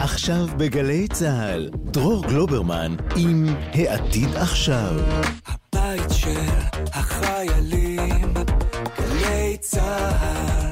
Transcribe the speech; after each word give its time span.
עכשיו 0.00 0.46
בגלי 0.56 1.08
צה"ל, 1.08 1.70
דרור 1.74 2.26
גלוברמן 2.26 2.96
עם 3.16 3.46
העתיד 3.72 4.36
עכשיו. 4.36 4.94
הבית 5.46 6.10
של 6.10 6.40
החיילים, 6.92 8.34
גלי 8.98 9.56
צה"ל. 9.60 10.70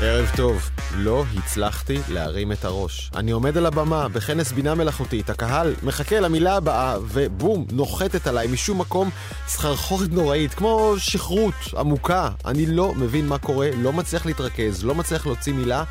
ערב 0.00 0.30
טוב. 0.36 0.75
לא 0.98 1.24
הצלחתי 1.38 1.98
להרים 2.08 2.52
את 2.52 2.64
הראש. 2.64 3.10
אני 3.16 3.30
עומד 3.30 3.56
על 3.56 3.66
הבמה 3.66 4.08
בכנס 4.08 4.52
בינה 4.52 4.74
מלאכותית, 4.74 5.30
הקהל 5.30 5.74
מחכה 5.82 6.20
למילה 6.20 6.56
הבאה, 6.56 6.96
ובום, 7.02 7.66
נוחתת 7.72 8.26
עליי 8.26 8.46
משום 8.46 8.80
מקום 8.80 9.10
סחרחורת 9.48 10.10
נוראית, 10.10 10.54
כמו 10.54 10.94
שכרות 10.98 11.54
עמוקה. 11.76 12.28
אני 12.44 12.66
לא 12.66 12.94
מבין 12.94 13.28
מה 13.28 13.38
קורה, 13.38 13.70
לא 13.82 13.92
מצליח 13.92 14.26
להתרכז, 14.26 14.84
לא 14.84 14.94
מצליח 14.94 15.26
להוציא 15.26 15.52
מילה, 15.52 15.84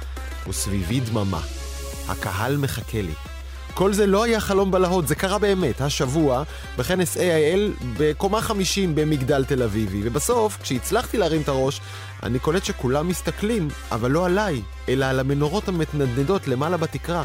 וסביבי 0.47 0.99
דממה. 0.99 1.41
הקהל 2.07 2.57
מחכה 2.57 3.01
לי. 3.01 3.13
כל 3.73 3.93
זה 3.93 4.07
לא 4.07 4.23
היה 4.23 4.39
חלום 4.39 4.71
בלהות, 4.71 5.07
זה 5.07 5.15
קרה 5.15 5.39
באמת, 5.39 5.81
השבוע, 5.81 6.43
בכנס 6.77 7.17
AIL 7.17 7.83
בקומה 7.97 8.41
50 8.41 8.95
במגדל 8.95 9.45
תל 9.45 9.63
אביבי. 9.63 10.01
ובסוף, 10.03 10.57
כשהצלחתי 10.61 11.17
להרים 11.17 11.41
את 11.41 11.49
הראש, 11.49 11.81
אני 12.25 12.39
קולט 12.39 12.65
שכולם 12.65 13.07
מסתכלים, 13.07 13.67
אבל 13.91 14.11
לא 14.11 14.25
עליי, 14.25 14.61
אלא 14.89 15.05
על 15.05 15.19
המנורות 15.19 15.67
המתנדנדות 15.67 16.47
למעלה 16.47 16.77
בתקרה. 16.77 17.23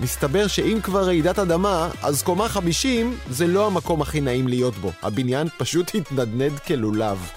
מסתבר 0.00 0.46
שאם 0.46 0.78
כבר 0.82 1.04
רעידת 1.04 1.38
אדמה, 1.38 1.90
אז 2.02 2.22
קומה 2.22 2.48
50 2.48 3.16
זה 3.30 3.46
לא 3.46 3.66
המקום 3.66 4.02
הכי 4.02 4.20
נעים 4.20 4.48
להיות 4.48 4.74
בו. 4.74 4.92
הבניין 5.02 5.48
פשוט 5.58 5.90
התנדנד 5.94 6.58
כלולב. 6.58 7.30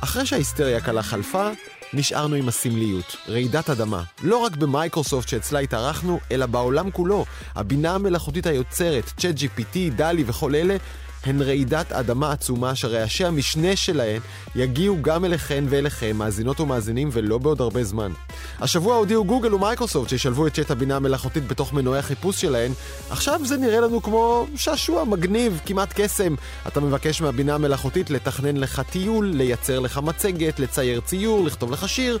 אחרי 0.00 0.26
שההיסטריה 0.26 0.80
הקלה 0.80 1.02
חלפה, 1.02 1.48
נשארנו 1.92 2.34
עם 2.34 2.48
הסמליות, 2.48 3.16
רעידת 3.28 3.70
אדמה. 3.70 4.02
לא 4.22 4.36
רק 4.36 4.56
במייקרוסופט 4.56 5.28
שאצלה 5.28 5.58
התארחנו, 5.58 6.20
אלא 6.32 6.46
בעולם 6.46 6.90
כולו. 6.90 7.24
הבינה 7.54 7.94
המלאכותית 7.94 8.46
היוצרת, 8.46 9.04
צ'אט 9.16 9.34
GPT, 9.34 9.76
דלי 9.96 10.24
וכל 10.26 10.54
אלה, 10.54 10.76
הן 11.26 11.42
רעידת 11.42 11.92
אדמה 11.92 12.32
עצומה 12.32 12.74
שרעשי 12.74 13.24
המשנה 13.24 13.76
שלהן 13.76 14.20
יגיעו 14.54 14.98
גם 15.02 15.24
אליכן 15.24 15.64
ואליכם, 15.68 16.16
מאזינות 16.16 16.60
ומאזינים, 16.60 17.08
ולא 17.12 17.38
בעוד 17.38 17.60
הרבה 17.60 17.84
זמן. 17.84 18.12
השבוע 18.60 18.96
הודיעו 18.96 19.24
גוגל 19.24 19.54
ומייקרוסופט 19.54 20.08
שישלבו 20.08 20.46
את 20.46 20.54
צ'אט 20.54 20.70
הבינה 20.70 20.96
המלאכותית 20.96 21.48
בתוך 21.48 21.72
מנועי 21.72 21.98
החיפוש 21.98 22.40
שלהן. 22.40 22.72
עכשיו 23.10 23.40
זה 23.44 23.56
נראה 23.56 23.80
לנו 23.80 24.02
כמו 24.02 24.46
שעשוע 24.56 25.04
מגניב, 25.04 25.60
כמעט 25.66 25.92
קסם. 26.00 26.34
אתה 26.66 26.80
מבקש 26.80 27.20
מהבינה 27.20 27.54
המלאכותית 27.54 28.10
לתכנן 28.10 28.56
לך 28.56 28.82
טיול, 28.90 29.26
לייצר 29.26 29.78
לך 29.78 29.98
מצגת, 29.98 30.58
לצייר 30.58 31.00
ציור, 31.00 31.44
לכתוב 31.44 31.70
לך 31.70 31.88
שיר. 31.88 32.18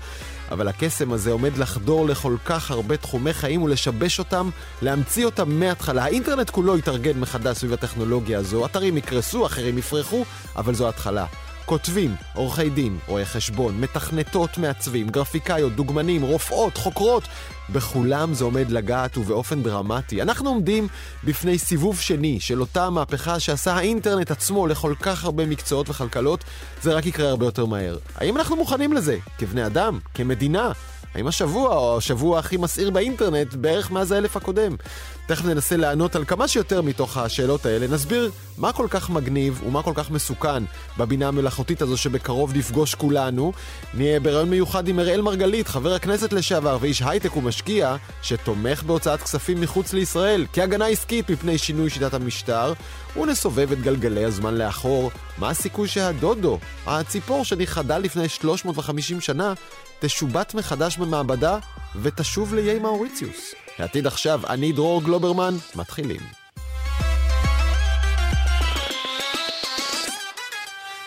אבל 0.50 0.68
הקסם 0.68 1.12
הזה 1.12 1.30
עומד 1.30 1.58
לחדור 1.58 2.06
לכל 2.06 2.36
כך 2.44 2.70
הרבה 2.70 2.96
תחומי 2.96 3.32
חיים 3.32 3.62
ולשבש 3.62 4.18
אותם, 4.18 4.50
להמציא 4.82 5.24
אותם 5.24 5.50
מההתחלה. 5.50 6.04
האינטרנט 6.04 6.50
כולו 6.50 6.78
יתארגן 6.78 7.20
מחדש 7.20 7.56
סביב 7.56 7.72
הטכנולוגיה 7.72 8.38
הזו, 8.38 8.66
אתרים 8.66 8.95
יקרסו, 8.96 9.46
אחרים 9.46 9.78
יפרחו, 9.78 10.24
אבל 10.56 10.74
זו 10.74 10.88
התחלה. 10.88 11.26
כותבים, 11.66 12.14
עורכי 12.34 12.70
דין, 12.70 12.98
רואי 13.06 13.24
חשבון, 13.24 13.80
מתכנתות 13.80 14.58
מעצבים, 14.58 15.08
גרפיקאיות, 15.08 15.76
דוגמנים, 15.76 16.22
רופאות, 16.22 16.76
חוקרות, 16.76 17.22
בכולם 17.70 18.34
זה 18.34 18.44
עומד 18.44 18.70
לגעת 18.70 19.18
ובאופן 19.18 19.62
דרמטי. 19.62 20.22
אנחנו 20.22 20.48
עומדים 20.48 20.88
בפני 21.24 21.58
סיבוב 21.58 22.00
שני 22.00 22.40
של 22.40 22.60
אותה 22.60 22.90
מהפכה 22.90 23.40
שעשה 23.40 23.72
האינטרנט 23.72 24.30
עצמו 24.30 24.66
לכל 24.66 24.94
כך 25.00 25.24
הרבה 25.24 25.46
מקצועות 25.46 25.90
וכלכלות, 25.90 26.44
זה 26.82 26.94
רק 26.94 27.06
יקרה 27.06 27.28
הרבה 27.28 27.46
יותר 27.46 27.66
מהר. 27.66 27.98
האם 28.16 28.36
אנחנו 28.36 28.56
מוכנים 28.56 28.92
לזה? 28.92 29.18
כבני 29.38 29.66
אדם? 29.66 29.98
כמדינה? 30.14 30.72
האם 31.14 31.26
השבוע 31.26 31.76
או 31.76 31.98
השבוע 31.98 32.38
הכי 32.38 32.56
מסעיר 32.56 32.90
באינטרנט 32.90 33.54
בערך 33.54 33.90
מאז 33.90 34.12
האלף 34.12 34.36
הקודם? 34.36 34.76
תכף 35.26 35.44
ננסה 35.44 35.76
לענות 35.76 36.16
על 36.16 36.24
כמה 36.24 36.48
שיותר 36.48 36.82
מתוך 36.82 37.16
השאלות 37.16 37.66
האלה. 37.66 37.86
נסביר 37.86 38.30
מה 38.58 38.72
כל 38.72 38.86
כך 38.90 39.10
מגניב 39.10 39.62
ומה 39.66 39.82
כל 39.82 39.92
כך 39.94 40.10
מסוכן 40.10 40.64
בבינה 40.98 41.28
המלאכותית 41.28 41.82
הזו 41.82 41.96
שבקרוב 41.96 42.56
נפגוש 42.56 42.94
כולנו. 42.94 43.52
נהיה 43.94 44.20
בריאיון 44.20 44.50
מיוחד 44.50 44.88
עם 44.88 45.00
אראל 45.00 45.20
מרגלית, 45.20 45.68
חבר 45.68 45.94
הכנסת 45.94 46.32
לשעבר 46.32 46.78
ואיש 46.80 47.02
הייטק 47.02 47.36
ומשקיע, 47.36 47.96
שתומך 48.22 48.82
בהוצאת 48.82 49.22
כספים 49.22 49.60
מחוץ 49.60 49.92
לישראל 49.92 50.46
כהגנה 50.52 50.86
עסקית 50.86 51.30
מפני 51.30 51.58
שינוי 51.58 51.90
שיטת 51.90 52.14
המשטר, 52.14 52.72
ונסובב 53.16 53.72
את 53.72 53.80
גלגלי 53.80 54.24
הזמן 54.24 54.54
לאחור. 54.54 55.10
מה 55.38 55.50
הסיכוי 55.50 55.88
שהדודו, 55.88 56.58
הציפור 56.86 57.44
שנכחדה 57.44 57.98
לפני 57.98 58.28
350 58.28 59.20
שנה, 59.20 59.52
תשובט 60.00 60.54
מחדש 60.54 60.96
במעבדה 60.96 61.58
ותשוב 62.02 62.54
לאיי 62.54 62.78
מאוריציוס. 62.78 63.65
העתיד 63.78 64.06
עכשיו, 64.06 64.40
אני 64.48 64.72
דרור 64.72 65.02
גלוברמן, 65.02 65.54
מתחילים. 65.74 66.20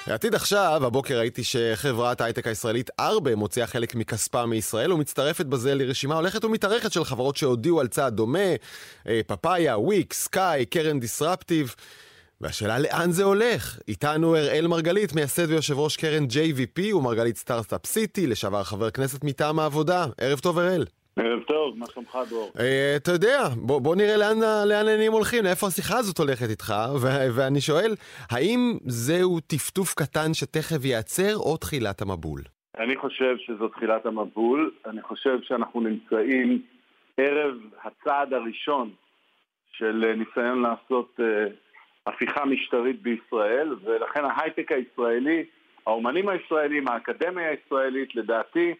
העתיד 0.05 0.35
עכשיו, 0.35 0.81
הבוקר 0.85 1.17
ראיתי 1.17 1.43
שחברת 1.43 2.21
ההייטק 2.21 2.47
הישראלית 2.47 2.89
ארבה 2.99 3.35
מוציאה 3.35 3.67
חלק 3.67 3.95
מכספה 3.95 4.45
מישראל 4.45 4.93
ומצטרפת 4.93 5.45
בזה 5.45 5.75
לרשימה 5.75 6.15
הולכת 6.15 6.45
ומתארכת 6.45 6.91
של 6.91 7.03
חברות 7.03 7.37
שהודיעו 7.37 7.79
על 7.79 7.87
צעד 7.87 8.15
דומה, 8.15 8.49
אה, 9.07 9.21
פאפאיה, 9.27 9.77
וויק, 9.77 10.13
סקאי, 10.13 10.65
קרן 10.65 10.99
דיסרפטיב. 10.99 11.75
והשאלה 12.41 12.79
לאן 12.79 13.11
זה 13.11 13.23
הולך? 13.23 13.79
איתנו 13.87 14.35
אראל 14.35 14.67
מרגלית, 14.67 15.13
מייסד 15.13 15.49
ויושב 15.49 15.79
ראש 15.79 15.97
קרן 15.97 16.25
JVP 16.25 16.95
ומרגלית 16.95 17.37
סטארט-אפ 17.37 17.85
סיטי, 17.85 18.27
לשעבר 18.27 18.63
חבר 18.63 18.89
כנסת 18.89 19.23
מטעם 19.23 19.59
העבודה. 19.59 20.05
ערב 20.17 20.39
טוב 20.39 20.59
אראל. 20.59 20.85
ערב 21.19 21.43
טוב, 21.43 21.77
מה 21.77 21.85
שלומך 21.85 22.17
דרור? 22.29 22.51
Uh, 22.55 22.61
אתה 22.97 23.11
יודע, 23.11 23.39
בוא, 23.55 23.81
בוא 23.81 23.95
נראה 23.95 24.17
לאן, 24.17 24.39
לאן 24.65 24.87
העניינים 24.87 25.11
הולכים, 25.11 25.43
לאיפה 25.43 25.67
השיחה 25.67 25.97
הזאת 25.97 26.17
הולכת 26.17 26.49
איתך, 26.49 26.73
ו- 27.01 27.35
ואני 27.35 27.61
שואל, 27.61 27.95
האם 28.31 28.77
זהו 28.85 29.39
טפטוף 29.39 29.93
קטן 29.93 30.33
שתכף 30.33 30.85
ייעצר 30.85 31.37
או 31.37 31.57
תחילת 31.57 32.01
המבול? 32.01 32.41
אני 32.79 32.95
חושב 32.97 33.35
שזו 33.37 33.67
תחילת 33.67 34.05
המבול, 34.05 34.71
אני 34.85 35.01
חושב 35.01 35.37
שאנחנו 35.43 35.81
נמצאים 35.81 36.61
ערב 37.17 37.55
הצעד 37.83 38.33
הראשון 38.33 38.89
של 39.71 40.13
ניסיון 40.17 40.61
לעשות 40.61 41.19
uh, 41.19 41.23
הפיכה 42.07 42.45
משטרית 42.45 43.01
בישראל, 43.01 43.75
ולכן 43.83 44.25
ההייטק 44.25 44.71
הישראלי, 44.71 45.43
האומנים 45.87 46.29
הישראלים, 46.29 46.87
האקדמיה 46.87 47.49
הישראלית, 47.49 48.15
לדעתי, 48.15 48.73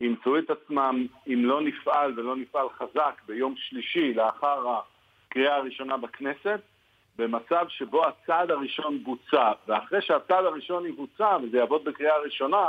ימצאו 0.00 0.38
את 0.38 0.50
עצמם, 0.50 1.06
אם 1.26 1.44
לא 1.44 1.60
נפעל 1.60 2.12
ולא 2.16 2.36
נפעל 2.36 2.66
חזק 2.78 3.22
ביום 3.26 3.54
שלישי 3.56 4.14
לאחר 4.14 4.80
הקריאה 5.28 5.56
הראשונה 5.56 5.96
בכנסת, 5.96 6.60
במצב 7.18 7.66
שבו 7.68 8.06
הצעד 8.06 8.50
הראשון 8.50 9.04
בוצע, 9.04 9.52
ואחרי 9.66 10.02
שהצעד 10.02 10.44
הראשון 10.44 10.86
יבוצע 10.86 11.36
וזה 11.42 11.58
יעבוד 11.58 11.84
בקריאה 11.84 12.18
ראשונה, 12.18 12.66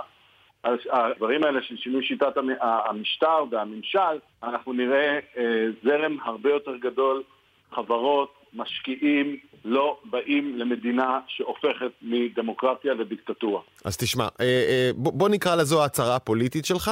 הדברים 0.64 1.44
האלה 1.44 1.62
של 1.64 1.78
שינוי 1.78 2.06
שיטת 2.06 2.38
המשטר 2.62 3.44
והממשל, 3.52 4.20
אנחנו 4.44 4.74
נראה 4.74 5.20
אה, 5.38 5.66
זרם 5.84 6.18
הרבה 6.24 6.50
יותר 6.50 6.76
גדול, 6.76 7.24
חברות, 7.72 8.39
משקיעים 8.54 9.38
לא 9.66 9.98
באים 10.10 10.58
למדינה 10.58 11.20
שהופכת 11.28 11.92
מדמוקרטיה 12.02 12.94
לדיקטטורה. 12.94 13.62
אז 13.86 13.98
תשמע, 13.98 14.28
אה, 14.40 14.46
אה, 14.46 14.92
בוא 14.96 15.30
נקרא 15.30 15.56
לזו 15.56 15.82
ההצהרה 15.82 16.16
הפוליטית 16.16 16.66
שלך, 16.66 16.92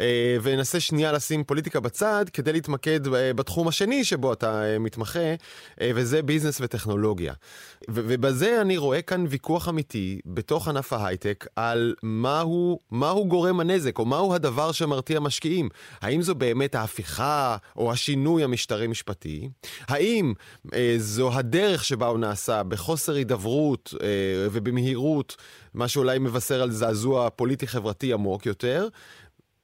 אה, 0.00 0.36
וננסה 0.42 0.80
שנייה 0.80 1.12
לשים 1.12 1.44
פוליטיקה 1.44 1.80
בצד 1.80 2.24
כדי 2.32 2.52
להתמקד 2.52 3.00
בתחום 3.08 3.68
השני 3.68 4.04
שבו 4.04 4.32
אתה 4.32 4.62
מתמחה, 4.80 5.34
וזה 5.82 6.22
ביזנס 6.22 6.60
וטכנולוגיה. 6.60 7.32
ובזה 7.88 8.60
אני 8.60 8.76
רואה 8.76 9.02
כאן 9.02 9.24
ויכוח 9.28 9.68
אמיתי 9.68 10.20
בתוך 10.26 10.68
ענף 10.68 10.92
ההייטק 10.92 11.46
על 11.56 11.94
מהו, 12.02 12.78
מהו 12.90 13.28
גורם 13.28 13.60
הנזק, 13.60 13.98
או 13.98 14.04
מהו 14.04 14.34
הדבר 14.34 14.72
שמרתיע 14.72 15.20
משקיעים. 15.20 15.68
האם 16.00 16.22
זו 16.22 16.34
באמת 16.34 16.74
ההפיכה 16.74 17.56
או 17.76 17.92
השינוי 17.92 18.44
המשטרי-משפטי? 18.44 19.48
האם 19.88 20.32
זו 20.96 21.30
הדרך 21.38 21.84
שבה 21.84 22.06
הוא 22.06 22.18
נעשה, 22.18 22.62
בחוסר 22.62 23.12
הידברות 23.12 23.94
אה, 24.02 24.46
ובמהירות, 24.52 25.36
מה 25.74 25.88
שאולי 25.88 26.18
מבשר 26.18 26.62
על 26.62 26.70
זעזוע 26.70 27.30
פוליטי-חברתי 27.30 28.12
עמוק 28.12 28.46
יותר, 28.46 28.88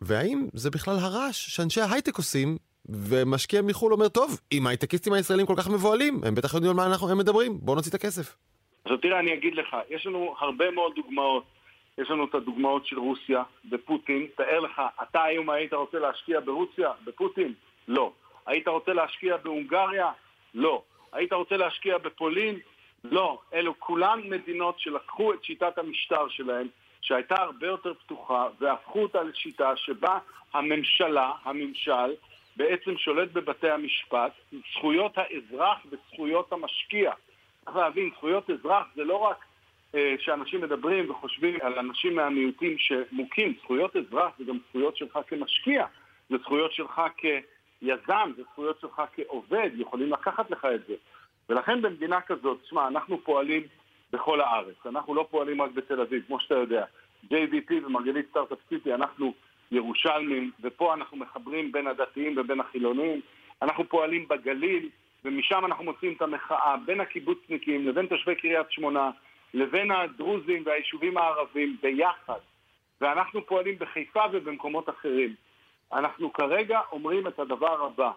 והאם 0.01 0.47
זה 0.53 0.71
בכלל 0.71 0.97
הרעש 0.99 1.57
שאנשי 1.57 1.81
ההייטק 1.81 2.17
עושים, 2.17 2.57
ומשקיע 2.89 3.63
מחו"ל 3.63 3.93
אומר, 3.93 4.09
טוב, 4.09 4.41
אם 4.53 4.67
ההייטקיסטים 4.67 5.13
הישראלים 5.13 5.47
כל 5.47 5.55
כך 5.57 5.69
מבוהלים, 5.69 6.21
הם 6.25 6.35
בטח 6.35 6.55
יודעים 6.55 6.71
על 6.71 6.77
מה 6.77 6.87
אנחנו, 6.87 7.11
הם 7.11 7.19
מדברים, 7.19 7.59
בואו 7.61 7.77
נוציא 7.77 7.91
את 7.91 7.95
הכסף. 7.95 8.37
אז 8.85 8.93
תראה, 9.03 9.19
אני 9.19 9.35
אגיד 9.35 9.55
לך, 9.55 9.77
יש 9.91 10.07
לנו 10.07 10.35
הרבה 10.41 10.71
מאוד 10.71 10.93
דוגמאות. 10.97 11.45
יש 11.99 12.11
לנו 12.11 12.25
את 12.25 12.35
הדוגמאות 12.35 12.87
של 12.87 12.99
רוסיה 12.99 13.43
ופוטין. 13.71 14.27
תאר 14.37 14.61
לך, 14.61 14.83
אתה 15.03 15.25
היום 15.25 15.51
היית 15.51 15.73
רוצה 15.73 15.99
להשקיע 15.99 16.41
ברוסיה, 16.41 16.91
בפוטין? 17.05 17.55
לא. 17.89 18.13
היית 18.47 18.69
רוצה 18.69 18.93
להשקיע 18.93 19.37
בהונגריה? 19.37 20.11
לא. 20.55 20.83
היית 21.13 21.33
רוצה 21.33 21.57
להשקיע 21.57 21.99
בפולין? 21.99 22.59
לא. 23.05 23.41
אלו 23.55 23.75
כולן 23.79 24.21
מדינות 24.25 24.81
שלקחו 24.81 25.35
את 25.35 25.45
שיטת 25.45 25.79
המשטר 25.79 26.29
שלהן, 26.29 26.67
שהייתה 27.01 27.35
הרבה 27.43 27.67
יותר 27.67 27.95
פתוחה, 27.95 28.49
והפכו 28.61 29.03
אותה 29.03 29.23
לשיטה 29.23 29.77
שבה 29.77 30.19
הממשלה, 30.55 31.33
הממשל, 31.45 32.15
בעצם 32.57 32.99
שולט 32.99 33.33
בבתי 33.33 33.71
המשפט, 33.71 34.33
זכויות 34.73 35.13
האזרח 35.19 35.79
וזכויות 35.91 36.53
המשקיע. 36.53 37.13
צריך 37.65 37.77
להבין, 37.77 38.11
זכויות 38.17 38.51
אזרח 38.51 38.87
זה 38.95 39.05
לא 39.05 39.17
רק 39.17 39.45
אה, 39.95 40.15
שאנשים 40.19 40.61
מדברים 40.61 41.11
וחושבים 41.11 41.59
על 41.63 41.79
אנשים 41.79 42.15
מהמיעוטים 42.15 42.77
שמוכים, 42.79 43.55
זכויות 43.63 43.97
אזרח 43.97 44.33
זה 44.39 44.45
גם 44.45 44.59
זכויות 44.69 44.97
שלך 44.97 45.19
כמשקיע, 45.29 45.87
זה 46.31 46.37
זכויות 46.39 46.73
שלך 46.73 47.03
כיזם, 47.81 48.31
זה 48.37 48.43
זכויות 48.43 48.81
שלך 48.81 49.03
כעובד, 49.15 49.71
יכולים 49.75 50.13
לקחת 50.13 50.51
לך 50.51 50.65
את 50.75 50.87
זה. 50.87 50.95
ולכן 51.49 51.83
במדינה 51.83 52.21
כזאת, 52.21 52.63
תשמע, 52.63 52.89
אנחנו 52.89 53.19
פועלים 53.25 53.63
בכל 54.13 54.41
הארץ, 54.41 54.87
אנחנו 54.87 55.15
לא 55.15 55.27
פועלים 55.31 55.63
רק 55.63 55.71
בתל 55.71 56.01
אביב, 56.01 56.23
כמו 56.27 56.41
שאתה 56.41 56.55
יודע. 56.55 56.85
JVP 57.25 57.73
ומרגלית 57.87 58.27
סטארט-אפ 58.31 58.59
סיטי, 58.69 58.95
אנחנו 58.95 59.35
ירושלמים, 59.71 60.51
ופה 60.63 60.95
אנחנו 60.95 61.17
מחברים 61.17 61.73
בין 61.73 61.87
הדתיים 61.87 62.39
ובין 62.39 62.61
החילונים. 62.61 63.21
אנחנו 63.63 63.89
פועלים 63.89 64.29
בגליל, 64.29 64.89
ומשם 65.25 65.65
אנחנו 65.65 65.85
מוצאים 65.85 66.13
את 66.13 66.23
המחאה 66.23 66.77
בין 66.87 67.01
הקיבוצניקים 67.01 67.89
לבין 67.89 68.07
תושבי 68.07 68.35
קריית 68.35 68.67
שמונה, 68.71 69.11
לבין 69.55 69.91
הדרוזים 69.91 70.63
והיישובים 70.67 71.19
הערבים 71.19 71.77
ביחד. 71.83 72.39
ואנחנו 73.01 73.47
פועלים 73.47 73.79
בחיפה 73.79 74.23
ובמקומות 74.33 74.89
אחרים. 74.89 75.35
אנחנו 75.93 76.33
כרגע 76.33 76.81
אומרים 76.93 77.27
את 77.27 77.39
הדבר 77.39 77.85
הבא, 77.87 78.11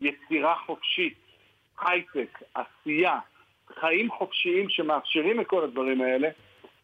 יצירה 0.00 0.54
חופשית, 0.66 1.18
הייטק, 1.80 2.38
עשייה, 2.54 3.18
חיים 3.80 4.10
חופשיים 4.10 4.68
שמאפשרים 4.68 5.40
את 5.40 5.46
כל 5.46 5.64
הדברים 5.64 6.00
האלה, 6.00 6.28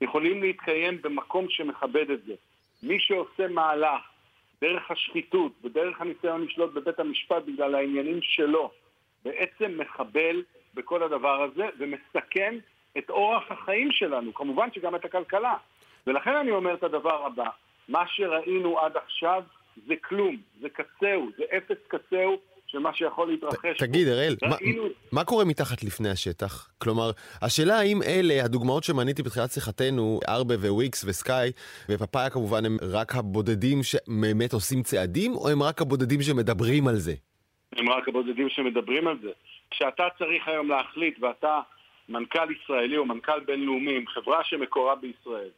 יכולים 0.00 0.43
להתקיים 0.43 1.02
במקום 1.02 1.46
שמכבד 1.49 2.11
את 2.11 2.25
זה. 2.25 2.34
מי 2.82 3.00
שעושה 3.00 3.49
מהלך 3.49 4.02
דרך 4.61 4.90
השחיתות 4.90 5.52
ודרך 5.64 6.00
הניסיון 6.00 6.44
לשלוט 6.44 6.73
בבית 6.73 7.00
המשפט 7.00 7.43
בגלל 7.46 7.75
העניינים 7.75 8.23
שלו, 8.23 8.70
בעצם 9.25 9.78
מחבל 9.78 10.43
בכל 10.75 11.02
הדבר 11.02 11.43
הזה 11.43 11.69
ומסכן 11.78 12.55
את 12.99 13.11
אורח 13.11 13.43
החיים 13.50 13.93
שלנו, 13.93 14.34
כמובן 14.34 14.69
שגם 14.75 14.94
את 14.94 15.05
הכלכלה. 15.05 15.55
ולכן 16.06 16.37
אני 16.37 16.50
אומר 16.50 16.75
את 16.75 16.82
הדבר 16.82 17.26
הבא, 17.26 17.49
מה 17.88 18.05
שראינו 18.06 18.81
עד 18.81 18.96
עכשיו 18.96 19.43
זה 19.87 19.94
כלום, 20.05 20.37
זה 20.61 20.69
קצהו, 20.69 21.31
זה 21.38 21.44
אפס 21.56 21.76
קצהו 21.88 22.38
של 22.67 22.78
מה 22.78 22.94
שיכול 22.94 23.28
להתרחש. 23.28 23.78
תגיד, 23.78 24.08
אראל, 24.08 24.37
מה, 24.43 24.56
מה 25.12 25.25
קורה 25.25 25.44
מתחת 25.44 25.82
לפני 25.82 26.08
השטח? 26.08 26.70
כלומר, 26.78 27.11
השאלה 27.43 27.78
האם 27.78 28.02
אלה, 28.02 28.44
הדוגמאות 28.44 28.84
שמניתי 28.84 29.23
בתחילת 29.23 29.50
שיחתנו, 29.50 30.20
ארבה 30.28 30.55
וויקס 30.55 31.05
וסקאי, 31.05 31.50
ופאפאיה 31.88 32.31
כמובן, 32.31 32.64
הם 32.64 32.76
רק 32.82 33.14
הבודדים 33.14 33.78
שבאמת 33.82 34.52
עושים 34.52 34.82
צעדים, 34.82 35.32
או 35.32 35.49
הם 35.49 35.62
רק 35.62 35.82
הבודדים 35.82 36.23
שמדברים 36.23 36.88
על 36.88 36.96
זה? 36.96 37.14
הם 37.73 37.90
רק 37.90 38.08
הבודדים 38.08 38.49
שמדברים 38.49 39.08
על 39.08 39.17
זה. 39.23 39.31
כשאתה 39.70 40.05
צריך 40.19 40.49
היום 40.49 40.69
להחליט, 40.69 41.23
ואתה 41.23 41.61
מנכ"ל 42.08 42.50
ישראלי 42.50 42.96
או 42.96 43.05
מנכ"ל 43.05 43.40
בינלאומי 43.46 43.96
עם 43.96 44.06
חברה 44.06 44.44
שמקורה 44.44 44.94
בישראל, 44.94 45.50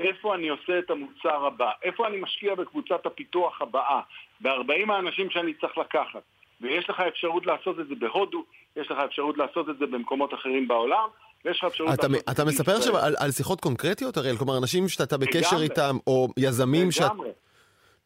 איפה 0.00 0.34
אני 0.34 0.48
עושה 0.48 0.78
את 0.78 0.90
המוצר 0.90 1.46
הבא, 1.46 1.70
איפה 1.82 2.06
אני 2.06 2.20
משקיע 2.20 2.54
בקבוצת 2.54 3.06
הפיתוח 3.06 3.62
הבאה, 3.62 4.00
ב-40 4.40 4.92
האנשים 4.92 5.30
שאני 5.30 5.54
צריך 5.54 5.78
לקחת. 5.78 6.22
ויש 6.60 6.90
לך 6.90 7.00
אפשרות 7.00 7.46
לעשות 7.46 7.80
את 7.80 7.88
זה 7.88 7.94
בהודו, 7.94 8.44
יש 8.76 8.90
לך 8.90 8.98
אפשרות 8.98 9.38
לעשות 9.38 9.68
את 9.68 9.78
זה 9.78 9.86
במקומות 9.86 10.34
אחרים 10.34 10.68
בעולם, 10.68 11.08
ויש 11.44 11.58
לך 11.58 11.64
אפשרות 11.64 11.94
אתה, 11.94 12.08
לעשות 12.08 12.20
את 12.20 12.26
זה 12.26 12.32
אתה 12.32 12.44
מספר 12.44 12.72
עכשיו 12.72 12.96
על, 12.96 13.14
על 13.18 13.30
שיחות 13.30 13.60
קונקרטיות, 13.60 14.18
אריאל? 14.18 14.36
כלומר, 14.36 14.58
אנשים 14.58 14.88
שאתה 14.88 15.18
בקשר 15.18 15.48
לגמרי. 15.48 15.64
איתם, 15.64 15.96
או 16.06 16.28
יזמים 16.36 16.92
ש... 16.92 17.00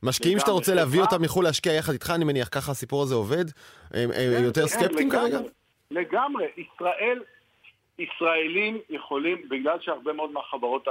משקיעים 0.03 0.39
שאתה 0.39 0.51
רוצה 0.51 0.75
להביא 0.75 1.01
אותם 1.01 1.23
מחו"ל 1.23 1.45
להשקיע 1.45 1.73
יחד 1.73 1.93
איתך, 1.93 2.11
אני 2.15 2.25
מניח, 2.25 2.49
ככה 2.53 2.73
הסיפור 2.73 3.03
הזה 3.03 3.15
עובד? 3.15 3.45
הם, 3.95 4.11
הם 4.11 4.33
כן, 4.37 4.45
יותר 4.45 4.61
כן, 4.61 4.67
סקפטיים 4.67 5.11
כרגע? 5.11 5.39
לגמרי. 5.91 6.47
ישראל, 6.57 7.23
ישראלים 7.99 8.79
יכולים, 8.91 9.49
בגלל 9.49 9.79
שהרבה 9.81 10.13
מאוד 10.13 10.33
מהחברות 10.33 10.89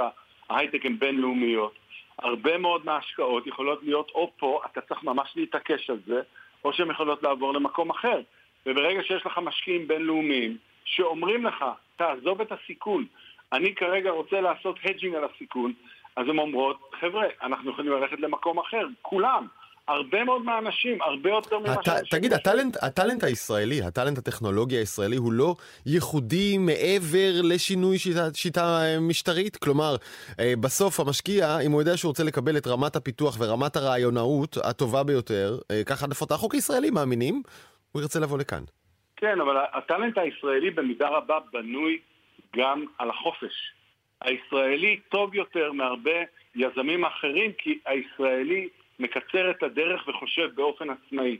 ההייטק 0.50 0.86
הן 0.86 0.98
בינלאומיות, 0.98 1.74
הרבה 2.18 2.58
מאוד 2.58 2.86
מההשקעות 2.86 3.46
יכולות 3.46 3.82
להיות 3.82 4.10
או 4.14 4.32
פה, 4.38 4.60
אתה 4.72 4.80
צריך 4.80 5.02
ממש 5.02 5.32
להתעקש 5.36 5.90
על 5.90 5.98
זה, 6.06 6.20
או 6.64 6.72
שהן 6.72 6.90
יכולות 6.90 7.22
לעבור 7.22 7.54
למקום 7.54 7.90
אחר. 7.90 8.20
וברגע 8.66 9.02
שיש 9.02 9.26
לך 9.26 9.38
משקיעים 9.38 9.88
בינלאומיים 9.88 10.56
שאומרים 10.84 11.46
לך, 11.46 11.64
תעזוב 11.96 12.40
את 12.40 12.52
הסיכון, 12.52 13.06
אני 13.52 13.74
כרגע 13.74 14.10
רוצה 14.10 14.40
לעשות 14.40 14.78
הג'ינג 14.84 15.14
על 15.14 15.24
הסיכון, 15.24 15.72
אז 16.16 16.28
הן 16.28 16.38
אומרות, 16.38 16.90
חבר'ה, 17.00 17.26
אנחנו 17.42 17.70
יכולים 17.70 17.92
ללכת 17.92 18.20
למקום 18.20 18.58
אחר, 18.58 18.86
כולם. 19.02 19.46
הרבה 19.88 20.24
מאוד 20.24 20.42
מהאנשים, 20.44 21.02
הרבה 21.02 21.30
יותר 21.30 21.58
ממה 21.58 21.72
הת... 21.72 21.84
שאנשים... 21.84 22.18
תגיד, 22.18 22.32
הטלנט, 22.32 22.76
הטלנט 22.82 23.24
הישראלי, 23.24 23.82
הטלנט 23.82 24.18
הטכנולוגי 24.18 24.76
הישראלי 24.76 25.16
הוא 25.16 25.32
לא 25.32 25.54
ייחודי 25.86 26.58
מעבר 26.58 27.32
לשינוי 27.42 27.98
שיטה, 27.98 28.34
שיטה 28.34 28.78
משטרית? 29.00 29.56
כלומר, 29.56 29.96
אה, 30.40 30.52
בסוף 30.60 31.00
המשקיע, 31.00 31.58
אם 31.66 31.70
הוא 31.72 31.82
יודע 31.82 31.96
שהוא 31.96 32.08
רוצה 32.08 32.24
לקבל 32.24 32.56
את 32.56 32.66
רמת 32.66 32.96
הפיתוח 32.96 33.36
ורמת 33.40 33.76
הרעיונאות 33.76 34.56
הטובה 34.64 35.02
ביותר, 35.02 35.58
אה, 35.70 35.82
ככה 35.86 36.06
לפחות 36.06 36.30
החוק 36.30 36.54
הישראלי 36.54 36.90
מאמינים, 36.90 37.42
הוא 37.92 38.02
ירצה 38.02 38.20
לבוא 38.20 38.38
לכאן. 38.38 38.62
כן, 39.16 39.40
אבל 39.40 39.56
הטלנט 39.72 40.18
הישראלי 40.18 40.70
במידה 40.70 41.08
רבה 41.08 41.38
בנוי 41.52 41.98
גם 42.56 42.84
על 42.98 43.10
החופש. 43.10 43.72
הישראלי 44.20 45.00
טוב 45.08 45.34
יותר 45.34 45.72
מהרבה 45.72 46.20
יזמים 46.54 47.04
אחרים, 47.04 47.52
כי 47.58 47.78
הישראלי 47.86 48.68
מקצר 48.98 49.50
את 49.50 49.62
הדרך 49.62 50.08
וחושב 50.08 50.48
באופן 50.54 50.86
עצמאי. 50.90 51.38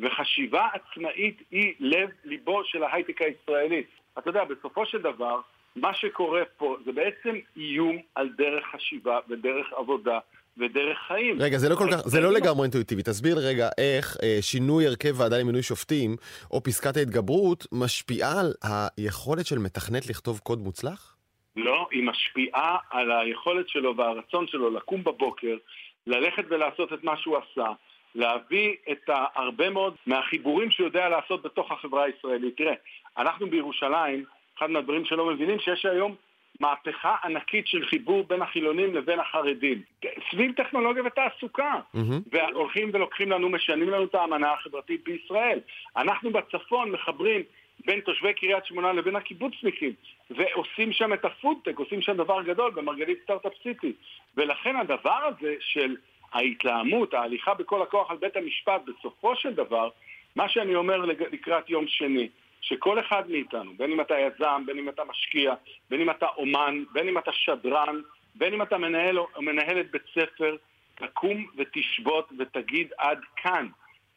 וחשיבה 0.00 0.68
עצמאית 0.72 1.42
היא 1.50 1.74
לב 1.80 2.08
ליבו 2.24 2.64
של 2.64 2.82
ההייטק 2.82 3.22
הישראלי. 3.22 3.82
אתה 4.18 4.30
יודע, 4.30 4.44
בסופו 4.44 4.86
של 4.86 4.98
דבר, 4.98 5.40
מה 5.76 5.94
שקורה 5.94 6.42
פה 6.56 6.76
זה 6.84 6.92
בעצם 6.92 7.36
איום 7.56 7.98
על 8.14 8.28
דרך 8.36 8.64
חשיבה 8.74 9.18
ודרך 9.28 9.72
עבודה 9.76 10.18
ודרך 10.56 10.98
חיים. 11.08 11.36
רגע, 11.40 11.58
זה 11.58 11.68
לא, 11.68 11.74
כל 11.74 11.88
כך, 11.92 12.08
זה 12.08 12.20
לא 12.20 12.32
לגמרי 12.32 12.62
אינטואיטיבי. 12.62 13.02
תסביר 13.02 13.36
רגע 13.38 13.68
איך 13.78 14.16
אה, 14.22 14.38
שינוי 14.40 14.86
הרכב 14.86 15.20
ועדה 15.20 15.38
למינוי 15.38 15.62
שופטים, 15.62 16.16
או 16.50 16.62
פסקת 16.62 16.96
ההתגברות, 16.96 17.66
משפיעה 17.72 18.40
על 18.40 18.52
היכולת 18.62 19.46
של 19.46 19.58
מתכנת 19.58 20.06
לכתוב 20.10 20.38
קוד 20.38 20.58
מוצלח? 20.58 21.16
לא, 21.56 21.88
היא 21.90 22.02
משפיעה 22.02 22.76
על 22.90 23.12
היכולת 23.12 23.68
שלו 23.68 23.96
והרצון 23.96 24.46
שלו 24.46 24.70
לקום 24.70 25.04
בבוקר, 25.04 25.56
ללכת 26.06 26.44
ולעשות 26.48 26.92
את 26.92 27.04
מה 27.04 27.16
שהוא 27.16 27.36
עשה, 27.36 27.66
להביא 28.14 28.74
את 28.92 29.10
הרבה 29.34 29.70
מאוד 29.70 29.94
מהחיבורים 30.06 30.70
שהוא 30.70 30.86
יודע 30.86 31.08
לעשות 31.08 31.42
בתוך 31.42 31.72
החברה 31.72 32.04
הישראלית. 32.04 32.56
תראה, 32.56 32.74
אנחנו 33.18 33.46
בירושלים, 33.46 34.24
אחד 34.58 34.70
מהדברים 34.70 35.04
שלא 35.04 35.26
מבינים, 35.26 35.58
שיש 35.58 35.86
היום 35.86 36.14
מהפכה 36.60 37.16
ענקית 37.24 37.66
של 37.66 37.86
חיבור 37.86 38.24
בין 38.28 38.42
החילונים 38.42 38.94
לבין 38.94 39.20
החרדים. 39.20 39.82
סביב 40.30 40.52
טכנולוגיה 40.52 41.02
ותעסוקה. 41.06 41.74
Mm-hmm. 41.94 41.98
והולכים 42.32 42.90
ולוקחים 42.92 43.30
לנו, 43.30 43.48
משנים 43.48 43.90
לנו 43.90 44.04
את 44.04 44.14
האמנה 44.14 44.52
החברתית 44.52 45.04
בישראל. 45.04 45.58
אנחנו 45.96 46.30
בצפון 46.30 46.90
מחברים 46.90 47.42
בין 47.86 48.00
תושבי 48.00 48.34
קריית 48.34 48.66
שמונה 48.66 48.92
לבין 48.92 49.16
הקיבוצניקים, 49.16 49.92
ועושים 50.30 50.92
שם 50.92 51.12
את 51.12 51.24
הפודטק, 51.24 51.78
עושים 51.78 52.02
שם 52.02 52.16
דבר 52.16 52.42
גדול 52.42 52.70
במרגלית 52.70 53.18
סטארט-אפ 53.24 53.52
סיטי. 53.62 53.92
ולכן 54.36 54.76
הדבר 54.76 55.20
הזה 55.28 55.54
של 55.60 55.96
ההתלהמות, 56.32 57.14
ההליכה 57.14 57.54
בכל 57.54 57.82
הכוח 57.82 58.10
על 58.10 58.16
בית 58.16 58.36
המשפט, 58.36 58.82
בסופו 58.86 59.36
של 59.36 59.54
דבר, 59.54 59.88
מה 60.36 60.48
שאני 60.48 60.74
אומר 60.74 60.96
לקראת 61.32 61.70
יום 61.70 61.86
שני, 61.88 62.28
שכל 62.60 63.00
אחד 63.00 63.30
מאיתנו, 63.30 63.72
בין 63.76 63.92
אם 63.92 64.00
אתה 64.00 64.14
יזם, 64.18 64.62
בין 64.66 64.78
אם 64.78 64.88
אתה 64.88 65.04
משקיע, 65.04 65.54
בין 65.90 66.00
אם 66.00 66.10
אתה 66.10 66.26
אומן, 66.36 66.84
בין 66.92 67.08
אם 67.08 67.18
אתה 67.18 67.32
שדרן, 67.32 68.00
בין 68.34 68.54
אם 68.54 68.62
אתה 68.62 68.78
מנהל 68.78 69.18
או 69.18 69.28
מנהלת 69.38 69.90
בית 69.90 70.02
ספר, 70.14 70.56
תקום 70.94 71.46
ותשבות 71.56 72.28
ותגיד 72.38 72.92
עד 72.98 73.18
כאן. 73.36 73.68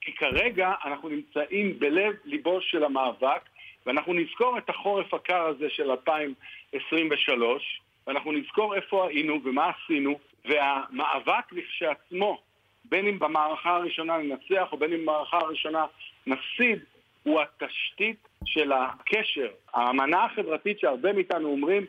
כי 0.06 0.12
כרגע 0.12 0.74
אנחנו 0.86 1.10
נמצאים 1.10 1.80
בלב 1.80 2.14
ליבו 2.26 2.62
של 2.62 2.84
המאבק, 2.84 3.42
ואנחנו 3.86 4.14
נזכור 4.14 4.58
את 4.58 4.70
החורף 4.70 5.14
הקר 5.14 5.46
הזה 5.46 5.70
של 5.70 5.92
2023, 5.92 7.82
ואנחנו 8.08 8.32
נזכור 8.32 8.76
איפה 8.76 9.08
היינו 9.08 9.40
ומה 9.44 9.70
עשינו, 9.70 10.20
והמאבק 10.46 11.52
לכשעצמו, 11.52 12.42
בין 12.86 13.08
אם 13.08 13.20
במערכה 13.20 13.76
הראשונה 13.76 14.18
ננצח 14.18 14.68
או 14.72 14.78
בין 14.78 14.94
אם 14.94 15.02
במערכה 15.02 15.38
הראשונה 15.38 15.86
נפסיד, 16.28 16.80
הוא 17.24 17.42
התשתית 17.42 18.28
של 18.46 18.72
הקשר, 18.72 19.48
האמנה 19.74 20.26
החברתית 20.26 20.80
שהרבה 20.80 21.14
מאיתנו 21.14 21.50
אומרים, 21.50 21.86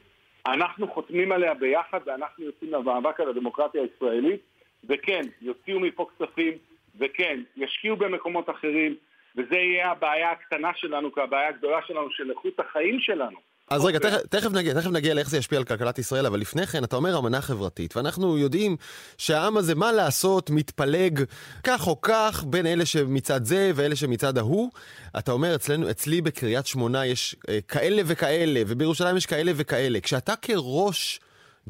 אנחנו 0.47 0.89
חותמים 0.89 1.33
עליה 1.33 1.55
ביחד 1.55 2.01
ואנחנו 2.07 2.45
יוצאים 2.45 2.73
למאבק 2.73 3.21
על 3.21 3.29
הדמוקרטיה 3.29 3.83
הישראלית, 3.83 4.41
וכן, 4.89 5.23
יוציאו 5.43 5.81
מפה 5.81 6.07
כספים, 6.11 6.53
וכן, 7.01 7.41
ישקיעו 7.57 7.97
במקומות 7.97 8.51
אחרים, 8.51 8.95
וזה 9.37 9.57
יהיה 9.57 9.91
הבעיה 9.91 10.31
הקטנה 10.31 10.71
שלנו, 10.77 11.13
כהבעיה 11.13 11.49
הגדולה 11.49 11.79
שלנו, 11.87 12.11
של 12.11 12.31
איכות 12.31 12.61
החיים 12.61 13.01
שלנו. 13.01 13.37
אז 13.71 13.85
רגע, 13.85 13.99
תכף, 13.99 14.19
תכף 14.31 14.53
נגיע, 14.53 14.75
תכף 14.75 14.91
נגיע 14.91 15.15
לאיך 15.15 15.31
זה 15.31 15.39
ישפיע 15.39 15.59
על 15.59 15.65
כלכלת 15.65 15.99
ישראל, 15.99 16.27
אבל 16.27 16.41
לפני 16.41 16.67
כן, 16.67 16.85
אתה 16.85 16.97
אומר 16.97 17.19
אמנה 17.19 17.41
חברתית, 17.41 17.97
ואנחנו 17.97 18.39
יודעים 18.39 18.77
שהעם 19.19 19.57
הזה, 19.57 19.75
מה 19.75 19.93
לעשות, 19.93 20.51
מתפלג 20.51 21.25
כך 21.65 21.87
או 21.87 22.01
כך 22.01 22.45
בין 22.47 22.67
אלה 22.67 22.87
שמצד 22.87 23.45
זה 23.45 23.71
ואלה 23.75 23.97
שמצד 23.97 24.39
ההוא. 24.39 24.71
אתה 25.19 25.33
אומר, 25.33 25.55
אצלנו, 25.55 25.91
אצלי 25.91 26.21
בקריית 26.21 26.67
שמונה 26.67 27.07
יש 27.07 27.37
אה, 27.49 27.59
כאלה 27.69 28.03
וכאלה, 28.07 28.61
ובירושלים 28.67 29.17
יש 29.17 29.27
כאלה 29.27 29.53
וכאלה. 29.55 30.01
כשאתה 30.01 30.37
כראש 30.37 31.21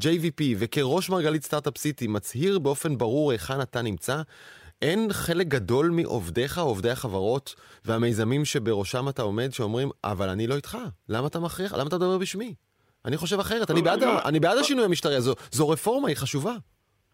JVP 0.01 0.43
וכראש 0.59 1.11
מרגלית 1.11 1.45
סטארט-אפ 1.45 1.79
סיטי 1.79 2.07
מצהיר 2.07 2.59
באופן 2.59 2.99
ברור 2.99 3.33
היכן 3.33 3.61
אתה 3.61 3.83
נמצא, 3.83 4.23
אין 4.83 5.09
חלק 5.13 5.47
גדול 5.47 5.91
מעובדיך, 5.91 6.59
עובדי 6.59 6.91
החברות 6.91 7.55
והמיזמים 7.85 8.45
שבראשם 8.45 9.09
אתה 9.09 9.23
עומד, 9.23 9.53
שאומרים, 9.53 9.89
אבל 10.05 10.29
אני 10.29 10.47
לא 10.47 10.55
איתך, 10.55 10.79
למה 11.09 11.27
אתה 11.27 11.41
מכריח, 11.41 11.73
למה 11.73 11.89
אתה 11.89 11.97
מדבר 11.97 12.19
בשמי? 12.19 12.55
אני 13.05 13.17
חושב 13.17 13.39
אחרת, 13.41 13.71
אני 13.71 13.83
בעד, 13.83 14.03
אני 14.03 14.41
בעד 14.41 14.59
השינוי 14.59 14.85
המשטרי, 14.85 15.21
זו, 15.21 15.35
זו 15.51 15.69
רפורמה, 15.69 16.09
היא 16.09 16.17
חשובה. 16.17 16.53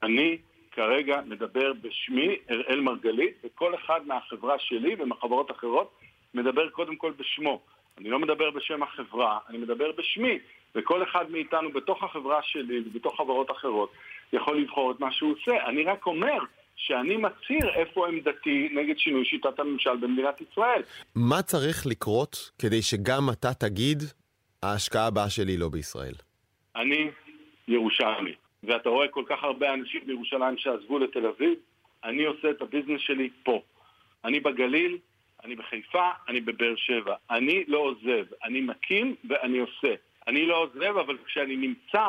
אני 0.02 0.38
כרגע 0.72 1.20
מדבר 1.26 1.72
בשמי, 1.82 2.36
אראל 2.50 2.80
מרגלית, 2.80 3.34
וכל 3.44 3.74
אחד 3.74 4.00
מהחברה 4.06 4.54
שלי 4.58 4.96
ומחברות 4.98 5.50
אחרות 5.50 5.94
מדבר 6.34 6.68
קודם 6.68 6.96
כל 6.96 7.12
בשמו. 7.18 7.60
אני 7.98 8.10
לא 8.10 8.18
מדבר 8.18 8.50
בשם 8.50 8.82
החברה, 8.82 9.38
אני 9.48 9.58
מדבר 9.58 9.92
בשמי. 9.98 10.38
וכל 10.74 11.02
אחד 11.02 11.30
מאיתנו 11.30 11.72
בתוך 11.72 12.02
החברה 12.02 12.40
שלי 12.42 12.80
ובתוך 12.86 13.16
חברות 13.16 13.50
אחרות 13.50 13.92
יכול 14.32 14.60
לבחור 14.60 14.90
את 14.90 15.00
מה 15.00 15.12
שהוא 15.12 15.32
עושה. 15.32 15.66
אני 15.66 15.84
רק 15.84 16.06
אומר 16.06 16.38
שאני 16.76 17.16
מצהיר 17.16 17.70
איפה 17.74 18.08
עמדתי 18.08 18.68
נגד 18.72 18.98
שינוי 18.98 19.24
שיטת 19.24 19.58
הממשל 19.58 19.96
במדינת 19.96 20.40
ישראל. 20.40 20.82
מה 21.14 21.42
צריך 21.42 21.86
לקרות 21.86 22.50
כדי 22.58 22.82
שגם 22.82 23.22
אתה 23.32 23.54
תגיד, 23.54 24.02
ההשקעה 24.62 25.06
הבאה 25.06 25.30
שלי 25.30 25.56
לא 25.56 25.68
בישראל? 25.68 26.14
אני 26.76 27.10
ירושלמי, 27.68 28.34
ואתה 28.62 28.88
רואה 28.88 29.08
כל 29.08 29.24
כך 29.28 29.42
הרבה 29.42 29.74
אנשים 29.74 30.00
בירושלים 30.06 30.58
שעזבו 30.58 30.98
לתל 30.98 31.26
אביב, 31.26 31.54
אני 32.04 32.24
עושה 32.24 32.50
את 32.50 32.62
הביזנס 32.62 33.00
שלי 33.00 33.30
פה. 33.42 33.62
אני 34.24 34.40
בגליל, 34.40 34.98
אני 35.44 35.56
בחיפה, 35.56 36.10
אני 36.28 36.40
בבאר 36.40 36.74
שבע. 36.76 37.14
אני 37.30 37.64
לא 37.68 37.78
עוזב, 37.78 38.24
אני 38.44 38.60
מקים 38.60 39.14
ואני 39.28 39.58
עושה. 39.58 39.94
אני 40.28 40.46
לא 40.46 40.62
עוזב, 40.62 40.96
אבל 40.96 41.18
כשאני 41.26 41.56
נמצא, 41.56 42.04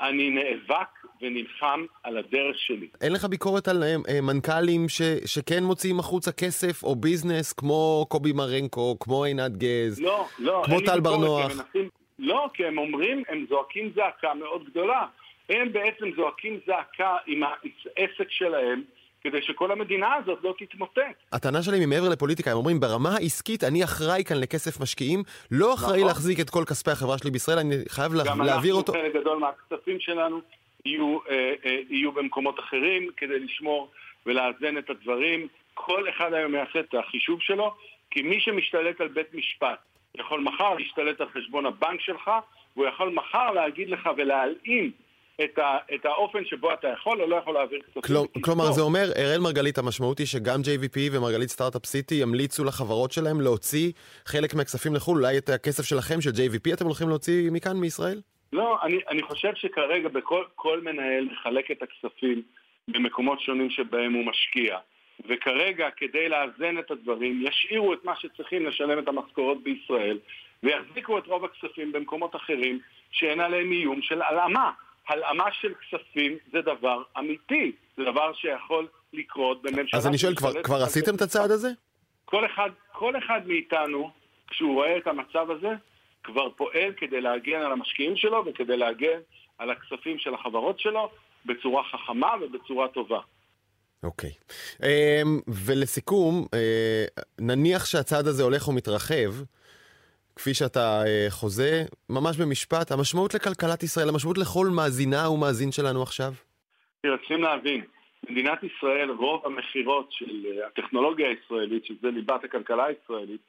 אני 0.00 0.30
נאבק 0.30 0.88
ונלחם 1.22 1.84
על 2.02 2.18
הדרך 2.18 2.58
שלי. 2.58 2.88
אין 3.00 3.12
לך 3.12 3.24
ביקורת 3.24 3.68
על 3.68 3.82
uh, 3.82 4.20
מנכ"לים 4.22 4.88
ש, 4.88 5.02
שכן 5.26 5.64
מוציאים 5.64 5.98
החוצה 5.98 6.32
כסף 6.32 6.82
או 6.82 6.96
ביזנס, 6.96 7.52
כמו 7.52 8.06
קובי 8.08 8.32
מרנקו, 8.32 8.96
כמו 9.00 9.24
עינת 9.24 9.56
גז, 9.56 10.00
לא, 10.00 10.26
לא, 10.38 10.62
כמו 10.66 10.80
טל 10.80 11.00
בר 11.00 11.16
נוח? 11.16 11.52
מנסים, 11.56 11.88
לא, 12.18 12.50
כי 12.54 12.66
הם 12.66 12.78
אומרים, 12.78 13.22
הם 13.28 13.46
זועקים 13.48 13.92
זעקה 13.94 14.34
מאוד 14.34 14.64
גדולה. 14.64 15.06
הם 15.48 15.72
בעצם 15.72 16.10
זועקים 16.16 16.60
זעקה 16.66 17.16
עם 17.26 17.42
העסק 17.42 18.30
שלהם. 18.30 18.82
כדי 19.22 19.42
שכל 19.42 19.72
המדינה 19.72 20.14
הזאת 20.14 20.38
לא 20.42 20.54
תתמוטט. 20.58 21.00
הטענה 21.32 21.62
שלי 21.62 21.78
היא 21.78 21.86
מעבר 21.86 22.08
לפוליטיקה, 22.08 22.50
הם 22.50 22.56
אומרים 22.56 22.80
ברמה 22.80 23.10
העסקית 23.16 23.64
אני 23.64 23.84
אחראי 23.84 24.24
כאן 24.24 24.36
לכסף 24.40 24.80
משקיעים, 24.80 25.22
לא 25.50 25.74
אחראי 25.74 25.96
נכון. 25.96 26.08
להחזיק 26.08 26.40
את 26.40 26.50
כל 26.50 26.64
כספי 26.64 26.90
החברה 26.90 27.18
שלי 27.18 27.30
בישראל, 27.30 27.58
אני 27.58 27.74
חייב 27.88 28.12
להעביר 28.14 28.74
אותו. 28.74 28.92
גם 28.92 28.98
אנחנו, 28.98 29.12
חלק 29.12 29.22
גדול 29.22 29.38
מהכספים 29.38 30.00
שלנו 30.00 30.40
יהיו, 30.84 31.18
אה, 31.30 31.52
אה, 31.64 31.80
יהיו 31.90 32.12
במקומות 32.12 32.60
אחרים 32.60 33.08
כדי 33.16 33.38
לשמור 33.38 33.90
ולאזן 34.26 34.78
את 34.78 34.90
הדברים. 34.90 35.48
כל 35.74 36.08
אחד 36.08 36.32
היום 36.32 36.54
יעשה 36.54 36.80
את 36.80 36.94
החישוב 36.94 37.40
שלו, 37.40 37.74
כי 38.10 38.22
מי 38.22 38.40
שמשתלט 38.40 39.00
על 39.00 39.08
בית 39.08 39.34
משפט 39.34 39.78
יכול 40.14 40.40
מחר 40.40 40.74
להשתלט 40.74 41.20
על 41.20 41.28
חשבון 41.28 41.66
הבנק 41.66 42.00
שלך, 42.00 42.30
והוא 42.76 42.86
יכול 42.86 43.08
מחר 43.08 43.50
להגיד 43.50 43.90
לך 43.90 44.08
ולהלאים 44.16 44.90
את, 45.44 45.58
ה, 45.58 45.78
את 45.94 46.06
האופן 46.06 46.44
שבו 46.44 46.72
אתה 46.72 46.88
יכול 46.88 47.22
או 47.22 47.26
לא 47.26 47.36
יכול 47.36 47.54
להעביר 47.54 47.80
כספים. 47.80 48.02
כל, 48.02 48.40
כלומר, 48.40 48.72
זה 48.72 48.80
אומר, 48.80 49.04
אראל 49.16 49.40
מרגלית, 49.40 49.78
המשמעות 49.78 50.18
היא 50.18 50.26
שגם 50.26 50.60
JVP 50.60 50.98
ומרגלית 51.12 51.48
סטארט-אפ 51.48 51.86
סיטי 51.86 52.14
ימליצו 52.14 52.64
לחברות 52.64 53.12
שלהם 53.12 53.40
להוציא 53.40 53.92
חלק 54.26 54.54
מהכספים 54.54 54.94
לחו"ל, 54.94 55.18
אולי 55.18 55.38
את 55.38 55.48
הכסף 55.48 55.84
שלכם, 55.84 56.20
של 56.20 56.30
JVP, 56.30 56.74
אתם 56.74 56.84
הולכים 56.84 57.08
להוציא 57.08 57.50
מכאן, 57.50 57.76
מישראל? 57.76 58.20
לא, 58.52 58.78
אני, 58.82 58.98
אני 59.08 59.22
חושב 59.22 59.54
שכרגע 59.54 60.08
בכל 60.08 60.80
מנהל 60.82 61.28
מחלק 61.32 61.70
את 61.70 61.82
הכספים 61.82 62.42
במקומות 62.88 63.40
שונים 63.40 63.70
שבהם 63.70 64.12
הוא 64.12 64.26
משקיע. 64.26 64.78
וכרגע, 65.28 65.88
כדי 65.96 66.28
לאזן 66.28 66.78
את 66.78 66.90
הדברים, 66.90 67.42
ישאירו 67.46 67.92
את 67.92 68.04
מה 68.04 68.16
שצריכים 68.16 68.66
לשלם 68.66 68.98
את 68.98 69.08
המשכורות 69.08 69.62
בישראל, 69.62 70.18
ויחזיקו 70.62 71.18
את 71.18 71.26
רוב 71.26 71.44
הכספים 71.44 71.92
במקומות 71.92 72.36
אחרים 72.36 72.78
שאין 73.10 73.40
עליהם 73.40 73.72
איום 73.72 74.02
של 74.02 74.22
הלאמה. 74.22 74.70
הלאמה 75.10 75.44
של 75.52 75.72
כספים 75.74 76.36
זה 76.52 76.58
דבר 76.60 77.02
אמיתי, 77.18 77.72
זה 77.96 78.02
דבר 78.04 78.32
שיכול 78.34 78.88
לקרות 79.12 79.62
בממשלה... 79.62 80.00
אז 80.00 80.06
אני 80.06 80.18
שואל, 80.18 80.34
כבר, 80.34 80.62
כבר 80.62 80.82
עשיתם 80.82 81.14
את 81.14 81.22
הצעד 81.22 81.50
הזה? 81.50 81.68
כל 82.24 82.46
אחד, 82.46 82.70
כל 82.92 83.18
אחד 83.18 83.40
מאיתנו, 83.46 84.10
כשהוא 84.50 84.74
רואה 84.74 84.96
את 84.98 85.06
המצב 85.06 85.50
הזה, 85.50 85.68
כבר 86.24 86.50
פועל 86.50 86.92
כדי 86.96 87.20
להגן 87.20 87.60
על 87.60 87.72
המשקיעים 87.72 88.16
שלו 88.16 88.44
וכדי 88.46 88.76
להגן 88.76 89.20
על 89.58 89.70
הכספים 89.70 90.18
של 90.18 90.34
החברות 90.34 90.80
שלו 90.80 91.10
בצורה 91.46 91.82
חכמה 91.84 92.34
ובצורה 92.40 92.88
טובה. 92.88 93.20
אוקיי. 94.02 94.30
Okay. 94.30 94.84
אמ, 94.86 95.40
ולסיכום, 95.48 96.46
אה, 96.54 97.04
נניח 97.40 97.86
שהצעד 97.86 98.26
הזה 98.26 98.42
הולך 98.42 98.68
ומתרחב, 98.68 99.34
כפי 100.40 100.54
שאתה 100.54 101.02
אה, 101.06 101.26
חוזה, 101.30 101.82
ממש 102.10 102.36
במשפט, 102.36 102.92
המשמעות 102.92 103.34
לכלכלת 103.34 103.82
ישראל, 103.82 104.08
המשמעות 104.08 104.38
לכל 104.38 104.66
מאזינה 104.76 105.30
ומאזין 105.30 105.72
שלנו 105.72 106.02
עכשיו? 106.02 106.32
תראה, 107.02 107.18
צריכים 107.18 107.42
להבין, 107.42 107.80
במדינת 108.26 108.58
ישראל 108.62 109.10
רוב 109.10 109.46
המכירות 109.46 110.12
של 110.12 110.46
אה, 110.46 110.66
הטכנולוגיה 110.66 111.28
הישראלית, 111.28 111.84
שזה 111.84 112.10
ליבת 112.10 112.44
הכלכלה 112.44 112.84
הישראלית, 112.84 113.40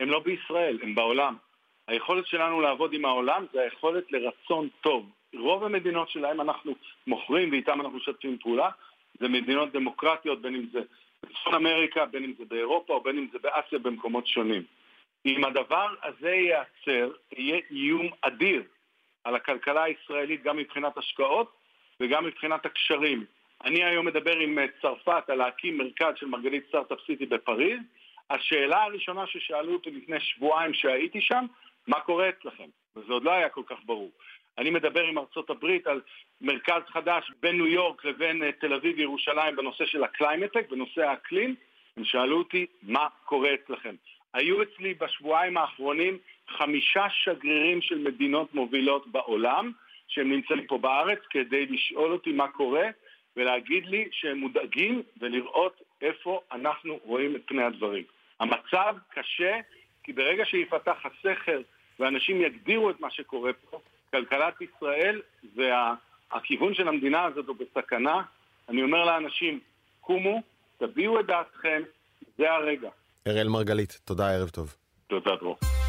הם 0.00 0.08
לא 0.08 0.20
בישראל, 0.20 0.78
הם 0.82 0.94
בעולם. 0.94 1.34
היכולת 1.88 2.26
שלנו 2.26 2.60
לעבוד 2.60 2.92
עם 2.92 3.04
העולם 3.04 3.46
זה 3.52 3.60
היכולת 3.60 4.04
לרצון 4.12 4.68
טוב. 4.80 5.10
רוב 5.34 5.64
המדינות 5.64 6.10
שלהם 6.10 6.40
אנחנו 6.40 6.74
מוכרים 7.06 7.50
ואיתם 7.50 7.80
אנחנו 7.80 7.96
משתפים 7.96 8.38
פעולה, 8.42 8.70
זה 9.20 9.28
מדינות 9.28 9.72
דמוקרטיות, 9.72 10.42
בין 10.42 10.54
אם 10.54 10.64
זה 10.72 10.80
בצפון 11.22 11.54
אמריקה, 11.54 12.06
בין 12.06 12.24
אם 12.24 12.32
זה 12.38 12.44
באירופה 12.48 12.94
או 12.94 13.02
בין 13.02 13.18
אם 13.18 13.26
זה 13.32 13.38
באסיה 13.38 13.78
במקומות 13.78 14.26
שונים. 14.26 14.62
אם 15.26 15.44
הדבר 15.44 15.88
הזה 16.02 16.30
ייעצר, 16.30 17.12
יהיה 17.32 17.60
איום 17.70 18.08
אדיר 18.20 18.62
על 19.24 19.34
הכלכלה 19.34 19.82
הישראלית 19.82 20.42
גם 20.42 20.56
מבחינת 20.56 20.98
השקעות 20.98 21.56
וגם 22.00 22.24
מבחינת 22.24 22.66
הקשרים. 22.66 23.24
אני 23.64 23.84
היום 23.84 24.06
מדבר 24.06 24.36
עם 24.36 24.58
אה, 24.58 24.64
צרפת 24.82 25.30
על 25.30 25.38
להקים 25.38 25.78
מרכז 25.78 26.14
של 26.16 26.26
מרגלית 26.26 26.64
סטארט-אפ 26.68 26.98
סיטי 27.06 27.26
בפריז. 27.26 27.80
השאלה 28.30 28.82
הראשונה 28.82 29.26
ששאלו 29.26 29.72
אותי 29.72 29.90
לפני 29.90 30.20
שבועיים 30.20 30.74
שהייתי 30.74 31.20
שם, 31.20 31.46
מה 31.86 32.00
קורה 32.00 32.28
אצלכם? 32.28 32.68
וזה 32.96 33.12
עוד 33.12 33.24
לא 33.24 33.30
היה 33.30 33.48
כל 33.48 33.62
כך 33.66 33.76
ברור. 33.84 34.10
אני 34.58 34.70
מדבר 34.70 35.04
עם 35.04 35.18
ארצות 35.18 35.50
הברית 35.50 35.86
על 35.86 36.00
מרכז 36.40 36.82
חדש 36.88 37.30
בין 37.40 37.56
ניו 37.56 37.66
יורק 37.66 38.04
לבין 38.04 38.42
אה, 38.42 38.52
תל 38.52 38.74
אביב 38.74 38.98
וירושלים 38.98 39.56
בנושא 39.56 39.86
של 39.86 40.04
ה 40.04 40.09
climate 40.09 40.45
tech, 40.45 40.70
בנושא 40.70 41.02
האקלים. 41.02 41.54
הם 41.96 42.04
שאלו 42.04 42.38
אותי 42.38 42.66
מה 42.82 43.08
קורה 43.24 43.54
אצלכם. 43.54 43.94
היו 44.34 44.62
אצלי 44.62 44.94
בשבועיים 44.94 45.56
האחרונים 45.56 46.18
חמישה 46.48 47.06
שגרירים 47.10 47.82
של 47.82 47.98
מדינות 47.98 48.54
מובילות 48.54 49.06
בעולם 49.06 49.72
שהם 50.08 50.32
נמצאים 50.32 50.66
פה 50.66 50.78
בארץ 50.78 51.18
כדי 51.30 51.66
לשאול 51.66 52.12
אותי 52.12 52.32
מה 52.32 52.48
קורה 52.48 52.88
ולהגיד 53.36 53.86
לי 53.86 54.08
שהם 54.12 54.38
מודאגים 54.38 55.02
ולראות 55.20 55.82
איפה 56.02 56.40
אנחנו 56.52 56.98
רואים 57.04 57.36
את 57.36 57.42
פני 57.46 57.62
הדברים. 57.62 58.04
המצב 58.40 58.96
קשה 59.10 59.60
כי 60.02 60.12
ברגע 60.12 60.44
שיפתח 60.44 60.96
הסכר 61.04 61.60
ואנשים 62.00 62.40
יגדירו 62.40 62.90
את 62.90 63.00
מה 63.00 63.10
שקורה 63.10 63.52
פה, 63.52 63.80
כלכלת 64.10 64.54
ישראל 64.60 65.20
והכיוון 65.54 66.74
של 66.74 66.88
המדינה 66.88 67.24
הזאת 67.24 67.48
הוא 67.48 67.56
בסכנה. 67.56 68.22
אני 68.68 68.82
אומר 68.82 69.04
לאנשים, 69.04 69.60
קומו, 70.00 70.42
תביעו 70.78 71.20
את 71.20 71.26
דעתכם, 71.26 71.82
זה 72.38 72.52
הרגע. 72.52 72.90
אראל 73.30 73.48
מרגלית, 73.48 74.00
תודה, 74.04 74.30
ערב 74.34 74.48
טוב. 74.48 74.76
תודה, 75.08 75.30
דרור. 75.40 75.79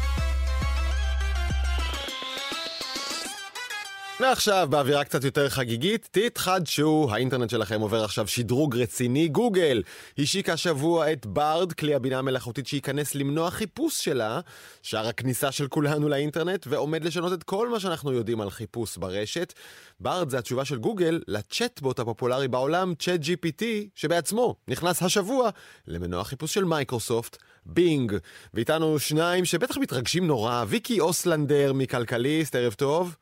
ועכשיו, 4.22 4.66
באווירה 4.70 5.04
קצת 5.04 5.24
יותר 5.24 5.48
חגיגית, 5.48 6.08
תתחדשו, 6.10 7.08
האינטרנט 7.10 7.50
שלכם 7.50 7.80
עובר 7.80 8.04
עכשיו 8.04 8.26
שדרוג 8.26 8.76
רציני. 8.76 9.28
גוגל 9.28 9.82
השיקה 10.18 10.52
השבוע 10.52 11.12
את 11.12 11.26
Bard, 11.26 11.72
כלי 11.72 11.94
הבינה 11.94 12.18
המלאכותית 12.18 12.66
שייכנס 12.66 13.14
למנוע 13.14 13.50
חיפוש 13.50 14.04
שלה, 14.04 14.40
שער 14.82 15.08
הכניסה 15.08 15.52
של 15.52 15.68
כולנו 15.68 16.08
לאינטרנט, 16.08 16.66
ועומד 16.68 17.04
לשנות 17.04 17.32
את 17.32 17.42
כל 17.42 17.68
מה 17.68 17.80
שאנחנו 17.80 18.12
יודעים 18.12 18.40
על 18.40 18.50
חיפוש 18.50 18.96
ברשת. 18.96 19.52
Bard 20.00 20.30
זה 20.30 20.38
התשובה 20.38 20.64
של 20.64 20.76
גוגל 20.76 21.20
לצ'טבוט 21.28 21.98
הפופולרי 21.98 22.48
בעולם, 22.48 22.94
ChatGPT, 22.98 23.64
שבעצמו 23.94 24.56
נכנס 24.68 25.02
השבוע 25.02 25.50
למנוע 25.86 26.24
חיפוש 26.24 26.54
של 26.54 26.64
מייקרוסופט. 26.64 27.36
Bing. 27.66 28.16
ואיתנו 28.54 28.98
שניים 28.98 29.44
שבטח 29.44 29.76
מתרגשים 29.76 30.26
נורא, 30.26 30.64
ויקי 30.68 31.00
אוסלנדר 31.00 31.72
מכלכליסט, 31.72 32.54
ערב 32.54 32.72
טוב. 32.72 33.16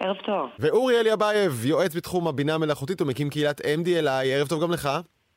ערב 0.00 0.16
טוב. 0.16 0.50
ואורי 0.58 1.00
אליאבייב, 1.00 1.64
יועץ 1.64 1.96
בתחום 1.96 2.28
הבינה 2.28 2.54
המלאכותית 2.54 3.02
ומקים 3.02 3.30
קהילת 3.30 3.60
MDLI, 3.60 4.26
ערב 4.34 4.48
טוב 4.48 4.62
גם 4.62 4.70
לך. 4.72 4.88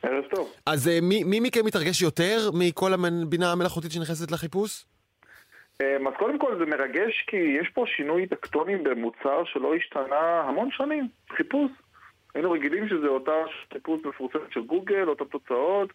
ערב 0.04 0.24
טוב. 0.36 0.54
אז 0.66 0.88
אה, 0.88 1.00
מי, 1.02 1.24
מי 1.24 1.40
מכם 1.40 1.66
מתרגש 1.66 2.02
יותר 2.02 2.38
מכל 2.54 2.92
הבינה 2.94 3.52
המלאכותית 3.52 3.92
שנכנסת 3.92 4.32
לחיפוש? 4.32 4.86
אמ, 5.82 6.08
אז 6.08 6.14
קודם 6.20 6.40
כל 6.40 6.58
זה 6.60 6.66
מרגש 6.66 7.26
כי 7.28 7.38
יש 7.62 7.70
פה 7.74 7.86
שינוי 7.96 8.28
טקטוני 8.28 8.78
במוצר 8.78 9.44
שלא 9.46 9.76
השתנה 9.76 10.42
המון 10.48 10.70
שנים. 10.72 11.08
חיפוש. 11.38 11.72
היינו 12.36 12.52
רגילים 12.52 12.90
שזה 12.90 13.08
אותה 13.08 13.32
חיפוש 13.74 14.02
מפורסמת 14.06 14.52
של 14.52 14.62
גוגל, 14.62 15.10
אותן 15.10 15.26
תוצאות. 15.26 15.90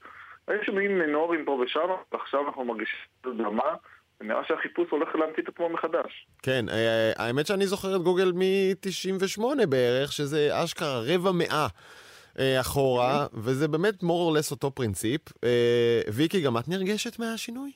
היו 0.49 0.65
שינויים 0.65 0.99
מינוריים 0.99 1.45
פה 1.45 1.53
ושם, 1.53 1.89
ועכשיו 2.13 2.47
אנחנו 2.47 2.65
מרגישים 2.65 2.99
דרמה. 3.25 3.75
נראה 4.21 4.41
שהחיפוש 4.49 4.91
הולך 4.91 5.09
להמציא 5.15 5.43
את 5.43 5.49
עצמו 5.49 5.69
מחדש. 5.69 6.27
כן, 6.43 6.69
אה, 6.69 7.13
האמת 7.17 7.47
שאני 7.47 7.67
זוכר 7.67 7.97
את 7.97 8.03
גוגל 8.03 8.33
מ-98 8.33 9.67
בערך, 9.67 10.13
שזה 10.13 10.65
אשכרה 10.65 11.01
רבע 11.07 11.31
מאה 11.33 11.67
אה, 12.39 12.61
אחורה, 12.61 13.27
וזה 13.35 13.69
באמת 13.69 13.95
more 14.03 14.31
or 14.31 14.39
less 14.39 14.51
אותו 14.51 14.71
פרינציפ. 14.71 15.21
אה, 15.45 16.01
ויקי, 16.15 16.41
גם 16.41 16.57
את 16.59 16.69
נרגשת 16.69 17.19
מהשינוי? 17.19 17.71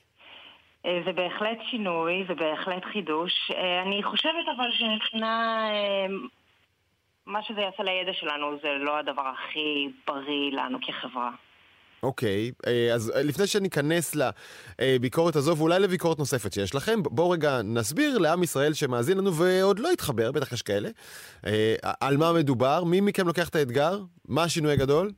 זה 1.05 1.11
בהחלט 1.15 1.57
שינוי, 1.69 2.23
זה 2.27 2.33
בהחלט 2.33 2.85
חידוש. 2.93 3.51
אני 3.83 4.03
חושבת 4.03 4.45
אבל 4.57 4.71
שמבחינה... 4.71 5.67
מה 7.25 7.43
שזה 7.43 7.61
יעשה 7.61 7.83
לידע 7.83 8.13
שלנו 8.13 8.57
זה 8.61 8.69
לא 8.79 8.97
הדבר 8.97 9.27
הכי 9.27 9.89
בריא 10.07 10.51
לנו 10.51 10.77
כחברה. 10.81 11.31
אוקיי, 12.03 12.51
אה, 12.67 12.93
אז 12.93 13.11
אה, 13.15 13.23
לפני 13.23 13.47
שניכנס 13.47 14.15
לביקורת 14.79 15.35
הזו, 15.35 15.57
ואולי 15.57 15.79
לביקורת 15.79 16.19
נוספת 16.19 16.53
שיש 16.53 16.75
לכם, 16.75 17.03
בואו 17.03 17.29
רגע 17.29 17.61
נסביר 17.61 18.17
לעם 18.17 18.43
ישראל 18.43 18.73
שמאזין 18.73 19.17
לנו 19.17 19.35
ועוד 19.35 19.79
לא 19.79 19.91
התחבר, 19.91 20.31
בטח 20.31 20.51
יש 20.51 20.61
כאלה, 20.61 20.89
אה, 21.45 21.75
על 21.99 22.17
מה 22.17 22.33
מדובר, 22.33 22.83
מי 22.83 23.01
מכם 23.01 23.27
לוקח 23.27 23.49
את 23.49 23.55
האתגר, 23.55 24.01
מה 24.27 24.43
השינוי 24.43 24.71
הגדול? 24.73 25.11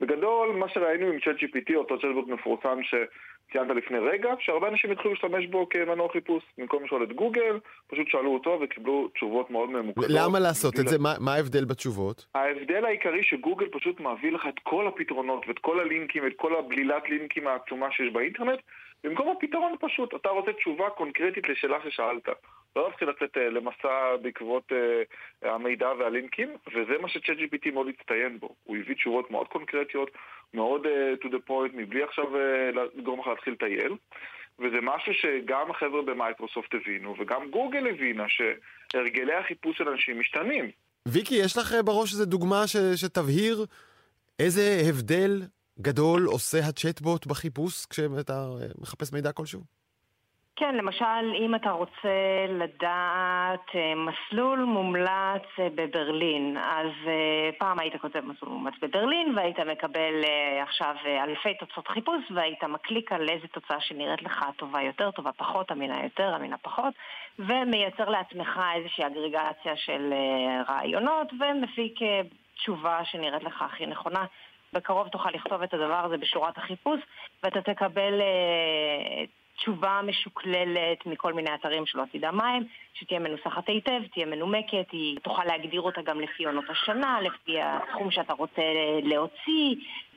בגדול, 0.00 0.56
מה 0.56 0.68
שראינו 0.68 1.06
עם 1.06 1.16
ChatGPT, 1.16 1.74
אותו 1.74 2.00
צ'אטבוט 2.00 2.28
מפורסם 2.28 2.78
שציינת 2.82 3.76
לפני 3.76 3.98
רגע, 3.98 4.34
שהרבה 4.40 4.68
אנשים 4.68 4.90
התחילו 4.90 5.10
להשתמש 5.10 5.46
בו 5.46 5.68
כמנוע 5.68 6.08
חיפוש. 6.12 6.42
במקום 6.58 6.84
לשאול 6.84 7.02
את 7.02 7.12
גוגל, 7.12 7.58
פשוט 7.86 8.08
שאלו 8.08 8.34
אותו 8.34 8.58
וקיבלו 8.62 9.08
תשובות 9.08 9.50
מאוד 9.50 9.70
ממוקדות. 9.70 10.06
למה 10.08 10.38
לעשות 10.38 10.80
את 10.80 10.88
זה? 10.88 10.98
מה, 10.98 11.14
מה 11.20 11.34
ההבדל 11.34 11.64
בתשובות? 11.64 12.26
ההבדל 12.34 12.84
העיקרי 12.84 13.22
שגוגל 13.22 13.66
פשוט 13.68 14.00
מביא 14.00 14.32
לך 14.32 14.42
את 14.48 14.58
כל 14.62 14.86
הפתרונות 14.86 15.44
ואת 15.48 15.58
כל 15.58 15.80
הלינקים 15.80 16.24
ואת 16.24 16.32
כל 16.36 16.56
הבלילת 16.56 17.08
לינקים 17.08 17.46
העצומה 17.46 17.86
שיש 17.92 18.12
באינטרנט, 18.12 18.60
במקום 19.04 19.28
הפתרון 19.28 19.74
פשוט, 19.80 20.14
אתה 20.14 20.28
רוצה 20.28 20.52
תשובה 20.52 20.90
קונקרטית 20.90 21.48
לשאלה 21.48 21.76
ששאלת. 21.84 22.28
לא 22.76 22.88
להתחיל 22.88 23.08
לצאת 23.08 23.36
אה, 23.36 23.50
למסע 23.50 24.16
בעקבות 24.22 24.72
uh, 24.72 25.48
המידע 25.48 25.88
והלינקים, 25.98 26.48
וזה 26.68 26.98
מה 27.00 27.08
שצ'אט 27.08 27.36
GPT 27.36 27.70
מאוד 27.72 27.86
הצטיין 27.88 28.38
בו. 28.38 28.54
הוא 28.64 28.76
הביא 28.76 28.94
תשובות 28.94 29.30
מאוד 29.30 29.48
קונקרטיות, 29.48 30.10
מאוד 30.54 30.86
uh, 30.86 31.24
to 31.24 31.28
the 31.28 31.50
point, 31.50 31.72
מבלי 31.74 32.02
עכשיו 32.02 32.24
לגרום 32.94 33.20
לך 33.20 33.26
להתחיל 33.26 33.52
לטייל. 33.52 33.92
וזה 34.58 34.76
משהו 34.82 35.12
שגם 35.14 35.70
החבר'ה 35.70 36.02
במייקרוסופט 36.02 36.74
הבינו, 36.74 37.14
וגם 37.18 37.50
גוגל 37.50 37.86
הבינה 37.86 38.24
שהרגלי 38.28 39.34
החיפוש 39.34 39.78
של 39.78 39.88
אנשים 39.88 40.20
משתנים. 40.20 40.70
ויקי, 41.06 41.34
יש 41.34 41.56
לך 41.56 41.74
בראש 41.84 42.12
איזה 42.12 42.26
דוגמה 42.26 42.66
ש, 42.66 42.76
שתבהיר 42.76 43.66
איזה 44.38 44.80
הבדל 44.88 45.42
גדול 45.80 46.24
עושה 46.26 46.58
הצ'טבוט 46.58 47.26
בחיפוש 47.26 47.86
כשאתה 47.86 48.46
מחפש 48.80 49.12
מידע 49.12 49.32
כלשהו? 49.32 49.75
כן, 50.58 50.74
למשל, 50.74 51.34
אם 51.34 51.54
אתה 51.54 51.70
רוצה 51.70 52.46
לדעת 52.48 53.66
אה, 53.74 53.92
מסלול 53.94 54.64
מומלץ 54.64 55.42
אה, 55.58 55.68
בברלין, 55.74 56.56
אז 56.56 56.90
אה, 57.06 57.50
פעם 57.58 57.78
היית 57.78 57.96
כותב 58.00 58.20
מסלול 58.20 58.52
מומלץ 58.52 58.74
בברלין 58.82 59.32
והיית 59.36 59.60
מקבל 59.60 60.24
עכשיו 60.62 60.94
אלפי 61.04 61.54
תוצאות 61.54 61.88
חיפוש 61.88 62.22
והיית 62.34 62.64
מקליק 62.64 63.12
על 63.12 63.28
איזה 63.28 63.48
תוצאה 63.48 63.80
שנראית 63.80 64.22
לך 64.22 64.44
טובה 64.56 64.82
יותר, 64.82 65.10
טובה 65.10 65.32
פחות, 65.32 65.72
אמינה 65.72 66.02
יותר, 66.04 66.36
אמינה 66.36 66.58
פחות, 66.58 66.94
ומייצר 67.38 68.08
לעצמך 68.08 68.60
איזושהי 68.74 69.06
אגרגציה 69.06 69.76
של 69.76 70.12
רעיונות 70.68 71.32
ומפיק 71.40 72.00
תשובה 72.56 73.04
שנראית 73.04 73.42
לך 73.42 73.62
הכי 73.62 73.86
נכונה. 73.86 74.24
בקרוב 74.72 75.08
תוכל 75.08 75.30
לכתוב 75.30 75.62
את 75.62 75.74
הדבר 75.74 76.04
הזה 76.04 76.16
בשורת 76.16 76.58
החיפוש 76.58 77.00
ואתה 77.42 77.62
תקבל 77.62 78.20
תשובה 79.56 80.00
משוקללת 80.04 81.06
מכל 81.06 81.32
מיני 81.32 81.54
אתרים 81.54 81.86
שלא 81.86 82.02
תדע 82.12 82.30
מה 82.30 82.48
הם, 82.48 82.62
שתהיה 82.94 83.20
מנוסחת 83.20 83.68
היטב, 83.68 84.00
תהיה 84.12 84.26
מנומקת, 84.26 84.90
היא 84.92 85.18
תוכל 85.22 85.44
להגדיר 85.44 85.80
אותה 85.80 86.02
גם 86.02 86.20
לפי 86.20 86.44
עונות 86.44 86.64
השנה, 86.70 87.20
לפי 87.20 87.56
הסכום 87.62 88.10
שאתה 88.10 88.32
רוצה 88.32 88.62
להוציא, 89.02 89.74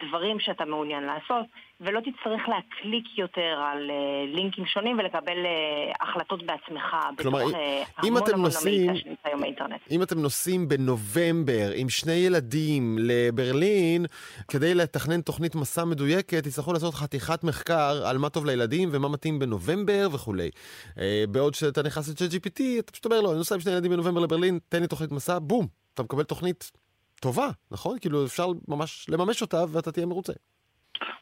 דברים 0.08 0.40
שאתה 0.40 0.66
מעוניין 0.66 1.04
לעשות, 1.04 1.46
ולא 1.82 2.00
תצטרך 2.00 2.42
להקליק 2.50 3.18
יותר 3.18 3.60
על 3.72 3.90
uh, 3.90 4.36
לינקים 4.36 4.66
שונים 4.66 5.00
ולקבל 5.00 5.38
uh, 5.46 6.04
החלטות 6.04 6.44
בעצמך 6.44 6.96
כלומר, 7.18 7.40
בתוך 7.40 7.52
uh, 7.52 7.58
המון 7.98 8.22
המון 8.34 8.42
נוסעים, 8.42 8.90
המידע 8.90 9.02
שנמצא 9.04 9.22
היום 9.24 9.42
באינטרנט. 9.42 9.82
אם 9.92 10.04
אתם 10.04 10.20
נוסעים 10.20 10.68
בנובמבר 10.68 11.72
עם 11.76 11.90
שני 11.90 12.14
ילדים 12.14 12.98
לברלין, 13.00 14.06
כדי 14.48 14.76
לתכנן 14.76 15.22
תוכנית 15.22 15.56
מסע 15.56 15.86
מדויקת, 15.86 16.44
תצטרכו 16.44 16.74
לעשות 16.74 16.94
חתיכת 16.94 17.44
מחקר 17.44 18.02
על 18.06 18.18
מה 18.18 18.30
טוב 18.30 18.46
לילדים 18.46 18.90
ומה 18.92 19.10
מתאים 19.10 19.40
בנובמבר 19.40 20.08
וכולי. 20.12 20.50
Uh, 20.96 21.00
בעוד 21.32 21.54
שאתה 21.54 21.84
נכנס 21.84 22.10
ל-ChatGPT, 22.10 22.62
אתה 22.80 22.92
פשוט 22.92 23.06
אומר 23.06 23.22
לו, 23.22 23.30
אני 23.30 23.38
נוסע 23.38 23.56
עם 23.56 23.62
שני 23.62 23.72
ילדים 23.72 23.92
בנובמבר 23.92 24.22
לברלין, 24.22 24.60
תן 24.70 24.82
לי 24.82 24.88
תוכנית 24.88 25.12
מסע, 25.12 25.40
בום, 25.40 25.68
אתה 25.94 26.04
מקבל 26.04 26.24
תוכנית 26.24 26.72
טובה, 27.20 27.48
נכון? 27.72 28.00
כאילו 28.00 28.26
אפשר 28.26 28.48
ממש 28.68 29.10
לממש 29.10 29.42
אותה 29.42 29.64
ואתה 29.74 29.92
תהיה 29.92 30.06
מרוצה. 30.06 30.34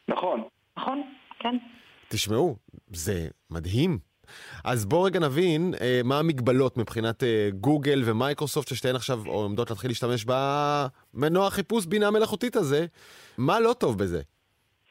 נכון. 0.08 0.42
נכון, 0.76 1.02
כן. 1.40 1.56
תשמעו, 2.08 2.56
זה 2.86 3.28
מדהים. 3.50 3.98
אז 4.64 4.86
בואו 4.86 5.02
רגע 5.02 5.20
נבין 5.20 5.72
אה, 5.80 6.00
מה 6.04 6.18
המגבלות 6.18 6.76
מבחינת 6.76 7.22
אה, 7.22 7.48
גוגל 7.60 8.02
ומייקרוסופט 8.04 8.68
ששתיהן 8.68 8.96
עכשיו 8.96 9.18
עומדות 9.26 9.70
להתחיל 9.70 9.90
להשתמש 9.90 10.24
במנוע 10.24 11.50
חיפוש 11.50 11.86
בינה 11.86 12.10
מלאכותית 12.10 12.56
הזה. 12.56 12.86
מה 13.38 13.60
לא 13.60 13.72
טוב 13.72 13.98
בזה? 13.98 14.20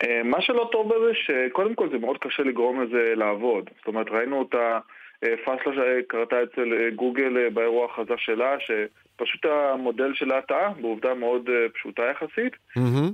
אה, 0.03 0.23
מה 0.23 0.41
שלא 0.41 0.69
טוב 0.71 0.87
בזה 0.87 1.11
שקודם 1.13 1.75
כל 1.75 1.89
זה 1.91 1.97
מאוד 1.97 2.17
קשה 2.21 2.43
לגרום 2.43 2.81
לזה 2.81 3.13
לעבוד. 3.15 3.69
זאת 3.77 3.87
אומרת 3.87 4.07
ראינו 4.09 4.39
אותה 4.39 4.79
אה, 5.23 5.33
פאשלה 5.45 5.73
שקרתה 5.73 6.43
אצל 6.43 6.73
אה, 6.73 6.89
גוגל 6.95 7.37
אה, 7.37 7.49
באירוע 7.49 7.87
ההכרזה 7.87 8.13
שלה, 8.17 8.55
שפשוט 9.17 9.45
המודל 9.73 10.11
שלה 10.13 10.41
טעה, 10.47 10.69
בעובדה 10.81 11.13
מאוד 11.13 11.41
פשוטה 11.73 12.01
יחסית. 12.11 12.53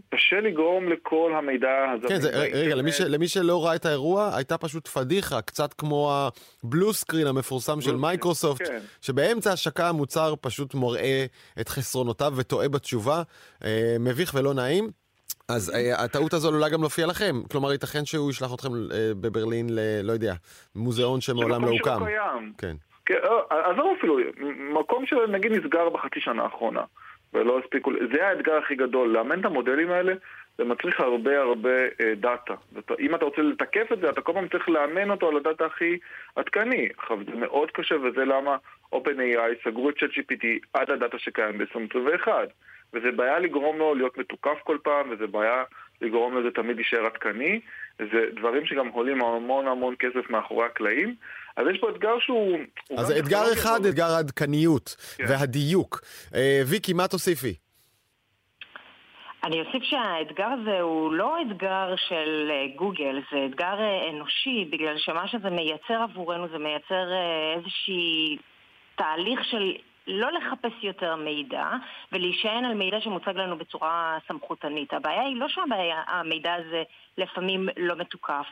קשה 0.10 0.40
לגרום 0.42 0.90
לכל 0.90 1.34
המידע 1.38 1.92
הזה. 1.96 2.08
כן, 2.08 2.22
זה, 2.22 2.30
רגע, 2.54 2.76
למי, 2.76 2.92
ש, 2.92 3.02
למי 3.02 3.28
שלא 3.28 3.66
ראה 3.66 3.76
את 3.76 3.86
האירוע, 3.86 4.36
הייתה 4.36 4.58
פשוט 4.58 4.88
פדיחה, 4.88 5.42
קצת 5.42 5.74
כמו 5.74 6.12
ה 6.64 6.70
blue 6.70 6.94
screen 6.94 7.28
המפורסם 7.28 7.82
של 7.82 7.96
מייקרוסופט, 7.96 8.68
כן. 8.68 8.80
שבאמצע 9.02 9.52
השקה 9.52 9.90
המוצר 9.90 10.34
פשוט 10.42 10.76
מראה 10.76 11.26
את 11.62 11.70
חסרונותיו 11.70 12.34
וטועה 12.36 12.70
בתשובה, 12.70 13.22
מביך 14.00 14.34
ולא 14.34 14.54
נעים. 14.54 14.90
אז 15.50 15.70
אה, 15.70 16.04
הטעות 16.04 16.34
הזו 16.34 16.48
עלולה 16.48 16.70
גם 16.70 16.82
להופיע 16.82 17.06
לכם. 17.06 17.42
כלומר, 17.52 17.72
ייתכן 17.72 18.06
שהוא 18.06 18.32
ישלח 18.32 18.54
אתכם 18.54 18.70
אה, 18.74 19.12
בברלין 19.22 19.70
ל... 19.70 19.80
לא 20.04 20.14
יודע, 20.14 20.34
מוזיאון 20.76 21.22
שמעולם 21.22 21.66
לא 21.66 21.70
הוקם. 21.70 22.04
כן. 22.58 22.76
כן, 23.06 23.16
אה, 23.52 23.70
עזוב 23.72 23.96
אפילו, 23.98 24.18
מקום 24.58 25.06
שנגיד 25.06 25.52
נסגר 25.52 25.90
בחצי 25.90 26.20
שנה 26.20 26.44
האחרונה, 26.44 26.82
ולא 27.34 27.60
הספיקו, 27.60 27.92
זה 28.14 28.28
האתגר 28.28 28.58
הכי 28.58 28.76
גדול, 28.76 29.10
לאמן 29.10 29.40
את 29.40 29.46
המודלים 29.46 29.92
האלה, 29.92 30.14
זה 30.58 30.64
מצריך 30.64 31.00
הרבה 31.00 31.42
הרבה 31.42 31.70
אה, 31.70 32.16
דאטה. 32.16 32.54
אם 33.00 33.16
אתה 33.16 33.26
רוצה 33.26 33.42
לתקף 33.42 33.92
את 33.94 34.00
זה, 34.00 34.10
אתה 34.10 34.22
כל 34.22 34.34
פעם 34.34 34.48
צריך 34.48 34.70
לאמן 34.70 35.12
אותו 35.12 35.28
על 35.28 35.38
הדאטה 35.38 35.66
הכי 35.66 35.98
עדכני. 36.36 36.90
עכשיו, 36.98 37.18
זה 37.26 37.36
מאוד 37.36 37.72
קשה, 37.72 37.96
וזה 37.96 38.26
למה 38.26 38.58
OpenAI 38.96 39.64
סגרו 39.64 39.90
את 39.90 39.96
ChatGPT 39.98 40.46
עד 40.74 40.92
הדאטה 40.92 41.20
שקיים 41.20 41.58
ב-2021. 41.58 42.28
וזה 42.94 43.12
בעיה 43.12 43.40
לגרום 43.40 43.78
לו 43.78 43.96
להיות 43.96 44.18
מתוקף 44.18 44.58
כל 44.64 44.78
פעם, 44.84 45.12
וזה 45.12 45.28
בעיה 45.28 45.64
לגרום 46.02 46.38
לזה 46.38 46.52
תמיד 46.52 46.76
להישאר 46.76 47.06
עדכני. 47.06 47.60
זה 48.00 48.26
דברים 48.34 48.66
שגם 48.66 48.88
עולים 48.88 49.24
המון 49.24 49.68
המון 49.68 49.96
כסף 50.00 50.30
מאחורי 50.30 50.66
הקלעים, 50.66 51.16
אז 51.56 51.68
יש 51.74 51.80
פה 51.80 51.90
אתגר 51.90 52.20
שהוא... 52.20 52.58
אז 52.98 53.12
אתגר 53.12 53.44
אחד, 53.54 53.86
אתגר 53.86 54.06
העדכניות 54.06 54.96
כן. 55.18 55.24
והדיוק. 55.30 56.02
אה, 56.36 56.62
ויקי, 56.66 56.94
מה 56.94 57.08
תוסיפי? 57.08 57.54
אני 59.44 59.62
אוסיף 59.62 59.84
שהאתגר 59.84 60.48
הזה 60.48 60.82
הוא 60.82 61.14
לא 61.14 61.42
אתגר 61.42 61.96
של 62.08 62.52
אה, 62.52 62.76
גוגל, 62.76 63.22
זה 63.32 63.46
אתגר 63.46 63.80
אה, 63.80 64.10
אנושי, 64.10 64.66
בגלל 64.72 64.98
שמה 64.98 65.28
שזה 65.28 65.50
מייצר 65.50 65.94
עבורנו 65.94 66.48
זה 66.52 66.58
מייצר 66.58 67.08
איזושהי 67.58 68.38
תהליך 68.96 69.40
של 69.52 69.74
לא 70.08 70.32
לחפש 70.32 70.84
יותר 70.84 71.16
מידע 71.16 71.66
ולהישען 72.12 72.66
על 72.66 72.74
מידע 72.74 73.02
שמוצג 73.02 73.36
לנו 73.36 73.58
בצורה 73.58 74.18
סמכותנית. 74.28 74.94
הבעיה 74.94 75.22
היא 75.22 75.36
לא 75.36 75.48
שהמידע 75.48 76.54
הזה 76.54 76.84
לפעמים 77.18 77.70
לא 77.78 77.96
מתוקף. 77.96 78.48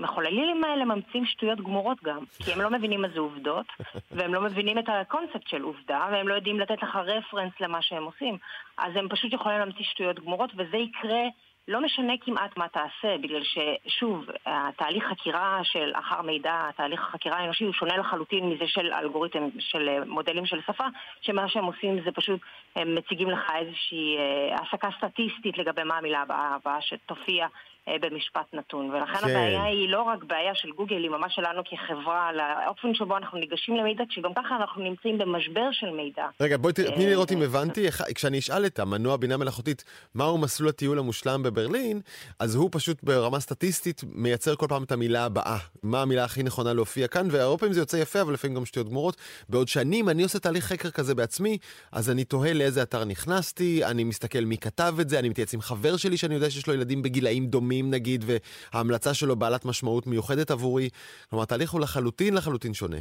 המחוללים 0.00 0.64
האלה 0.64 0.84
ממציאים 0.84 1.26
שטויות 1.26 1.60
גמורות 1.60 1.98
גם, 2.02 2.24
כי 2.44 2.52
הם 2.52 2.60
לא 2.60 2.70
מבינים 2.70 3.02
מה 3.02 3.08
זה 3.08 3.20
עובדות, 3.20 3.66
והם 4.16 4.34
לא 4.34 4.40
מבינים 4.40 4.78
את 4.78 4.84
הקונספט 4.88 5.48
של 5.48 5.62
עובדה, 5.62 6.08
והם 6.12 6.28
לא 6.28 6.34
יודעים 6.34 6.60
לתת 6.60 6.82
לך 6.82 6.96
רפרנס 6.96 7.52
למה 7.60 7.82
שהם 7.82 8.04
עושים. 8.04 8.38
אז 8.78 8.96
הם 8.96 9.08
פשוט 9.08 9.32
יכולים 9.32 9.58
להמציא 9.58 9.84
שטויות 9.84 10.20
גמורות, 10.20 10.50
וזה 10.56 10.76
יקרה... 10.76 11.22
לא 11.68 11.80
משנה 11.80 12.12
כמעט 12.20 12.56
מה 12.56 12.68
תעשה, 12.68 13.18
בגלל 13.22 13.42
ששוב, 13.42 14.24
התהליך 14.46 15.04
חקירה 15.04 15.60
של 15.62 15.92
אחר 15.94 16.22
מידע, 16.22 16.70
תהליך 16.76 17.00
החקירה 17.00 17.38
האנושי 17.38 17.64
הוא 17.64 17.72
שונה 17.72 17.96
לחלוטין 17.96 18.50
מזה 18.50 18.64
של 18.66 18.92
אלגוריתם, 18.92 19.48
של 19.58 20.04
מודלים 20.06 20.46
של 20.46 20.60
שפה, 20.66 20.84
שמה 21.20 21.48
שהם 21.48 21.64
עושים 21.64 22.02
זה 22.04 22.12
פשוט, 22.12 22.40
הם 22.76 22.94
מציגים 22.94 23.30
לך 23.30 23.40
איזושהי 23.58 24.16
אה, 24.18 24.56
הסקה 24.62 24.88
סטטיסטית 24.98 25.58
לגבי 25.58 25.82
מה 25.84 25.98
המילה 25.98 26.22
הבאה, 26.22 26.54
הבאה 26.54 26.80
שתופיע 26.80 27.44
אה, 27.44 27.48
במשפט 27.98 28.46
נתון. 28.52 28.90
ולכן 28.90 29.18
כן. 29.18 29.30
הבעיה 29.30 29.64
היא 29.64 29.88
לא 29.88 30.02
רק 30.02 30.24
בעיה 30.24 30.54
של 30.54 30.70
גוגל, 30.70 30.96
היא 30.96 31.10
ממש 31.10 31.34
שלנו 31.34 31.62
כחברה, 31.64 32.30
לאופן 32.32 32.94
שבו 32.94 33.16
אנחנו 33.16 33.38
ניגשים 33.38 33.76
למידע, 33.76 34.04
כשגם 34.08 34.34
ככה 34.34 34.56
אנחנו 34.56 34.82
נמצאים 34.82 35.18
במשבר 35.18 35.68
של 35.72 35.90
מידע. 35.90 36.26
רגע, 36.40 36.56
בואי 36.56 36.72
תני 36.72 36.96
לי 36.96 37.10
לראות 37.10 37.32
אם 37.32 37.42
הבנתי. 37.42 37.86
כשאני 38.14 38.38
אשאל 38.38 38.66
את 38.66 38.78
המנוע 38.78 39.16
בינה 39.16 39.36
מלאכותית 39.36 39.84
מהו 40.14 40.38
מסלול 40.38 40.68
הטיול 40.68 40.98
המושלם 40.98 41.42
בברלין, 41.42 42.00
אז 42.38 42.54
הוא 42.54 42.68
פשוט 42.72 43.02
ברמה 43.02 43.40
סטטיסטית 43.40 44.00
מייצר 44.12 44.56
כל 44.56 44.66
פעם 44.68 44.82
את 44.82 44.92
המילה 44.92 45.24
הבאה. 45.24 45.58
מה 45.82 46.02
המילה 46.02 46.24
הכי 46.24 46.42
נכונה 46.42 46.72
להופיע 46.72 47.08
כאן, 47.08 47.28
והרבה 47.30 47.58
פעמים 47.58 47.72
זה 47.72 47.80
יוצא 47.80 47.96
יפה, 47.96 48.20
אבל 48.20 48.32
לפעמים 48.32 48.56
גם 48.56 48.64
שטויות 48.64 48.88
גמורות. 48.88 49.16
בעוד 49.48 49.68
שנים 49.68 50.08
אני 50.08 50.22
עושה 50.22 50.38
תהליך 50.38 50.64
חקר 50.64 50.90
כזה 50.90 51.14
בעצמי, 51.14 51.58
אז 51.92 52.10
אני 52.10 52.24
תוהה 52.24 52.52
לאיזה 52.52 52.82
אתר 52.82 53.04
נכנסתי, 53.04 53.84
אני 53.84 54.04
מסתכל 54.04 54.40
מי 54.40 54.58
כתב 54.58 54.94
את 55.00 55.08
זה, 55.08 55.18
אני 55.18 55.28
מתייעץ 55.28 55.54
עם 55.54 55.60
חבר 55.60 55.96
שלי 55.96 56.16
שאני 56.16 56.34
יודע 56.34 56.50
שיש 56.50 56.66
לו 56.66 56.74
ילדים 56.74 57.02
בגילאים 57.02 57.46
דומים. 57.46 57.79
דומים 57.80 57.94
נגיד, 57.94 58.24
וההמלצה 58.26 59.14
שלו 59.14 59.36
בעלת 59.36 59.64
משמעות 59.64 60.06
מיוחדת 60.06 60.50
עבורי. 60.50 60.88
כלומר, 61.30 61.42
התהליך 61.42 61.70
הוא 61.70 61.80
לחלוטין 61.80 62.34
לחלוטין 62.34 62.74
שונה. 62.74 62.96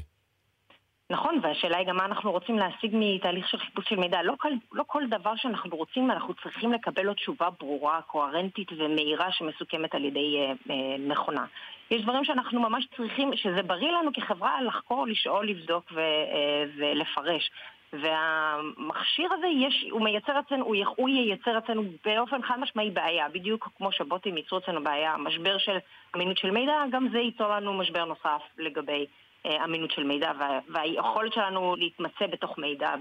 נכון, 1.11 1.39
והשאלה 1.43 1.77
היא 1.77 1.87
גם 1.87 1.97
מה 1.97 2.05
אנחנו 2.05 2.31
רוצים 2.31 2.57
להשיג 2.57 2.91
מתהליך 2.93 3.47
של 3.47 3.57
חיפוש 3.57 3.85
של 3.89 3.95
מידע. 3.95 4.21
לא 4.23 4.33
כל, 4.37 4.49
לא 4.71 4.83
כל 4.87 5.03
דבר 5.09 5.33
שאנחנו 5.35 5.77
רוצים, 5.77 6.11
אנחנו 6.11 6.33
צריכים 6.33 6.73
לקבל 6.73 7.03
לו 7.03 7.13
תשובה 7.13 7.49
ברורה, 7.59 8.01
קוהרנטית 8.01 8.71
ומהירה 8.71 9.31
שמסוכמת 9.31 9.95
על 9.95 10.05
ידי 10.05 10.37
אה, 10.37 10.73
אה, 10.73 10.97
מכונה. 10.99 11.45
יש 11.91 12.01
דברים 12.01 12.25
שאנחנו 12.25 12.59
ממש 12.59 12.87
צריכים, 12.97 13.31
שזה 13.35 13.63
בריא 13.63 13.91
לנו 13.91 14.11
כחברה 14.13 14.61
לחקור, 14.61 15.07
לשאול, 15.07 15.49
לבדוק 15.49 15.83
ו, 15.91 15.99
אה, 15.99 16.63
ולפרש. 16.77 17.51
והמכשיר 17.93 19.33
הזה, 19.33 19.47
יש, 19.47 19.85
הוא 19.91 20.01
מייצר 20.01 20.39
אצלנו, 20.39 20.65
הוא, 20.65 20.75
הוא 20.95 21.09
ייצר 21.09 21.57
אצלנו 21.57 21.83
באופן 22.05 22.41
חד 22.47 22.55
משמעי 22.59 22.91
בעיה, 22.91 23.29
בדיוק 23.29 23.69
כמו 23.77 23.91
שבוטים 23.91 24.37
ייצרו 24.37 24.57
אצלנו 24.57 24.83
בעיה, 24.83 25.17
משבר 25.17 25.57
של 25.57 25.77
אמינות 26.15 26.37
של 26.37 26.51
מידע, 26.51 26.73
גם 26.91 27.07
זה 27.11 27.17
ייצור 27.17 27.47
לנו 27.47 27.73
משבר 27.73 28.05
נוסף 28.05 28.41
לגבי 28.57 29.05
אה, 29.45 29.65
אמינות 29.65 29.91
של 29.91 30.03
מידע 30.03 30.31
והיכולת 30.73 31.33
שלנו 31.33 31.75
להתמצא 31.75 32.27
בתוך 32.31 32.57
מידע. 32.57 32.93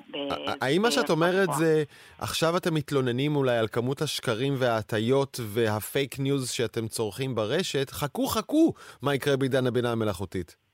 האם 0.60 0.82
מה 0.82 0.90
שאת 0.90 1.10
אומרת 1.10 1.48
זה, 1.52 1.82
עכשיו 2.18 2.56
אתם 2.56 2.74
מתלוננים 2.74 3.36
אולי 3.36 3.58
על 3.58 3.68
כמות 3.68 4.02
השקרים 4.02 4.54
וההטיות 4.58 5.40
והפייק 5.42 6.18
ניוז 6.18 6.50
שאתם 6.50 6.88
צורכים 6.88 7.34
ברשת, 7.34 7.90
חכו 7.90 8.26
חכו 8.26 8.72
מה 9.02 9.14
יקרה 9.14 9.36
בעידן 9.36 9.66
הבינה 9.66 9.92
המלאכותית. 9.92 10.67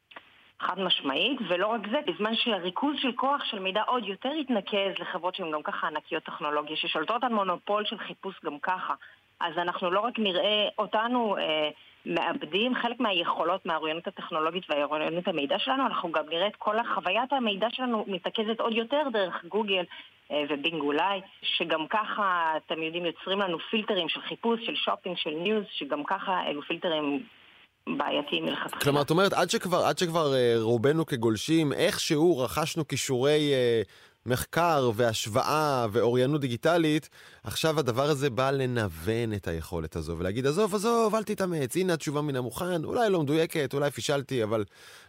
חד 0.61 0.81
משמעית, 0.81 1.38
ולא 1.49 1.67
רק 1.67 1.81
זה, 1.90 1.99
בזמן 2.07 2.35
שהריכוז 2.35 2.97
של 2.99 3.12
כוח 3.12 3.45
של 3.45 3.59
מידע 3.59 3.83
עוד 3.83 4.05
יותר 4.05 4.29
יתנקז 4.29 4.99
לחברות 4.99 5.35
שהן 5.35 5.51
גם 5.51 5.62
ככה 5.62 5.87
ענקיות 5.87 6.23
טכנולוגיה, 6.23 6.77
ששולטות 6.77 7.25
על 7.25 7.33
מונופול 7.33 7.85
של 7.85 7.99
חיפוש 7.99 8.35
גם 8.45 8.59
ככה. 8.59 8.95
אז 9.40 9.59
אנחנו 9.59 9.90
לא 9.90 10.01
רק 10.01 10.19
נראה 10.19 10.69
אותנו 10.79 11.37
אה, 11.38 11.71
מאבדים 12.07 12.75
חלק 12.75 13.01
מהיכולות 13.01 13.67
מהאוריינות 13.67 14.07
הטכנולוגית 14.07 14.71
והאוריינות 14.71 15.29
המידע 15.29 15.59
שלנו, 15.59 15.87
אנחנו 15.87 16.12
גם 16.12 16.25
נראה 16.29 16.47
את 16.47 16.57
כל 16.57 16.77
חוויית 16.95 17.33
המידע 17.33 17.67
שלנו 17.71 18.05
מתרכזת 18.09 18.61
עוד 18.61 18.73
יותר 18.73 19.03
דרך 19.12 19.45
גוגל 19.45 19.85
אה, 20.31 20.43
ו 20.49 20.55
Bing 20.55 20.81
אולי, 20.81 21.21
שגם 21.43 21.87
ככה, 21.87 22.53
אתם 22.57 22.83
יודעים, 22.83 23.07
יוצרים 23.07 23.40
לנו 23.40 23.59
פילטרים 23.59 24.09
של 24.09 24.21
חיפוש, 24.21 24.67
של 24.67 24.75
שופינג, 24.75 25.17
של 25.17 25.31
news, 25.31 25.64
שגם 25.71 26.05
ככה 26.05 26.47
אלו 26.47 26.62
פילטרים 26.62 27.23
בעייתי 27.88 28.40
מלכתחילה. 28.40 28.81
כלומר, 28.83 29.03
את 29.03 29.11
אומרת, 29.11 29.33
עד 29.33 29.51
שכבר, 29.51 29.85
עד 29.85 29.99
שכבר 29.99 30.33
uh, 30.33 30.61
רובנו 30.61 31.07
כגולשים, 31.07 31.73
איכשהו 31.73 32.38
רכשנו 32.38 32.88
כישורי 32.88 33.53
uh, 33.53 33.88
מחקר 34.27 34.91
והשוואה 34.95 35.87
ואוריינות 35.93 36.41
דיגיטלית, 36.41 37.09
עכשיו 37.45 37.79
הדבר 37.79 38.11
הזה 38.11 38.31
בא 38.31 38.51
לנוון 38.51 39.35
את 39.35 39.49
היכולת 39.49 39.97
הזו 39.97 40.17
ולהגיד, 40.19 40.47
עזוב, 40.47 40.75
עזוב, 40.75 41.15
אל 41.15 41.23
תתאמץ, 41.23 41.77
הנה 41.77 41.95
התשובה 41.95 42.23
מן 42.23 42.37
המוכן, 42.37 42.85
אולי 42.85 43.11
לא 43.11 43.23
מדויקת, 43.23 43.75
אולי 43.75 43.91
פישלתי, 43.91 44.43
אבל 44.43 44.65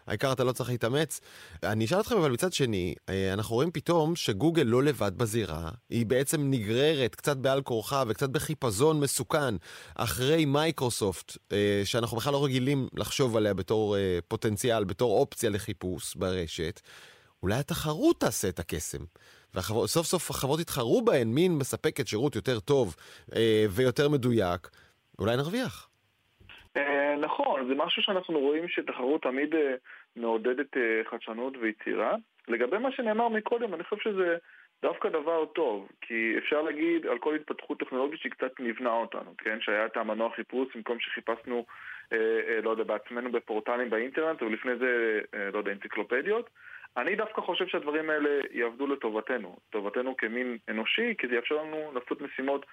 העיקר 0.08 0.32
אתה 0.32 0.44
לא 0.44 0.52
צריך 0.52 0.70
להתאמץ. 0.70 1.22
אני 1.64 1.86
אשאל 1.86 2.00
אתכם, 2.00 2.18
אבל 2.18 2.32
מצד 2.32 2.54
שני, 2.54 2.96
אה, 3.10 3.34
אנחנו 3.34 3.56
רואים 3.56 3.72
פתאום 3.72 4.16
שגוגל 4.16 4.64
לא 4.64 4.84
לבד 4.84 5.12
בזירה, 5.18 5.70
היא 5.90 6.06
בעצם 6.06 6.50
נגררת 6.50 7.16
קצת 7.16 7.38
בעל 7.38 7.62
כורחה 7.62 8.04
וקצת 8.08 8.30
בחיפזון 8.30 9.00
מסוכן 9.00 9.56
אחרי 9.96 10.46
מייקרוסופט, 10.46 11.38
אה, 11.52 11.82
שאנחנו 11.86 12.18
בכלל 12.18 12.34
לא 12.34 12.46
רגילים 12.46 12.88
לחשוב 12.94 13.38
עליה 13.38 13.54
בתור 13.54 13.98
אה, 13.98 14.20
פוטנציאל, 14.28 14.84
בתור 14.84 15.20
אופציה 15.20 15.50
לחיפוש 15.50 16.16
ברשת. 16.16 16.82
אולי 17.46 17.60
התחרות 17.60 18.20
תעשה 18.20 18.50
את 18.50 18.60
הקסם. 18.60 19.04
וסוף 19.56 20.06
סוף 20.06 20.30
החברות 20.30 20.60
יתחרו 20.60 21.02
בהן, 21.02 21.28
מין 21.28 21.52
מספקת 21.60 22.08
שירות 22.08 22.36
יותר 22.36 22.60
טוב 22.60 22.96
אה, 23.36 23.66
ויותר 23.76 24.10
מדויק, 24.10 24.62
אולי 25.20 25.38
נרוויח. 25.38 25.90
אה, 26.78 27.16
נכון, 27.22 27.68
זה 27.68 27.74
משהו 27.76 28.02
שאנחנו 28.02 28.40
רואים 28.40 28.68
שתחרות 28.68 29.22
תמיד 29.22 29.56
אה, 29.56 29.76
מעודדת 30.16 30.78
אה, 30.78 31.02
חדשנות 31.10 31.54
ויצירה. 31.62 32.16
לגבי 32.48 32.78
מה 32.78 32.92
שנאמר 32.92 33.30
מקודם, 33.30 33.74
אני 33.74 33.84
חושב 33.84 34.02
שזה 34.04 34.38
דווקא 34.82 35.10
דבר 35.10 35.46
טוב, 35.46 35.88
כי 36.02 36.36
אפשר 36.38 36.62
להגיד 36.62 37.06
על 37.06 37.18
כל 37.18 37.36
התפתחות 37.36 37.80
טכנולוגית 37.80 38.20
שהיא 38.20 38.32
קצת 38.32 38.60
נבנה 38.60 38.94
אותנו, 38.94 39.32
כן? 39.38 39.58
שהיה 39.62 39.86
את 39.86 39.98
המנוע 39.98 40.30
חיפוש 40.36 40.76
במקום 40.76 41.00
שחיפשנו, 41.00 41.66
אה, 42.14 42.18
אה, 42.18 42.62
לא 42.62 42.70
יודע, 42.70 42.84
בעצמנו 42.84 43.32
בפורטלים 43.32 43.90
באינטרנט, 43.90 44.42
ולפני 44.42 44.76
זה, 44.76 45.20
אה, 45.34 45.50
לא 45.54 45.58
יודע, 45.58 45.72
אנציקלופדיות. 45.72 46.50
אני 46.98 47.16
דווקא 47.16 47.42
חושב 47.42 47.68
שהדברים 47.68 48.10
האלה 48.10 48.30
יעבדו 48.52 48.88
לטובתנו, 48.88 49.58
לטובתנו 49.70 50.18
כמין 50.18 50.58
אנושי, 50.70 51.16
כי 51.18 51.28
זה 51.28 51.36
יאפשר 51.36 51.56
לנו 51.56 51.92
לעשות 51.96 52.22
משימות 52.22 52.66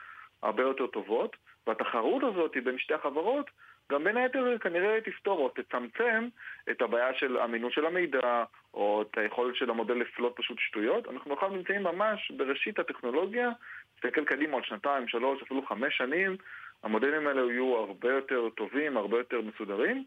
הרבה 0.42 0.62
יותר 0.62 0.86
טובות, 0.86 1.36
והתחרות 1.66 2.22
הזאת 2.22 2.56
בין 2.64 2.78
שתי 2.78 2.94
החברות 2.94 3.50
גם 3.92 4.04
בין 4.04 4.16
היתר 4.16 4.58
כנראה 4.58 5.00
תפתור 5.00 5.38
או 5.38 5.48
תצמצם 5.48 6.28
את 6.70 6.82
הבעיה 6.82 7.14
של 7.14 7.38
אמינות 7.38 7.72
של 7.72 7.86
המידע, 7.86 8.44
או 8.74 9.02
את 9.02 9.18
היכולת 9.18 9.56
של 9.56 9.70
המודל 9.70 9.94
לפלוט 9.94 10.36
פשוט 10.36 10.58
שטויות. 10.60 11.08
אנחנו 11.08 11.34
עכשיו 11.34 11.48
נמצאים 11.48 11.82
ממש 11.82 12.30
בראשית 12.30 12.78
הטכנולוגיה, 12.78 13.50
נסתכל 13.96 14.24
קדימה 14.24 14.54
עוד 14.54 14.64
שנתיים, 14.64 15.08
שלוש, 15.08 15.42
אפילו 15.42 15.66
חמש 15.66 15.96
שנים, 15.96 16.36
המודלים 16.82 17.26
האלה 17.26 17.52
יהיו 17.52 17.76
הרבה 17.76 18.12
יותר 18.12 18.48
טובים, 18.56 18.96
הרבה 18.96 19.18
יותר 19.18 19.40
מסודרים. 19.40 20.04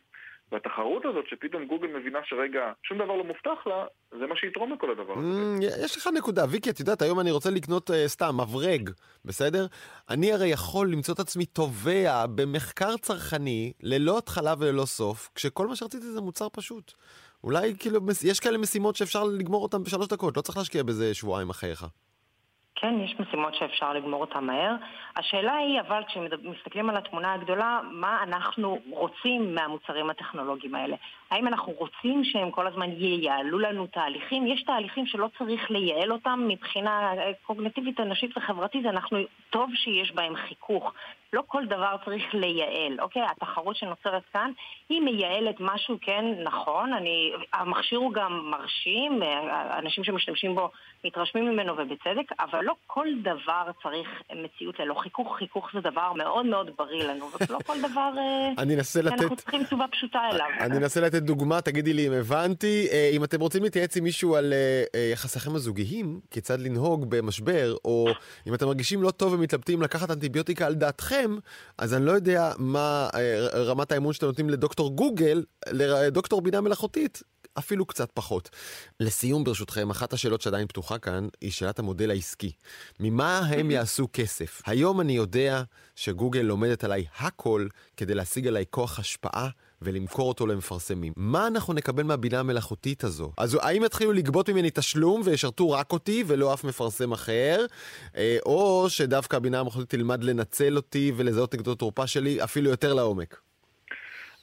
והתחרות 0.52 1.06
הזאת 1.06 1.26
שפתאום 1.28 1.66
גוגל 1.66 1.88
מבינה 1.88 2.20
שרגע 2.24 2.72
שום 2.84 2.98
דבר 2.98 3.16
לא 3.16 3.24
מובטח 3.24 3.68
לה, 3.68 3.86
זה 4.20 4.28
מה 4.28 4.36
שיתרום 4.36 4.74
לכל 4.74 4.92
הדבר 4.92 5.14
הזה. 5.18 5.28
Mm, 5.60 5.84
יש 5.86 5.98
לך 5.98 6.10
נקודה, 6.18 6.46
ויקי, 6.50 6.70
את 6.70 6.80
יודעת, 6.80 7.02
היום 7.02 7.20
אני 7.20 7.32
רוצה 7.32 7.50
לקנות 7.50 7.90
uh, 7.90 7.94
סתם 8.08 8.38
מברג, 8.42 8.90
בסדר? 9.26 9.66
אני 10.10 10.34
הרי 10.34 10.48
יכול 10.48 10.92
למצוא 10.92 11.14
את 11.14 11.20
עצמי 11.20 11.46
תובע 11.46 12.26
במחקר 12.36 12.98
צרכני, 12.98 13.74
ללא 13.84 14.18
התחלה 14.18 14.54
וללא 14.60 14.86
סוף, 14.86 15.30
כשכל 15.36 15.68
מה 15.68 15.76
שרציתי 15.76 16.06
זה 16.06 16.22
מוצר 16.22 16.48
פשוט. 16.50 16.94
אולי 17.44 17.76
כאילו, 17.80 18.00
יש 18.26 18.40
כאלה 18.40 18.58
משימות 18.58 18.96
שאפשר 18.96 19.24
לגמור 19.24 19.64
אותן 19.64 19.84
בשלוש 19.84 20.08
דקות, 20.08 20.38
לא 20.38 20.42
צריך 20.42 20.58
להשקיע 20.58 20.84
בזה 20.84 21.14
שבועיים 21.14 21.50
אחריך. 21.50 21.86
כן, 22.76 22.96
יש 23.00 23.16
משימות 23.20 23.56
שאפשר 23.56 23.94
לגמור 23.94 24.22
אותן 24.22 24.44
מהר. 24.44 24.76
השאלה 25.16 25.56
היא, 25.56 25.80
אבל 25.80 26.04
כשמסתכלים 26.08 26.90
על 26.90 26.98
התמונה 26.98 27.34
הגדולה, 27.34 27.80
מה 27.92 28.24
אנחנו 28.24 28.80
רוצים 28.90 29.56
מהמוצרים 29.56 30.10
הטכנולוגיים 30.10 30.76
האלה? 30.76 30.96
האם 31.32 31.48
אנחנו 31.48 31.74
רוצים 31.74 32.24
שהם 32.24 32.52
כל 32.52 32.68
הזמן 32.68 32.90
ייעלו 32.92 33.60
לנו 33.60 33.88
תהליכים? 33.88 34.48
יש 34.48 34.64
תהליכים 34.64 35.06
שלא 35.06 35.30
צריך 35.38 35.72
לייעל 35.72 36.12
אותם 36.12 36.46
מבחינה 36.48 37.12
קוגנטיבית, 37.44 38.00
אנושית 38.00 38.38
וחברתית, 38.38 38.86
אנחנו, 38.86 39.18
טוב 39.50 39.70
שיש 39.76 40.12
בהם 40.12 40.36
חיכוך. 40.36 40.94
לא 41.36 41.44
כל 41.48 41.66
דבר 41.66 41.96
צריך 42.06 42.24
לייעל, 42.34 43.02
אוקיי? 43.02 43.22
התחרות 43.32 43.76
שנוצרת 43.76 44.24
כאן, 44.34 44.52
היא 44.90 45.02
מייעלת 45.02 45.56
משהו, 45.60 45.98
כן, 46.02 46.26
נכון, 46.44 46.94
אני, 46.94 47.32
המכשיר 47.54 48.00
הוא 48.00 48.14
גם 48.14 48.52
מרשים, 48.52 49.20
אנשים 49.80 50.04
שמשתמשים 50.04 50.56
בו 50.56 50.70
מתרשמים 51.04 51.46
ממנו 51.52 51.74
ובצדק, 51.74 52.32
אבל 52.40 52.62
לא 52.64 52.74
כל 52.88 53.08
דבר 53.24 53.72
צריך 53.84 54.10
מציאות 54.36 54.80
ללא 54.80 54.94
חיכוך. 54.94 55.36
חיכוך 55.40 55.70
זה 55.74 55.82
דבר 55.82 56.14
מאוד 56.14 56.46
מאוד 56.46 56.70
בריא 56.78 57.04
לנו, 57.04 57.30
ולא 57.50 57.60
כל 57.66 57.78
דבר 57.80 58.12
אה. 58.18 58.52
אנחנו 59.08 59.36
צריכים 59.36 59.64
תשובה 59.64 59.86
פשוטה 59.92 60.20
אליו. 60.32 60.48
אני 60.60 60.78
אנסה 60.78 61.02
לתת 61.02 61.22
דוגמה, 61.22 61.62
תגידי 61.62 61.94
לי 61.94 62.08
אם 62.08 62.14
הבנתי. 62.14 62.88
אה, 62.92 63.10
אם 63.14 63.24
אתם 63.24 63.40
רוצים 63.40 63.64
להתייעץ 63.64 63.98
עם 63.98 64.04
מישהו 64.04 64.36
על 64.36 64.54
אה, 64.54 65.10
יחסיכם 65.14 65.56
הזוגיים, 65.56 66.20
כיצד 66.32 66.60
לנהוג 66.60 67.10
במשבר, 67.10 67.76
או 67.86 68.08
אם 68.48 68.54
אתם 68.54 68.66
מרגישים 68.66 69.04
לא 69.04 69.12
טוב 69.12 69.34
ומתלבטים 69.34 69.82
לקחת 69.82 70.12
אנטיביוטיקה 70.12 70.66
על 70.68 70.74
דעתכם, 70.74 71.25
אז 71.78 71.94
אני 71.94 72.06
לא 72.06 72.12
יודע 72.12 72.52
מה 72.58 73.10
רמת 73.54 73.92
האמון 73.92 74.14
שאתם 74.14 74.26
נותנים 74.26 74.50
לדוקטור 74.50 74.96
גוגל, 74.96 75.44
לדוקטור 75.72 76.42
בינה 76.42 76.62
מלאכותית. 76.62 77.24
אפילו 77.60 77.86
קצת 77.86 78.10
פחות. 78.14 78.50
לסיום, 79.00 79.44
ברשותכם, 79.44 79.90
אחת 79.90 80.14
השאלות 80.14 80.42
שעדיין 80.42 80.68
פתוחה 80.68 80.98
כאן 80.98 81.28
היא 81.42 81.52
שאלת 81.52 81.80
המודל 81.80 82.10
העסקי. 82.12 82.52
ממה 83.00 83.40
הם 83.40 83.72
יעשו 83.72 84.08
כסף? 84.14 84.62
היום 84.66 85.02
אני 85.02 85.14
יודע 85.14 85.64
שגוגל 85.96 86.42
לומדת 86.42 86.84
עליי 86.84 87.06
הכל 87.20 87.68
כדי 87.98 88.14
להשיג 88.14 88.48
עליי 88.48 88.66
כוח 88.70 89.00
השפעה 89.00 89.50
ולמכור 89.82 90.30
אותו 90.30 90.48
למפרסמים. 90.48 91.14
מה 91.18 91.48
אנחנו 91.48 91.74
נקבל 91.74 92.04
מהבינה 92.04 92.40
המלאכותית 92.40 93.04
הזו? 93.04 93.32
אז 93.38 93.58
האם 93.62 93.84
יתחילו 93.84 94.14
לגבות 94.14 94.50
ממני 94.50 94.70
תשלום 94.72 95.22
וישרתו 95.26 95.72
רק 95.72 95.92
אותי 95.92 96.24
ולא 96.28 96.54
אף 96.54 96.64
מפרסם 96.64 97.12
אחר? 97.12 97.66
אה, 98.18 98.38
או 98.46 98.86
שדווקא 98.90 99.36
הבינה 99.36 99.60
המלאכותית 99.60 99.90
תלמד 99.90 100.24
לנצל 100.24 100.76
אותי 100.76 101.12
ולזהות 101.16 101.54
נגדו 101.56 101.76
תורפה 101.76 102.08
שלי 102.08 102.44
אפילו 102.44 102.70
יותר 102.70 102.94
לעומק? 102.94 103.40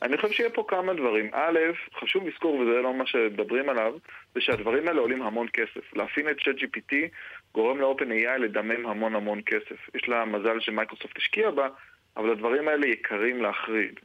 אני 0.02 0.16
חושב 0.16 0.32
שיהיה 0.32 0.50
פה 0.50 0.64
כמה 0.68 0.94
דברים. 0.94 1.30
א', 1.32 1.58
חשוב 2.00 2.26
לזכור, 2.26 2.54
וזה 2.54 2.82
לא 2.82 2.94
מה 2.94 3.06
שמדברים 3.06 3.68
עליו, 3.68 3.92
זה 4.34 4.40
שהדברים 4.40 4.88
האלה 4.88 5.00
עולים 5.00 5.22
המון 5.22 5.46
כסף. 5.52 5.94
להפעיל 5.96 6.30
את 6.30 6.36
ChatGPT 6.36 6.94
גורם 7.54 7.80
ל-OpenAI 7.80 8.38
לדמם 8.38 8.86
המון 8.86 9.14
המון 9.14 9.40
כסף. 9.46 9.94
יש 9.94 10.08
לה 10.08 10.24
מזל 10.24 10.60
שמייקרוסופט 10.60 11.16
השקיע 11.16 11.50
בה, 11.50 11.68
אבל 12.16 12.30
הדברים 12.30 12.68
האלה 12.68 12.86
יקרים 12.86 13.42
להחריד. 13.42 14.00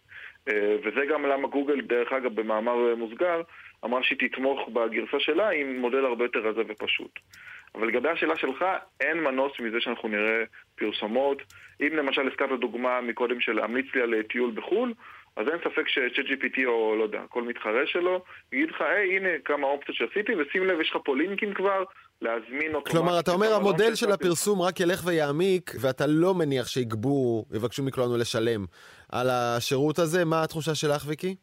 אה, 0.48 0.76
וזה 0.84 1.06
גם 1.06 1.26
למה 1.26 1.48
גוגל, 1.48 1.82
דרך 1.82 2.14
אגב, 2.14 2.36
במאמר 2.36 2.96
מוסגר, 2.96 3.42
אמרה 3.86 4.04
שהיא 4.04 4.20
תתמוך 4.20 4.70
בגרסה 4.70 5.20
שלה 5.20 5.50
עם 5.50 5.80
מודל 5.80 6.06
הרבה 6.06 6.26
יותר 6.26 6.40
רזה 6.40 6.62
ופשוט. 6.68 7.20
אבל 7.76 7.88
לגבי 7.88 8.10
השאלה 8.10 8.38
שלך, 8.38 8.66
אין 9.00 9.24
מנוס 9.24 9.60
מזה 9.60 9.82
שאנחנו 9.82 10.10
נראה 10.10 10.44
פרסומות. 10.76 11.42
אם 11.82 11.96
למשל 11.96 12.28
הזכרת 12.28 12.60
דוגמה 12.60 13.02
מקודם 13.02 13.42
של 13.42 13.54
להמליץ 13.54 13.86
לי 13.96 14.02
על 14.02 14.24
טיול 14.24 14.52
בחו"ל, 14.52 14.94
אז 15.36 15.48
אין 15.48 15.58
ספק 15.64 15.88
ש-ChatGPT 15.88 16.66
או 16.66 16.96
לא 16.98 17.04
יודע, 17.04 17.22
כל 17.30 17.44
מתחרה 17.44 17.88
שלו, 17.88 18.24
יגיד 18.54 18.70
לך, 18.70 18.82
היי, 18.82 19.18
הנה 19.18 19.30
כמה 19.46 19.68
אופציות 19.68 19.98
שעשיתי, 19.98 20.36
ושים 20.36 20.66
לב, 20.66 20.82
יש 20.82 20.90
לך 20.90 20.98
פה 21.04 21.16
לינקים 21.16 21.54
כבר, 21.54 21.84
להזמין 22.22 22.76
אותו. 22.76 22.92
כלומר, 22.92 23.20
אתה 23.20 23.32
אומר, 23.32 23.54
המודל 23.54 23.96
של 23.96 24.12
הפרסום 24.12 24.62
רק 24.62 24.80
ילך 24.80 25.02
ויעמיק, 25.06 25.72
ואתה 25.82 26.08
לא 26.08 26.34
מניח 26.34 26.68
שיגבו, 26.68 27.46
יבקשו 27.56 27.84
מכולנו 27.84 28.18
לשלם 28.18 28.66
על 29.12 29.30
השירות 29.30 30.00
הזה. 30.00 30.26
מה 30.26 30.44
התחושה 30.44 30.76
שלך, 30.76 31.04
ויקי? 31.08 31.36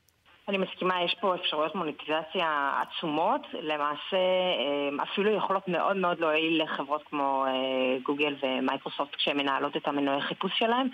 אני 0.49 0.59
מסכימה, 0.59 1.03
יש 1.05 1.17
פה 1.21 1.35
אפשרויות 1.35 1.75
מוניטיזציה 1.75 2.73
עצומות, 2.83 3.41
למעשה 3.61 4.17
אה, 4.17 5.03
אפילו 5.03 5.37
יכולות 5.37 5.69
מאוד 5.69 5.97
מאוד 5.97 6.21
להועיל 6.21 6.63
לחברות 6.63 7.03
כמו 7.11 7.45
אה, 7.47 7.99
גוגל 8.03 8.35
ומייקרוסופט 8.43 9.15
כשהן 9.15 9.37
מנהלות 9.37 9.77
את 9.77 9.89
המנועי 9.89 10.21
חיפוש 10.21 10.53
שלהם. 10.59 10.89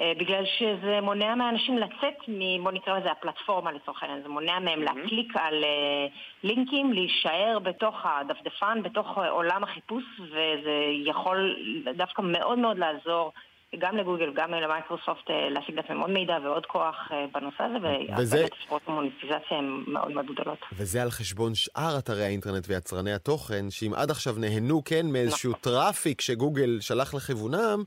אה, 0.00 0.12
בגלל 0.18 0.44
שזה 0.58 1.00
מונע 1.02 1.34
מאנשים 1.34 1.78
לצאת 1.78 2.28
מ... 2.28 2.64
בוא 2.64 2.72
נקרא 2.72 2.98
לזה 2.98 3.10
הפלטפורמה 3.10 3.72
לצורך 3.72 4.02
העניין, 4.02 4.22
זה 4.22 4.28
מונע 4.28 4.58
מהם 4.58 4.82
אמ-הממ. 4.82 4.94
להקליק 4.94 5.32
על 5.36 5.64
אה, 5.64 6.12
לינקים, 6.42 6.92
להישאר 6.92 7.58
בתוך 7.62 7.94
הדפדפן, 8.04 8.82
בתוך 8.82 9.18
עולם 9.30 9.64
החיפוש, 9.64 10.04
וזה 10.20 10.84
יכול 11.04 11.56
דווקא 11.96 12.22
מאוד 12.22 12.58
מאוד 12.58 12.78
לעזור 12.78 13.32
גם 13.78 13.96
לגוגל, 13.96 14.32
גם 14.34 14.50
למייקרוסופט 14.50 15.30
אה, 15.30 15.48
להשיג 15.50 15.74
לעצמם 15.74 16.00
עוד 16.00 16.10
מידע 16.10 16.38
ועוד 16.44 16.66
כוח 16.66 16.96
בנושא 17.32 17.62
הזה, 17.62 17.78
וזה... 18.18 18.46
אפשרות 18.62 18.82
המוניטיזציה 18.86 19.58
הן 19.58 19.84
מאוד 19.86 20.10
מאוד 20.10 20.26
גדולות. 20.26 20.58
וזה 20.72 21.02
על 21.02 21.10
חשבון 21.10 21.54
שאר 21.54 21.98
אתרי 21.98 22.24
האינטרנט 22.24 22.64
ויצרני 22.68 23.12
התוכן, 23.12 23.70
שאם 23.70 23.94
עד 23.94 24.10
עכשיו 24.10 24.34
נהנו 24.38 24.84
כן 24.84 25.06
מאיזשהו 25.06 25.50
נכון. 25.50 25.62
traffic 25.62 26.20
שגוגל 26.20 26.80
שלח 26.80 27.14
לכיוונם, 27.14 27.82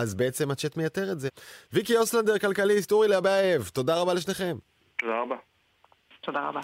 אז 0.00 0.14
בעצם 0.14 0.50
הצ'אט 0.50 0.76
מייתר 0.76 1.12
את 1.12 1.20
זה. 1.20 1.28
ויקי 1.72 1.96
אוסלנדר, 1.96 2.38
כלכליסט, 2.38 2.92
אורי 2.92 3.08
אליאבייב, 3.08 3.70
תודה 3.72 4.00
רבה 4.00 4.14
לשניכם. 4.14 4.56
תודה 4.98 5.12
רבה. 5.22 5.36
תודה 6.20 6.48
רבה. 6.48 6.60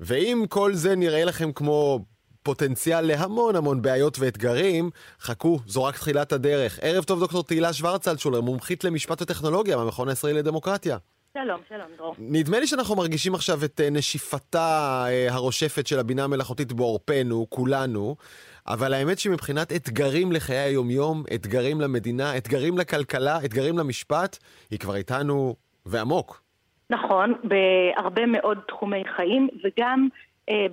ואם 0.00 0.44
כל 0.48 0.74
זה 0.74 0.96
נראה 0.96 1.24
לכם 1.24 1.52
כמו 1.52 2.04
פוטנציאל 2.42 3.00
להמון 3.00 3.56
המון 3.56 3.82
בעיות 3.82 4.18
ואתגרים, 4.18 4.90
חכו, 5.20 5.58
זו 5.66 5.84
רק 5.84 5.96
תחילת 5.96 6.32
הדרך. 6.32 6.78
ערב 6.82 7.04
טוב 7.04 7.20
דוקטור 7.20 7.42
תהילה 7.44 7.72
שוורץ 7.72 8.02
אלטשולר, 8.02 8.40
מומחית 8.40 8.84
למשפט 8.84 9.22
וטכנולוגיה 9.22 9.76
מהמכון 9.76 10.08
הישראלי 10.08 10.38
לדמוקרטיה. 10.38 10.96
שלום, 11.44 11.60
שלום, 11.68 11.86
דרור. 11.96 12.14
נדמה 12.18 12.60
לי 12.60 12.66
שאנחנו 12.66 12.96
מרגישים 12.96 13.34
עכשיו 13.34 13.64
את 13.64 13.80
אה, 13.80 13.90
נשיפתה 13.90 15.04
אה, 15.08 15.26
הרושפת 15.30 15.86
של 15.86 15.98
הבינה 15.98 16.24
המלאכותית 16.24 16.72
בעורפנו, 16.72 17.46
כולנו, 17.48 18.16
אבל 18.66 18.94
האמת 18.94 19.18
שמבחינת 19.18 19.72
אתגרים 19.72 20.32
לחיי 20.32 20.56
היומיום, 20.56 21.22
אתגרים 21.34 21.80
למדינה, 21.80 22.36
אתגרים 22.36 22.78
לכלכלה, 22.78 23.38
אתגרים 23.44 23.78
למשפט, 23.78 24.38
היא 24.70 24.78
כבר 24.78 24.96
איתנו 24.96 25.54
ועמוק. 25.86 26.42
נכון, 26.90 27.34
בהרבה 27.44 28.26
מאוד 28.26 28.58
תחומי 28.68 29.02
חיים, 29.16 29.48
וגם 29.64 30.08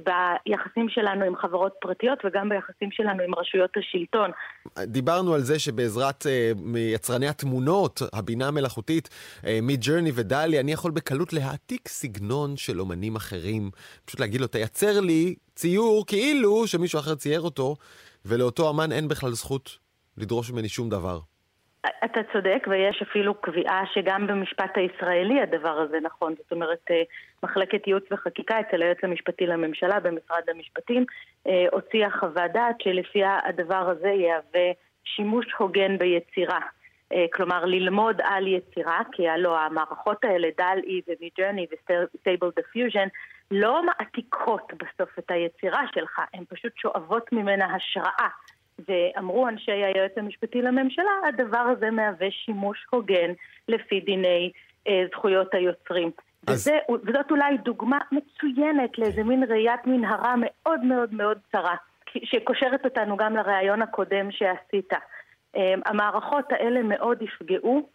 ביחסים 0.03 0.89
שלנו 0.89 1.25
עם 1.25 1.35
חברות 1.35 1.73
פרטיות 1.81 2.19
וגם 2.25 2.49
ביחסים 2.49 2.91
שלנו 2.91 3.23
עם 3.23 3.35
רשויות 3.35 3.69
השלטון. 3.77 4.31
דיברנו 4.79 5.33
על 5.33 5.41
זה 5.41 5.59
שבעזרת 5.59 6.25
uh, 6.25 6.77
יצרני 6.77 7.27
התמונות, 7.27 8.01
הבינה 8.13 8.47
המלאכותית, 8.47 9.09
מג'רני 9.61 10.09
uh, 10.09 10.13
ודלי, 10.15 10.59
אני 10.59 10.71
יכול 10.71 10.91
בקלות 10.91 11.33
להעתיק 11.33 11.87
סגנון 11.87 12.57
של 12.57 12.79
אומנים 12.79 13.15
אחרים. 13.15 13.71
פשוט 14.05 14.19
להגיד 14.19 14.41
לו, 14.41 14.47
תייצר 14.47 14.99
לי 14.99 15.35
ציור 15.55 16.05
כאילו 16.07 16.67
שמישהו 16.67 16.99
אחר 16.99 17.15
צייר 17.15 17.41
אותו, 17.41 17.75
ולאותו 18.25 18.69
אמן 18.69 18.91
אין 18.91 19.07
בכלל 19.07 19.31
זכות 19.31 19.77
לדרוש 20.17 20.51
ממני 20.51 20.69
שום 20.69 20.89
דבר. 20.89 21.19
אתה 22.05 22.19
צודק, 22.33 22.67
ויש 22.69 23.01
אפילו 23.01 23.33
קביעה 23.33 23.83
שגם 23.93 24.27
במשפט 24.27 24.71
הישראלי 24.75 25.41
הדבר 25.41 25.79
הזה 25.79 25.97
נכון. 26.03 26.35
זאת 26.37 26.51
אומרת, 26.51 26.79
אה, 26.91 27.01
מחלקת 27.43 27.87
ייעוץ 27.87 28.03
וחקיקה 28.11 28.59
אצל 28.59 28.81
היועץ 28.81 28.97
המשפטי 29.03 29.45
לממשלה 29.45 29.99
במשרד 29.99 30.49
המשפטים 30.55 31.05
אה, 31.47 31.65
הוציאה 31.71 32.11
חוות 32.11 32.51
דעת 32.53 32.81
שלפיה 32.81 33.39
הדבר 33.43 33.89
הזה 33.89 34.07
יהווה 34.07 34.71
שימוש 35.03 35.45
הוגן 35.57 35.97
ביצירה. 35.97 36.59
אה, 37.13 37.25
כלומר, 37.33 37.65
ללמוד 37.65 38.21
על 38.23 38.47
יצירה, 38.47 39.01
כי 39.11 39.29
הלוא 39.29 39.57
המערכות 39.57 40.25
האלה, 40.25 40.47
DALL-E 40.57 41.01
ו 41.07 41.13
Midjourney 41.13 41.65
ו 41.71 41.83
Stable 41.83 42.49
Diffusion, 42.59 43.07
לא 43.51 43.83
מעתיקות 43.85 44.71
בסוף 44.73 45.19
את 45.19 45.31
היצירה 45.31 45.81
שלך, 45.93 46.21
הן 46.33 46.43
פשוט 46.49 46.77
שואבות 46.77 47.31
ממנה 47.31 47.75
השראה. 47.75 48.27
ואמרו 48.87 49.47
אנשי 49.47 49.71
היועץ 49.71 50.11
המשפטי 50.17 50.61
לממשלה, 50.61 51.11
הדבר 51.27 51.57
הזה 51.77 51.91
מהווה 51.91 52.31
שימוש 52.31 52.85
הוגן 52.89 53.31
לפי 53.67 53.99
דיני 53.99 54.51
אה, 54.87 55.03
זכויות 55.11 55.53
היוצרים. 55.53 56.11
אז... 56.47 56.53
וזה, 56.53 56.77
וזאת 57.03 57.31
אולי 57.31 57.57
דוגמה 57.57 57.99
מצוינת 58.11 58.97
לאיזה 58.97 59.23
מין 59.23 59.43
ראיית 59.43 59.85
מנהרה 59.85 60.35
מאוד 60.37 60.83
מאוד 60.83 61.13
מאוד 61.13 61.37
צרה, 61.51 61.75
שקושרת 62.23 62.85
אותנו 62.85 63.17
גם 63.17 63.35
לראיון 63.35 63.81
הקודם 63.81 64.31
שעשית. 64.31 64.93
אה, 65.55 65.73
המערכות 65.85 66.51
האלה 66.51 66.83
מאוד 66.83 67.21
יפגעו 67.21 67.89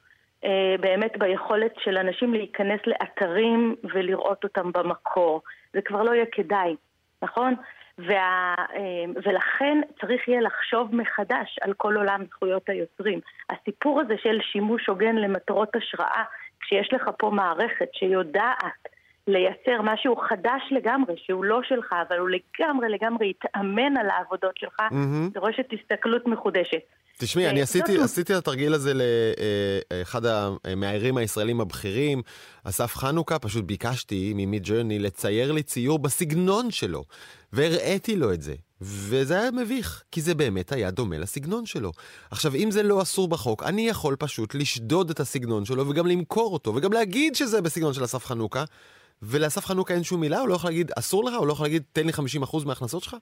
אה, 0.44 0.74
באמת 0.80 1.12
ביכולת 1.18 1.72
של 1.84 1.98
אנשים 1.98 2.34
להיכנס 2.34 2.80
לאתרים 2.86 3.76
ולראות 3.94 4.44
אותם 4.44 4.72
במקור. 4.72 5.42
זה 5.72 5.80
כבר 5.82 6.02
לא 6.02 6.14
יהיה 6.14 6.26
כדאי, 6.32 6.76
נכון? 7.22 7.54
וה, 7.98 8.54
אמ, 8.76 9.12
ולכן 9.24 9.80
צריך 10.00 10.28
יהיה 10.28 10.40
לחשוב 10.40 10.94
מחדש 10.94 11.58
על 11.60 11.72
כל 11.72 11.96
עולם 11.96 12.24
זכויות 12.30 12.68
היוצרים. 12.68 13.20
הסיפור 13.50 14.00
הזה 14.00 14.14
של 14.22 14.38
שימוש 14.52 14.86
הוגן 14.86 15.16
למטרות 15.16 15.76
השראה, 15.76 16.24
כשיש 16.60 16.92
לך 16.92 17.10
פה 17.18 17.30
מערכת 17.30 17.88
שיודעת 17.92 18.88
לייצר 19.26 19.82
משהו 19.82 20.16
חדש 20.16 20.62
לגמרי, 20.70 21.14
שהוא 21.16 21.44
לא 21.44 21.62
שלך, 21.62 21.94
אבל 22.08 22.18
הוא 22.18 22.28
לגמרי 22.28 22.88
לגמרי 22.88 23.30
יתאמן 23.30 23.96
על 23.96 24.10
העבודות 24.10 24.56
שלך, 24.56 24.80
mm-hmm. 24.80 25.32
דורשת 25.34 25.72
הסתכלות 25.72 26.26
מחודשת. 26.26 26.82
תשמעי, 27.18 27.48
אני 27.50 27.62
עשיתי, 27.62 27.98
עשיתי 27.98 28.32
את 28.32 28.38
התרגיל 28.38 28.74
הזה 28.74 28.92
לאחד 28.94 30.22
המאיירים 30.64 31.16
הישראלים 31.16 31.60
הבכירים, 31.60 32.22
אסף 32.64 32.96
חנוכה, 32.96 33.38
פשוט 33.38 33.64
ביקשתי 33.64 34.32
ממיד 34.36 34.64
ג'רני 34.64 34.98
לצייר 34.98 35.52
לי 35.52 35.62
ציור 35.62 35.98
בסגנון 35.98 36.70
שלו, 36.70 37.04
והראיתי 37.52 38.16
לו 38.16 38.32
את 38.32 38.42
זה. 38.42 38.54
וזה 38.80 39.40
היה 39.40 39.50
מביך, 39.50 40.02
כי 40.12 40.20
זה 40.20 40.34
באמת 40.34 40.72
היה 40.72 40.90
דומה 40.90 41.18
לסגנון 41.18 41.66
שלו. 41.66 41.92
עכשיו, 42.30 42.54
אם 42.54 42.70
זה 42.70 42.82
לא 42.82 43.02
אסור 43.02 43.28
בחוק, 43.28 43.62
אני 43.62 43.88
יכול 43.88 44.16
פשוט 44.16 44.54
לשדוד 44.54 45.10
את 45.10 45.20
הסגנון 45.20 45.64
שלו 45.64 45.88
וגם 45.88 46.06
למכור 46.06 46.52
אותו, 46.52 46.74
וגם 46.74 46.92
להגיד 46.92 47.34
שזה 47.34 47.60
בסגנון 47.60 47.94
של 47.94 48.04
אסף 48.04 48.24
חנוכה, 48.24 48.64
ולאסף 49.22 49.66
חנוכה 49.66 49.94
אין 49.94 50.02
שום 50.02 50.20
מילה, 50.20 50.40
הוא 50.40 50.48
לא 50.48 50.54
יכול 50.54 50.70
להגיד 50.70 50.90
אסור 50.96 51.24
לך, 51.24 51.34
הוא 51.38 51.46
לא 51.46 51.52
יכול 51.52 51.66
להגיד 51.66 51.82
תן 51.92 52.06
לי 52.06 52.12
50% 52.12 52.64
מההכנסות 52.64 53.02
שלך? 53.02 53.16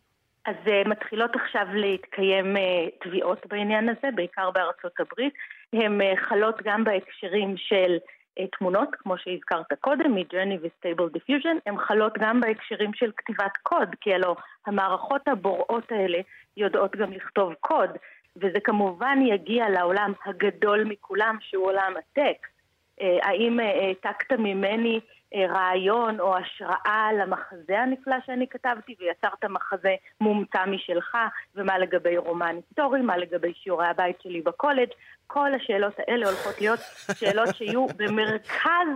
אז 0.46 0.54
uh, 0.66 0.88
מתחילות 0.88 1.30
עכשיו 1.36 1.66
להתקיים 1.74 2.56
uh, 2.56 2.60
תביעות 3.00 3.46
בעניין 3.46 3.88
הזה, 3.88 4.08
בעיקר 4.14 4.50
בארצות 4.50 5.00
הברית. 5.00 5.34
הן 5.72 6.00
אה, 6.00 6.04
חלות 6.28 6.62
גם 6.64 6.84
בהקשרים 6.84 7.56
של 7.56 7.96
אה, 8.40 8.42
תמונות, 8.58 8.88
כמו 8.92 9.18
שהזכרת 9.18 9.72
קודם, 9.80 10.14
Midjourney 10.14 10.58
ו 10.62 10.69
Stable 10.69 11.08
Diffusion, 11.08 11.56
הן 11.66 11.76
חלות 11.78 12.18
גם 12.18 12.40
בהקשרים 12.40 12.94
של 12.94 13.10
כתיבת 13.16 13.56
קוד, 13.62 13.88
כי 14.00 14.14
הלוא 14.14 14.34
המערכות 14.66 15.28
הבוראות 15.28 15.92
האלה 15.92 16.18
יודעות 16.56 16.96
גם 16.96 17.12
לכתוב 17.12 17.54
קוד, 17.60 17.90
וזה 18.36 18.60
כמובן 18.64 19.18
יגיע 19.26 19.68
לעולם 19.68 20.12
הגדול 20.26 20.84
מכולם, 20.84 21.36
שהוא 21.40 21.66
עולם 21.66 21.94
הטקסט. 21.98 22.56
אה, 23.00 23.04
האם 23.22 23.60
העתקת 23.60 24.32
אה, 24.32 24.36
ממני 24.36 25.00
רעיון 25.34 26.20
או 26.20 26.36
השראה 26.36 27.12
למחזה 27.12 27.78
הנפלא 27.78 28.16
שאני 28.26 28.46
כתבתי 28.48 28.94
ויצרת 29.00 29.44
מחזה 29.44 29.94
מומצא 30.20 30.66
משלך 30.66 31.16
ומה 31.54 31.78
לגבי 31.78 32.16
רומן 32.16 32.56
היסטורי, 32.56 33.00
מה 33.00 33.16
לגבי 33.16 33.52
שיעורי 33.54 33.86
הבית 33.86 34.20
שלי 34.22 34.40
בקולג' 34.40 34.88
כל 35.26 35.54
השאלות 35.54 35.94
האלה 35.98 36.26
הולכות 36.26 36.60
להיות 36.60 36.80
שאלות 37.18 37.56
שיהיו 37.56 37.86
במרכז 37.96 38.88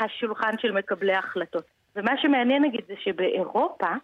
השולחן 0.00 0.58
של 0.58 0.72
מקבלי 0.72 1.14
ההחלטות. 1.14 1.64
ומה 1.96 2.12
שמעניין 2.22 2.62
נגיד 2.62 2.80
זה 2.88 2.94
שבאירופה 2.98 3.86
אה, 3.86 3.96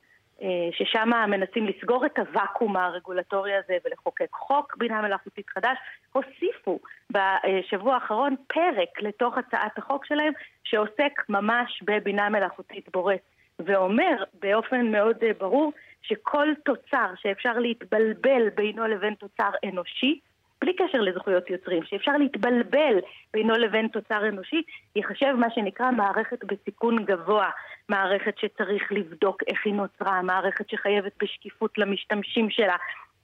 ששם 0.73 1.11
מנסים 1.29 1.67
לסגור 1.67 2.07
את 2.07 2.19
הוואקום 2.19 2.77
הרגולטורי 2.77 3.55
הזה 3.55 3.77
ולחוקק 3.85 4.33
חוק 4.33 4.77
בינה 4.77 5.03
מלאכותית 5.03 5.51
חדש, 5.51 5.79
הוסיפו 6.13 6.79
בשבוע 7.11 7.95
האחרון 7.95 8.35
פרק 8.47 9.03
לתוך 9.03 9.39
הצעת 9.39 9.79
החוק 9.79 10.07
שלהם 10.07 10.33
שעוסק 10.65 11.23
ממש 11.29 11.83
בבינה 11.85 12.29
מלאכותית 12.29 12.89
בורט 12.93 13.21
ואומר 13.59 14.25
באופן 14.41 14.87
מאוד 14.87 15.17
אה, 15.23 15.31
ברור 15.39 15.73
שכל 16.03 16.49
תוצר 16.65 17.07
שאפשר 17.17 17.59
להתבלבל 17.59 18.49
בינו 18.55 18.87
לבין 18.87 19.15
תוצר 19.15 19.51
אנושי 19.65 20.21
בלי 20.63 20.77
קשר 20.77 21.01
לזכויות 21.01 21.51
יוצרים, 21.51 21.83
שאפשר 21.85 22.17
להתבלבל 22.17 22.99
בינו 23.33 23.55
לבין 23.55 23.89
תוצר 23.89 24.29
אנושי, 24.29 24.63
ייחשב 24.97 25.35
מה 25.39 25.51
שנקרא 25.51 25.91
מערכת 25.91 26.45
בסיכון 26.45 27.05
גבוה, 27.05 27.51
מערכת 27.93 28.35
שצריך 28.39 28.83
לבדוק 28.91 29.43
איך 29.47 29.59
היא 29.65 29.75
נוצרה, 29.75 30.23
מערכת 30.23 30.71
שחייבת 30.71 31.13
בשקיפות 31.23 31.79
למשתמשים 31.79 32.51
שלה, 32.51 32.77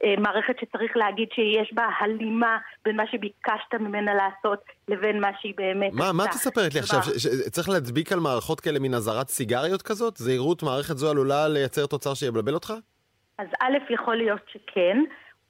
אה, 0.04 0.14
מערכת 0.18 0.54
שצריך 0.60 0.96
להגיד 0.96 1.28
שיש 1.34 1.72
בה 1.72 1.86
הלימה 2.00 2.58
בין 2.84 2.96
מה 2.96 3.06
שביקשת 3.06 3.74
ממנה 3.80 4.12
לעשות 4.14 4.64
לבין 4.88 5.20
מה 5.20 5.30
שהיא 5.40 5.54
באמת 5.56 5.92
מה, 5.92 6.12
מה 6.12 6.24
את 6.24 6.28
מספרת 6.28 6.74
לי 6.74 6.80
עכשיו? 6.80 6.98
צריך 7.50 7.68
להדביק 7.68 8.12
על 8.12 8.20
מערכות 8.20 8.60
כאלה 8.60 8.78
מן 8.78 8.94
אזהרת 8.94 9.28
סיגריות 9.28 9.82
כזאת? 9.82 10.16
זהירות 10.16 10.62
מערכת 10.62 10.96
זו 10.96 11.10
עלולה 11.10 11.48
לייצר 11.48 11.86
תוצר 11.86 12.14
שיבלבל 12.14 12.54
אותך? 12.54 12.72
אז 13.38 13.48
א', 13.60 13.92
יכול 13.92 14.16
להיות 14.16 14.40
שכן. 14.52 14.98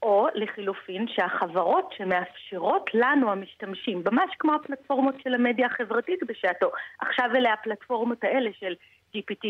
או 0.03 0.27
לחילופין 0.35 1.07
שהחברות 1.09 1.93
שמאפשרות 1.97 2.91
לנו 2.95 3.33
המשתמשים, 3.33 4.03
ממש 4.13 4.31
כמו 4.39 4.55
הפלטפורמות 4.55 5.15
של 5.25 5.35
המדיה 5.35 5.67
החברתית 5.67 6.21
בשעתו, 6.29 6.71
עכשיו 7.01 7.27
אלה 7.37 7.53
הפלטפורמות 7.53 8.25
האלה 8.25 8.51
של 8.61 8.75
GPT 9.17 9.47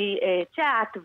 צ'אט 0.57 1.03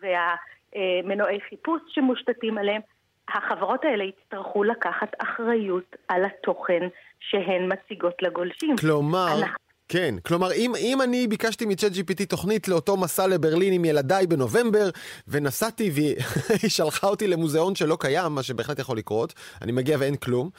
והמנועי 0.00 1.38
חיפוש 1.48 1.80
שמושתתים 1.88 2.58
עליהם, 2.58 2.80
החברות 3.28 3.84
האלה 3.84 4.04
יצטרכו 4.04 4.64
לקחת 4.64 5.12
אחריות 5.18 5.96
על 6.08 6.24
התוכן 6.24 6.88
שהן 7.20 7.72
מציגות 7.72 8.14
לגולשים. 8.22 8.76
כלומר, 8.76 9.28
אנחנו... 9.40 9.56
כן, 9.88 10.14
כלומר, 10.26 10.52
אם, 10.52 10.72
אם 10.78 11.02
אני 11.02 11.26
ביקשתי 11.26 11.66
מצ'אט 11.66 11.92
GPT 11.92 12.26
תוכנית 12.28 12.68
לאותו 12.68 12.96
מסע 12.96 13.26
לברלין 13.26 13.72
עם 13.72 13.84
ילדיי 13.84 14.26
בנובמבר, 14.26 14.90
ונסעתי 15.28 15.90
והיא 15.94 16.16
שלחה 16.76 17.06
אותי 17.06 17.26
למוזיאון 17.26 17.74
שלא 17.74 17.96
קיים, 18.00 18.32
מה 18.32 18.42
שבהחלט 18.42 18.78
יכול 18.78 18.98
לקרות, 18.98 19.34
אני 19.62 19.72
מגיע 19.72 19.96
ואין 20.00 20.16
כלום, 20.16 20.50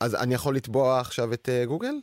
אז 0.00 0.14
אני 0.14 0.34
יכול 0.34 0.56
לתבוע 0.56 1.00
עכשיו 1.00 1.32
את 1.32 1.48
uh, 1.48 1.66
גוגל? 1.66 1.94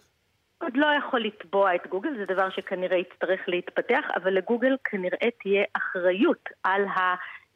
עוד 0.61 0.77
לא 0.77 0.87
יכול 0.97 1.21
לתבוע 1.21 1.75
את 1.75 1.87
גוגל, 1.87 2.09
זה 2.17 2.25
דבר 2.25 2.49
שכנראה 2.49 2.97
יצטרך 2.97 3.39
להתפתח, 3.47 4.05
אבל 4.15 4.33
לגוגל 4.33 4.77
כנראה 4.83 5.29
תהיה 5.41 5.63
אחריות 5.73 6.49
על 6.63 6.85
ה... 6.85 7.15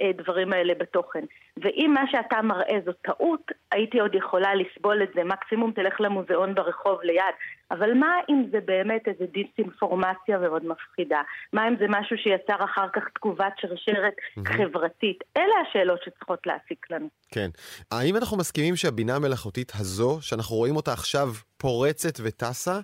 הדברים 0.09 0.53
האלה 0.53 0.73
בתוכן. 0.79 1.25
ואם 1.57 1.91
מה 1.93 2.01
שאתה 2.11 2.41
מראה 2.41 2.77
זו 2.85 2.91
טעות, 2.91 3.51
הייתי 3.71 3.99
עוד 3.99 4.15
יכולה 4.15 4.55
לסבול 4.55 5.03
את 5.03 5.09
זה, 5.15 5.23
מקסימום 5.23 5.71
תלך 5.71 6.01
למוזיאון 6.01 6.55
ברחוב 6.55 6.99
ליד. 7.03 7.35
אבל 7.71 7.93
מה 7.93 8.15
אם 8.29 8.43
זה 8.51 8.59
באמת 8.65 9.07
איזה 9.07 9.25
דיסאינפורמציה 9.33 10.37
מאוד 10.37 10.65
מפחידה? 10.65 11.21
מה 11.53 11.67
אם 11.67 11.75
זה 11.79 11.85
משהו 11.89 12.17
שיצר 12.17 12.63
אחר 12.63 12.87
כך 12.93 13.03
תגובת 13.15 13.53
שרשרת. 13.57 14.13
חברתית? 14.47 15.23
אלה 15.37 15.53
השאלות 15.69 15.99
שצריכות 16.03 16.39
להסיק 16.45 16.91
לנו. 16.91 17.07
כן. 17.31 17.49
האם 17.91 18.15
אנחנו 18.15 18.37
מסכימים 18.37 18.75
שהבינה 18.75 19.15
המלאכותית 19.15 19.71
הזו, 19.75 20.17
שאנחנו 20.21 20.55
רואים 20.55 20.75
אותה 20.75 20.93
עכשיו 20.93 21.27
פורצת 21.57 22.19
וטסה, 22.23 22.79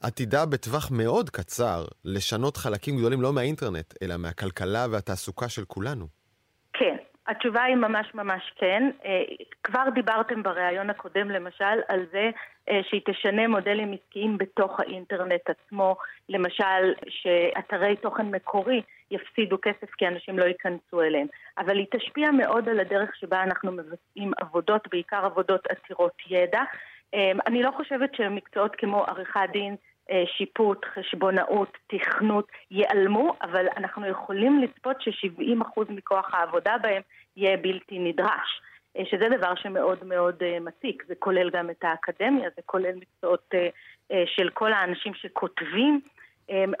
עתידה 0.00 0.46
בטווח 0.46 0.90
מאוד 0.90 1.30
קצר 1.30 1.84
לשנות 2.04 2.56
חלקים 2.56 2.98
גדולים 2.98 3.22
לא 3.22 3.32
מהאינטרנט, 3.32 3.94
אלא 4.02 4.16
מהכלכלה 4.16 4.86
והתעסוקה 4.90 5.48
של 5.48 5.64
כולנו? 5.64 6.17
התשובה 7.28 7.62
היא 7.62 7.76
ממש 7.76 8.14
ממש 8.14 8.52
כן. 8.56 8.90
אה, 9.04 9.22
כבר 9.62 9.84
דיברתם 9.94 10.42
בריאיון 10.42 10.90
הקודם 10.90 11.30
למשל 11.30 11.80
על 11.88 12.06
זה 12.12 12.30
אה, 12.68 12.80
שהיא 12.88 13.00
תשנה 13.04 13.48
מודלים 13.48 13.92
עסקיים 13.92 14.38
בתוך 14.38 14.80
האינטרנט 14.80 15.50
עצמו, 15.50 15.96
למשל 16.28 16.94
שאתרי 17.08 17.96
תוכן 17.96 18.26
מקורי 18.26 18.82
יפסידו 19.10 19.56
כסף 19.62 19.90
כי 19.98 20.08
אנשים 20.08 20.38
לא 20.38 20.44
ייכנסו 20.44 21.02
אליהם, 21.02 21.26
אבל 21.58 21.78
היא 21.78 21.86
תשפיע 21.90 22.30
מאוד 22.30 22.68
על 22.68 22.80
הדרך 22.80 23.16
שבה 23.16 23.42
אנחנו 23.42 23.72
מבצעים 23.72 24.32
עבודות, 24.40 24.88
בעיקר 24.90 25.24
עבודות 25.24 25.66
עתירות 25.66 26.12
ידע. 26.30 26.62
אה, 27.14 27.32
אני 27.46 27.62
לא 27.62 27.70
חושבת 27.76 28.14
שמקצועות 28.14 28.76
כמו 28.76 29.04
עריכת 29.04 29.48
דין 29.52 29.76
שיפוט, 30.36 30.86
חשבונאות, 30.94 31.78
תכנות, 31.86 32.48
ייעלמו, 32.70 33.34
אבל 33.42 33.66
אנחנו 33.76 34.06
יכולים 34.06 34.62
לצפות 34.62 35.02
ש-70% 35.02 35.80
מכוח 35.88 36.34
העבודה 36.34 36.76
בהם 36.82 37.02
יהיה 37.36 37.56
בלתי 37.56 37.98
נדרש. 37.98 38.60
אה, 38.96 39.02
שזה 39.10 39.24
דבר 39.38 39.54
שמאוד 39.54 40.04
מאוד 40.04 40.42
אה, 40.42 40.60
מציק, 40.60 41.04
זה 41.08 41.14
כולל 41.18 41.50
גם 41.50 41.70
את 41.70 41.84
האקדמיה, 41.84 42.48
זה 42.56 42.62
כולל 42.66 42.94
מקצועות 42.94 43.54
של 44.26 44.48
כל 44.54 44.72
האנשים 44.72 45.14
שכותבים, 45.14 46.00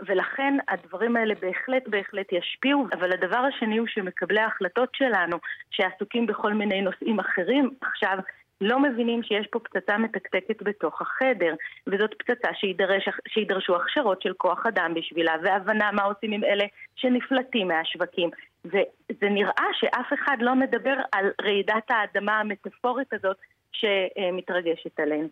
ולכן 0.06 0.56
הדברים 0.68 1.16
האלה 1.16 1.34
בהחלט 1.40 1.88
בהחלט 1.88 2.32
ישפיעו, 2.32 2.86
אבל 2.92 3.12
הדבר 3.12 3.38
השני 3.38 3.78
הוא 3.78 3.86
שמקבלי 3.86 4.40
ההחלטות 4.40 4.88
שלנו, 4.94 5.36
שעסוקים 5.70 6.26
בכל 6.26 6.52
מיני 6.52 6.80
נושאים 6.82 7.20
אחרים, 7.20 7.70
עכשיו 7.80 8.18
לא 8.60 8.82
מבינים 8.82 9.22
שיש 9.22 9.46
פה 9.52 9.58
פצצה 9.58 9.98
מתקתקת 9.98 10.62
בתוך 10.62 11.02
החדר, 11.02 11.54
וזאת 11.86 12.10
פצצה 12.18 12.48
שידרש, 12.60 13.08
שידרשו 13.28 13.76
הכשרות 13.76 14.22
של 14.22 14.32
כוח 14.36 14.66
אדם 14.66 14.94
בשבילה, 14.94 15.32
והבנה 15.44 15.92
מה 15.92 16.02
עושים 16.02 16.32
עם 16.32 16.44
אלה 16.44 16.64
שנפלטים 16.96 17.68
מהשווקים. 17.68 18.30
וזה 18.64 19.28
נראה 19.30 19.66
שאף 19.80 20.12
אחד 20.14 20.36
לא 20.40 20.54
מדבר 20.54 20.94
על 21.12 21.26
רעידת 21.42 21.90
האדמה 21.90 22.40
המטאפורית 22.40 23.12
הזאת 23.12 23.36
שמתרגשת 23.72 25.00
עלינו. 25.00 25.28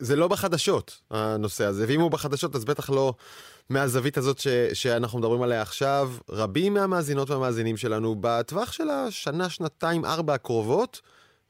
זה 0.00 0.16
לא 0.16 0.28
בחדשות, 0.28 1.00
הנושא 1.10 1.64
הזה, 1.64 1.84
ואם 1.88 2.00
הוא 2.00 2.10
בחדשות 2.10 2.54
אז 2.54 2.64
בטח 2.64 2.90
לא 2.90 3.12
מהזווית 3.70 4.16
הזאת 4.16 4.38
ש, 4.38 4.48
שאנחנו 4.72 5.18
מדברים 5.18 5.42
עליה 5.42 5.62
עכשיו. 5.62 6.10
רבים 6.30 6.74
מהמאזינות 6.74 7.30
והמאזינים 7.30 7.76
שלנו 7.76 8.16
בטווח 8.20 8.72
של 8.72 8.90
השנה, 8.90 9.50
שנתיים, 9.50 10.04
ארבע 10.04 10.34
הקרובות, 10.34 11.00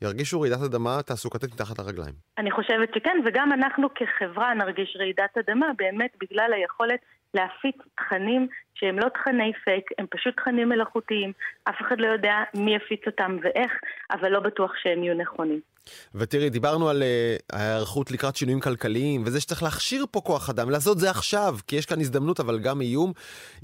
ירגישו 0.03 0.41
רעידת 0.41 0.63
אדמה 0.63 1.03
תעסוקתית 1.07 1.55
מתחת 1.55 1.79
לרגליים. 1.79 2.15
אני 2.39 2.51
חושבת 2.51 2.89
שכן, 2.95 3.17
וגם 3.27 3.53
אנחנו 3.53 3.89
כחברה 3.95 4.55
נרגיש 4.55 4.97
רעידת 5.01 5.39
אדמה 5.39 5.67
באמת 5.77 6.11
בגלל 6.21 6.53
היכולת 6.53 7.01
להפיץ 7.35 7.77
תכנים 7.97 8.49
שהם 8.75 8.99
לא 8.99 9.09
תכני 9.09 9.53
פייק, 9.65 9.85
הם 9.99 10.07
פשוט 10.11 10.37
תכנים 10.37 10.69
מלאכותיים. 10.69 11.33
אף 11.65 11.75
אחד 11.81 12.01
לא 12.01 12.07
יודע 12.07 12.35
מי 12.55 12.75
יפיץ 12.77 13.01
אותם 13.07 13.37
ואיך, 13.43 13.73
אבל 14.11 14.29
לא 14.29 14.41
בטוח 14.41 14.73
שהם 14.83 15.03
יהיו 15.05 15.15
נכונים. 15.15 15.61
ותראי, 16.15 16.51
דיברנו 16.51 16.89
על 16.89 17.03
uh, 17.03 17.57
ההיערכות 17.57 18.11
לקראת 18.11 18.37
שינויים 18.37 18.61
כלכליים, 18.61 19.23
וזה 19.27 19.41
שצריך 19.41 19.63
להכשיר 19.63 20.05
פה 20.11 20.21
כוח 20.21 20.51
אדם, 20.51 20.71
לעשות 20.71 20.99
זה 20.99 21.11
עכשיו, 21.11 21.57
כי 21.67 21.77
יש 21.77 21.87
כאן 21.87 22.01
הזדמנות, 22.01 22.41
אבל 22.41 22.59
גם 22.59 22.81
איום. 22.81 23.13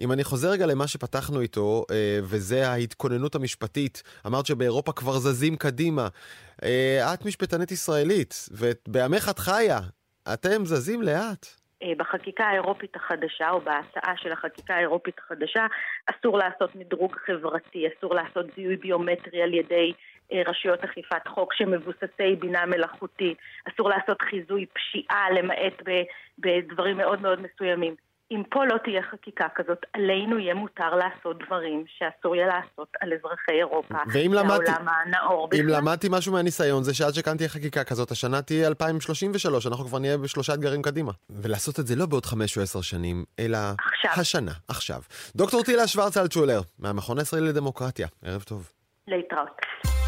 אם 0.01 0.13
אני 0.13 0.25
חוזר 0.25 0.51
רגע 0.51 0.67
למה 0.67 0.87
שפתחנו 0.87 1.41
איתו, 1.41 1.85
uh, 1.89 1.93
וזה 2.23 2.69
ההתכוננות 2.69 3.35
המשפטית, 3.35 4.03
אמרת 4.27 4.47
שבאירופה 4.47 4.93
כבר 4.93 5.19
זזים 5.19 5.57
קדימה. 5.57 6.09
Uh, 6.61 6.65
את 7.15 7.25
משפטנית 7.27 7.71
ישראלית, 7.73 8.49
ובעמך 8.53 9.29
את 9.31 9.39
חיה, 9.39 9.81
אתם 10.33 10.65
זזים 10.65 11.03
לאט. 11.03 11.47
בחקיקה 11.97 12.45
האירופית 12.45 12.97
החדשה, 12.97 13.51
או 13.51 13.61
בהצעה 13.61 14.15
של 14.17 14.33
החקיקה 14.33 14.75
האירופית 14.75 15.19
החדשה, 15.19 15.67
אסור 16.07 16.39
לעשות 16.39 16.75
מדרוג 16.75 17.17
חברתי, 17.27 17.85
אסור 17.89 18.15
לעשות 18.15 18.47
זיהוי 18.57 18.77
ביומטרי 18.77 19.43
על 19.43 19.55
ידי 19.55 19.93
אה, 19.93 20.14
רשויות 20.33 20.85
אכיפת 20.85 21.29
חוק 21.29 21.55
שמבוססי 21.55 22.37
בינה 22.41 22.67
מלאכותית, 22.67 23.39
אסור 23.69 23.89
לעשות 23.89 24.23
חיזוי 24.23 24.67
פשיעה 24.67 25.31
למעט 25.31 25.83
בדברים 26.39 26.97
מאוד 26.97 27.23
מאוד 27.23 27.41
מסוימים. 27.43 27.95
אם 28.31 28.43
פה 28.51 28.65
לא 28.65 28.77
תהיה 28.85 29.03
חקיקה 29.03 29.47
כזאת, 29.55 29.79
עלינו 29.93 30.39
יהיה 30.39 30.55
מותר 30.55 30.95
לעשות 30.95 31.39
דברים 31.47 31.85
שאסור 31.87 32.37
יהיה 32.37 32.47
לעשות 32.47 32.89
על 33.01 33.13
אזרחי 33.13 33.53
אירופה, 33.53 33.95
ואם 34.13 34.33
למדתי, 34.35 34.71
הנאור. 34.71 35.49
אם 35.61 35.67
למדתי 35.69 36.09
משהו 36.11 36.33
מהניסיון 36.33 36.83
זה 36.83 36.95
שעד 36.95 37.15
שכאן 37.15 37.37
תהיה 37.37 37.49
חקיקה 37.49 37.85
כזאת, 37.85 38.11
השנה 38.11 38.43
תהיה 38.43 38.69
2033, 38.69 39.67
אנחנו 39.67 39.85
כבר 39.85 39.99
נהיה 39.99 40.19
בשלושה 40.19 40.55
אתגרים 40.55 40.83
קדימה. 40.83 41.13
ולעשות 41.31 41.81
את 41.81 41.87
זה 41.87 41.97
לא 41.97 42.07
בעוד 42.07 42.27
חמש 42.27 42.57
או 42.57 42.63
עשר 42.63 42.81
שנים, 42.81 43.25
אלא 43.39 43.59
עכשיו. 43.79 44.21
השנה, 44.21 44.53
עכשיו. 44.69 45.01
דוקטור 45.37 45.63
טילה 45.63 45.87
שוורץ 45.87 46.17
אלטשולר, 46.17 46.61
מהמכון 46.79 47.19
הישראלי 47.19 47.49
לדמוקרטיה, 47.49 48.07
ערב 48.25 48.43
טוב. 48.43 48.71
להתראות. 49.09 50.04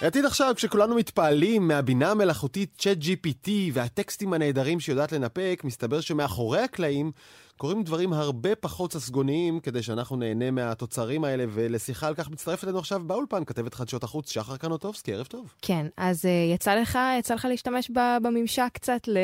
העתיד 0.00 0.24
עכשיו, 0.24 0.52
כשכולנו 0.56 0.94
מתפעלים 0.94 1.68
מהבינה 1.68 2.10
המלאכותית 2.10 2.70
צ'אט 2.78 2.98
GPT 2.98 3.48
והטקסטים 3.72 4.32
הנהדרים 4.32 4.80
שיודעת 4.80 5.12
לנפק, 5.12 5.60
מסתבר 5.64 6.00
שמאחורי 6.00 6.60
הקלעים 6.60 7.12
קורים 7.58 7.82
דברים 7.82 8.12
הרבה 8.12 8.54
פחות 8.54 8.92
ססגוניים 8.92 9.60
כדי 9.60 9.82
שאנחנו 9.82 10.16
נהנה 10.16 10.50
מהתוצרים 10.50 11.24
האלה, 11.24 11.44
ולשיחה 11.48 12.06
על 12.06 12.14
כך 12.14 12.30
מצטרפת 12.30 12.64
אלינו 12.64 12.78
עכשיו 12.78 13.00
באולפן, 13.06 13.44
כתבת 13.44 13.74
חדשות 13.74 14.04
החוץ 14.04 14.32
שחר 14.32 14.56
קנוטובסקי, 14.56 15.14
ערב 15.14 15.26
טוב. 15.26 15.54
כן, 15.62 15.86
אז 15.96 16.24
uh, 16.24 16.28
יצא 16.54 16.74
לך, 16.74 16.98
יצא 17.18 17.34
לך 17.34 17.44
להשתמש 17.44 17.90
בממשק 18.22 18.68
קצת 18.72 19.08
ל... 19.08 19.18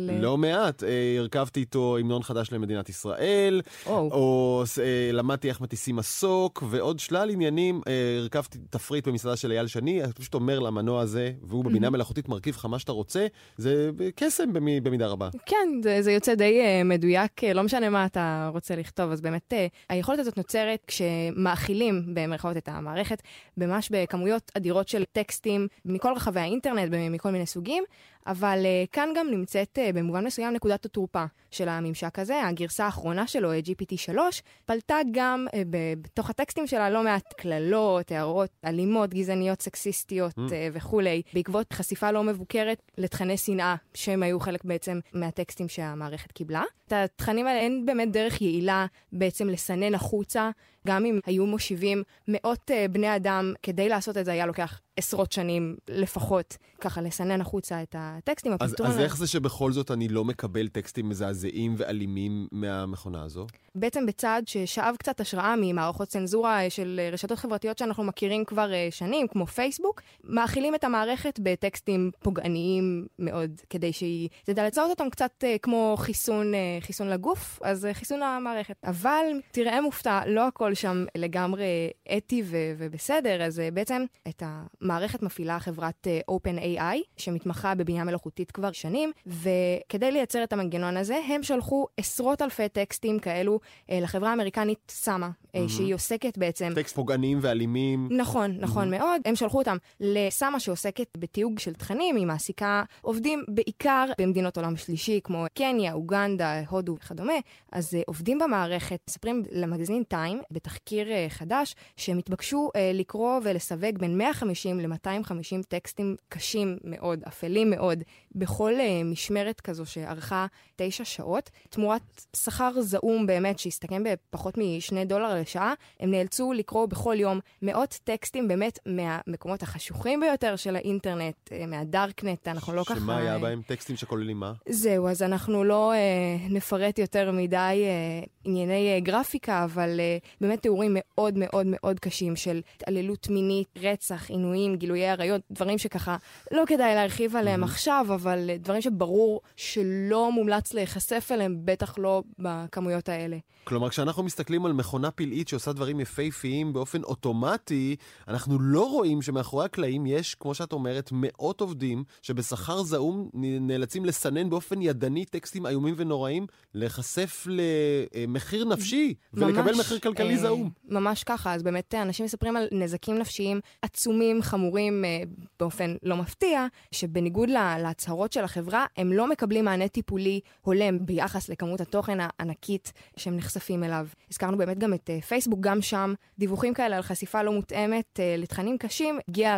ל... 0.00 0.20
לא 0.20 0.36
מעט, 0.36 0.82
uh, 0.82 0.86
הרכבתי 1.18 1.60
איתו 1.60 1.96
המנון 1.96 2.22
חדש 2.22 2.52
למדינת 2.52 2.88
ישראל, 2.88 3.60
oh. 3.84 3.88
או 3.88 4.62
uh, 4.66 4.80
למדתי 5.12 5.48
איך 5.48 5.60
מטיסים 5.60 5.96
מסוק, 5.96 6.62
ועוד 6.70 6.98
שלל 6.98 7.30
עניינים, 7.30 7.80
uh, 7.84 7.88
הרכבתי 8.22 8.58
תפריט 8.70 9.08
במסעדה 9.08 9.36
של 9.36 9.52
אייל 9.52 9.66
שני, 9.66 10.04
אתה 10.04 10.12
פשוט 10.12 10.34
אומר 10.34 10.58
למנוע 10.58 11.00
הזה, 11.00 11.32
והוא 11.42 11.64
בבינה 11.64 11.90
מלאכותית 11.90 12.28
מרכיב 12.28 12.54
לך 12.54 12.64
מה 12.64 12.78
שאתה 12.78 12.92
רוצה, 12.92 13.26
זה 13.56 13.90
קסם 14.14 14.52
במידה 14.82 15.06
רבה. 15.06 15.28
כן, 15.46 15.68
זה, 15.82 16.02
זה 16.02 16.12
יוצא 16.12 16.34
די 16.34 16.60
uh, 16.60 16.84
מדויק, 16.84 17.44
לא 17.44 17.62
משנה. 17.62 17.77
משנה 17.78 17.90
מה 17.90 18.06
אתה 18.06 18.50
רוצה 18.52 18.76
לכתוב, 18.76 19.12
אז 19.12 19.20
באמת 19.20 19.52
אה, 19.52 19.66
היכולת 19.88 20.18
הזאת 20.18 20.36
נוצרת 20.36 20.84
כשמאכילים 20.86 22.14
במרכאות 22.14 22.56
את 22.56 22.68
המערכת, 22.68 23.22
ממש 23.56 23.88
בכמויות 23.92 24.52
אדירות 24.56 24.88
של 24.88 25.04
טקסטים 25.12 25.68
מכל 25.84 26.12
רחבי 26.16 26.40
האינטרנט, 26.40 26.92
מכל 27.10 27.30
מיני 27.30 27.46
סוגים, 27.46 27.84
אבל 28.26 28.58
uh, 28.62 28.88
כאן 28.92 29.08
גם 29.16 29.30
נמצאת 29.30 29.78
uh, 29.78 29.92
במובן 29.96 30.24
מסוים 30.24 30.54
נקודת 30.54 30.84
התורפה 30.84 31.24
של 31.50 31.68
הממשק 31.68 32.18
הזה. 32.18 32.42
הגרסה 32.44 32.84
האחרונה 32.84 33.26
שלו, 33.26 33.52
GPT-3, 33.54 34.18
פלטה 34.66 34.96
גם 35.10 35.46
uh, 35.48 35.52
בתוך 35.70 36.30
הטקסטים 36.30 36.66
שלה 36.66 36.90
לא 36.90 37.02
מעט 37.02 37.32
קללות, 37.32 38.12
הערות 38.12 38.50
אלימות, 38.64 39.14
גזעניות, 39.14 39.62
סקסיסטיות 39.62 40.32
mm. 40.32 40.40
uh, 40.40 40.52
וכולי, 40.72 41.22
בעקבות 41.34 41.72
חשיפה 41.72 42.10
לא 42.10 42.22
מבוקרת 42.22 42.82
לתכני 42.98 43.36
שנאה, 43.36 43.74
שהם 43.94 44.22
היו 44.22 44.40
חלק 44.40 44.64
בעצם 44.64 45.00
מהטקסטים 45.12 45.68
שהמערכת 45.68 46.32
קיבלה. 46.32 46.62
את 46.86 46.92
התכנים 46.92 47.46
האלה 47.46 47.60
אין 47.60 47.86
באמת 47.86 48.12
דרך 48.12 48.42
יעילה 48.42 48.86
בעצם 49.12 49.48
לסנן 49.48 49.94
החוצה. 49.94 50.50
גם 50.86 51.04
אם 51.04 51.20
היו 51.26 51.46
מושיבים 51.46 52.02
מאות 52.28 52.70
uh, 52.70 52.92
בני 52.92 53.16
אדם, 53.16 53.52
כדי 53.62 53.88
לעשות 53.88 54.16
את 54.16 54.24
זה 54.24 54.32
היה 54.32 54.46
לוקח 54.46 54.80
עשרות 54.98 55.32
שנים 55.32 55.76
לפחות, 55.88 56.56
ככה 56.80 57.00
לסנן 57.00 57.40
החוצה 57.40 57.82
את 57.82 57.94
הטקסטים. 57.98 58.52
אז, 58.60 58.74
אז 58.84 58.98
איך 58.98 59.16
זה 59.16 59.26
שבכל 59.26 59.72
זאת 59.72 59.90
אני 59.90 60.08
לא 60.08 60.24
מקבל 60.24 60.68
טקסטים 60.68 61.08
מזעזעים 61.08 61.74
ואלימים 61.78 62.48
מהמכונה 62.52 63.22
הזו? 63.22 63.46
בעצם 63.78 64.06
בצעד 64.06 64.48
ששאב 64.48 64.96
קצת 64.98 65.20
השראה 65.20 65.54
ממערכות 65.60 66.08
צנזורה 66.08 66.70
של 66.70 67.00
רשתות 67.12 67.38
חברתיות 67.38 67.78
שאנחנו 67.78 68.04
מכירים 68.04 68.44
כבר 68.44 68.70
uh, 68.70 68.94
שנים, 68.94 69.28
כמו 69.28 69.46
פייסבוק, 69.46 70.02
מאכילים 70.24 70.74
את 70.74 70.84
המערכת 70.84 71.40
בטקסטים 71.42 72.10
פוגעניים 72.18 73.06
מאוד, 73.18 73.60
כדי 73.70 73.92
שהיא 73.92 74.28
תדע 74.44 74.66
לצאות 74.66 74.90
אותם 74.90 75.10
קצת 75.10 75.44
כמו 75.62 75.94
חיסון, 75.98 76.52
חיסון 76.80 77.08
לגוף, 77.08 77.58
אז 77.62 77.88
חיסון 77.92 78.20
למערכת. 78.20 78.76
אבל 78.84 79.24
תראה 79.52 79.80
מופתע, 79.80 80.20
לא 80.26 80.46
הכל 80.46 80.74
שם 80.74 81.04
לגמרי 81.14 81.90
אתי 82.16 82.42
ו- 82.44 82.72
ובסדר, 82.78 83.42
אז 83.42 83.62
בעצם 83.72 84.04
את 84.28 84.42
המערכת 84.46 85.22
מפעילה 85.22 85.60
חברת 85.60 86.06
OpenAI, 86.30 86.98
שמתמחה 87.16 87.74
בבינה 87.74 88.04
מלאכותית 88.04 88.50
כבר 88.50 88.72
שנים, 88.72 89.12
וכדי 89.26 90.12
לייצר 90.12 90.44
את 90.44 90.52
המנגנון 90.52 90.96
הזה, 90.96 91.20
הם 91.28 91.42
שלחו 91.42 91.86
עשרות 91.96 92.42
אלפי 92.42 92.68
טקסטים 92.68 93.18
כאלו 93.18 93.60
לחברה 93.88 94.30
האמריקנית 94.30 94.78
סאמה, 94.90 95.30
mm-hmm. 95.30 95.58
שהיא 95.68 95.94
עוסקת 95.94 96.38
בעצם... 96.38 96.72
טקסט 96.74 96.94
פוגעניים 96.94 97.38
ואלימים. 97.42 98.08
נכון, 98.10 98.56
נכון 98.60 98.94
mm-hmm. 98.94 98.98
מאוד. 98.98 99.20
הם 99.24 99.36
שלחו 99.36 99.58
אותם 99.58 99.76
לסאמה 100.00 100.60
שעוסקת 100.60 101.06
בתיוג 101.16 101.58
של 101.58 101.74
תכנים, 101.74 102.16
היא 102.16 102.26
מעסיקה 102.26 102.82
עובדים 103.00 103.44
בעיקר 103.48 104.04
במדינות 104.20 104.56
עולם 104.56 104.76
שלישי, 104.76 105.20
כמו 105.24 105.44
קניה, 105.54 105.92
אוגנדה, 105.92 106.60
הודו 106.68 106.96
וכדומה, 106.96 107.32
אז 107.72 107.94
uh, 107.94 107.96
עובדים 108.06 108.38
במערכת, 108.38 109.00
מספרים 109.08 109.42
למגזין 109.52 110.02
טיים, 110.02 110.40
בתחקיר 110.50 111.08
חדש, 111.28 111.74
שהם 111.96 112.18
התבקשו 112.18 112.70
לקרוא 112.94 113.40
ולסווג 113.42 113.98
בין 113.98 114.18
150 114.18 114.80
ל-250 114.80 115.62
טקסטים 115.68 116.16
קשים 116.28 116.78
מאוד, 116.84 117.22
אפלים 117.28 117.70
מאוד, 117.70 118.02
בכל 118.34 118.72
משמרת 119.04 119.60
כזו 119.60 119.86
שארכה 119.86 120.46
תשע 120.76 121.04
שעות, 121.04 121.50
תמורת 121.70 122.02
שכר 122.36 122.80
זעום 122.80 123.26
באמת, 123.26 123.57
שהסתכם 123.58 124.02
בפחות 124.04 124.54
משני 124.58 125.04
דולר 125.04 125.40
לשעה, 125.40 125.74
הם 126.00 126.10
נאלצו 126.10 126.52
לקרוא 126.52 126.86
בכל 126.86 127.16
יום 127.18 127.40
מאות 127.62 127.98
טקסטים 128.04 128.48
באמת 128.48 128.78
מהמקומות 128.86 129.62
החשוכים 129.62 130.20
ביותר 130.20 130.56
של 130.56 130.76
האינטרנט, 130.76 131.34
uh, 131.48 131.66
מהדארקנט, 131.66 132.48
אנחנו 132.48 132.72
לא 132.72 132.84
ככה... 132.84 133.00
שמה 133.00 133.16
היה 133.16 133.38
בהם? 133.38 133.62
טקסטים 133.66 133.96
שכוללים 133.96 134.40
מה? 134.40 134.52
זהו, 134.68 135.08
אז 135.08 135.22
אנחנו 135.22 135.64
לא 135.64 135.92
uh, 135.92 136.52
נפרט 136.52 136.98
יותר 136.98 137.32
מדי 137.32 137.84
uh, 138.24 138.28
ענייני 138.44 138.98
uh, 138.98 139.04
גרפיקה, 139.04 139.64
אבל 139.64 140.00
uh, 140.00 140.28
באמת 140.40 140.62
תיאורים 140.62 140.90
מאוד 140.94 141.34
מאוד 141.36 141.66
מאוד 141.66 142.00
קשים 142.00 142.36
של 142.36 142.60
התעללות 142.76 143.28
מינית, 143.28 143.68
רצח, 143.76 144.30
עינויים, 144.30 144.76
גילויי 144.76 145.08
עריות, 145.10 145.40
דברים 145.50 145.78
שככה 145.78 146.16
לא 146.52 146.62
כדאי 146.66 146.94
להרחיב 146.94 147.36
עליהם 147.36 147.62
mm-hmm. 147.64 147.66
עכשיו, 147.66 148.06
אבל 148.14 148.50
uh, 148.54 148.62
דברים 148.62 148.82
שברור 148.82 149.40
שלא 149.56 150.32
מומלץ 150.32 150.74
להיחשף 150.74 151.28
אליהם, 151.32 151.56
בטח 151.64 151.98
לא 151.98 152.22
בכמויות 152.38 153.08
האלה. 153.08 153.37
כלומר, 153.64 153.88
כשאנחנו 153.88 154.22
מסתכלים 154.22 154.66
על 154.66 154.72
מכונה 154.72 155.10
פלאית 155.10 155.48
שעושה 155.48 155.72
דברים 155.72 156.00
יפהפיים 156.00 156.72
באופן 156.72 157.02
אוטומטי, 157.02 157.96
אנחנו 158.28 158.58
לא 158.60 158.90
רואים 158.90 159.22
שמאחורי 159.22 159.64
הקלעים 159.64 160.06
יש, 160.06 160.34
כמו 160.34 160.54
שאת 160.54 160.72
אומרת, 160.72 161.10
מאות 161.12 161.60
עובדים 161.60 162.04
שבשכר 162.22 162.82
זעום 162.82 163.30
נאלצים 163.60 164.04
לסנן 164.04 164.50
באופן 164.50 164.82
ידני 164.82 165.24
טקסטים 165.24 165.66
איומים 165.66 165.94
ונוראים, 165.96 166.46
להיחשף 166.74 167.46
למחיר 167.48 168.64
נפשי 168.64 169.14
ולקבל 169.34 169.62
ממש, 169.62 169.78
מחיר 169.78 169.98
כלכלי 169.98 170.34
אה, 170.34 170.40
זעום. 170.40 170.70
ממש 170.84 171.24
ככה, 171.24 171.54
אז 171.54 171.62
באמת 171.62 171.94
אנשים 171.94 172.24
מספרים 172.24 172.56
על 172.56 172.68
נזקים 172.72 173.18
נפשיים 173.18 173.60
עצומים, 173.82 174.42
חמורים, 174.42 175.04
אה, 175.04 175.22
באופן 175.60 175.94
לא 176.02 176.16
מפתיע, 176.16 176.66
שבניגוד 176.92 177.48
להצהרות 177.82 178.32
של 178.32 178.44
החברה, 178.44 178.86
הם 178.96 179.12
לא 179.12 179.30
מקבלים 179.30 179.64
מענה 179.64 179.88
טיפולי 179.88 180.40
הולם 180.60 181.06
ביחס 181.06 181.48
לכמות 181.48 181.80
התוכן 181.80 182.18
הענקית 182.20 182.92
שהם 183.28 183.36
נחשפים 183.36 183.84
אליו. 183.84 184.06
הזכרנו 184.30 184.58
באמת 184.58 184.78
גם 184.78 184.94
את 184.94 185.10
uh, 185.10 185.24
פייסבוק, 185.24 185.60
גם 185.60 185.82
שם 185.82 186.14
דיווחים 186.38 186.74
כאלה 186.74 186.96
על 186.96 187.02
חשיפה 187.02 187.42
לא 187.42 187.52
מותאמת 187.52 188.04
uh, 188.16 188.40
לתכנים 188.40 188.78
קשים, 188.78 189.18
הגיע 189.28 189.56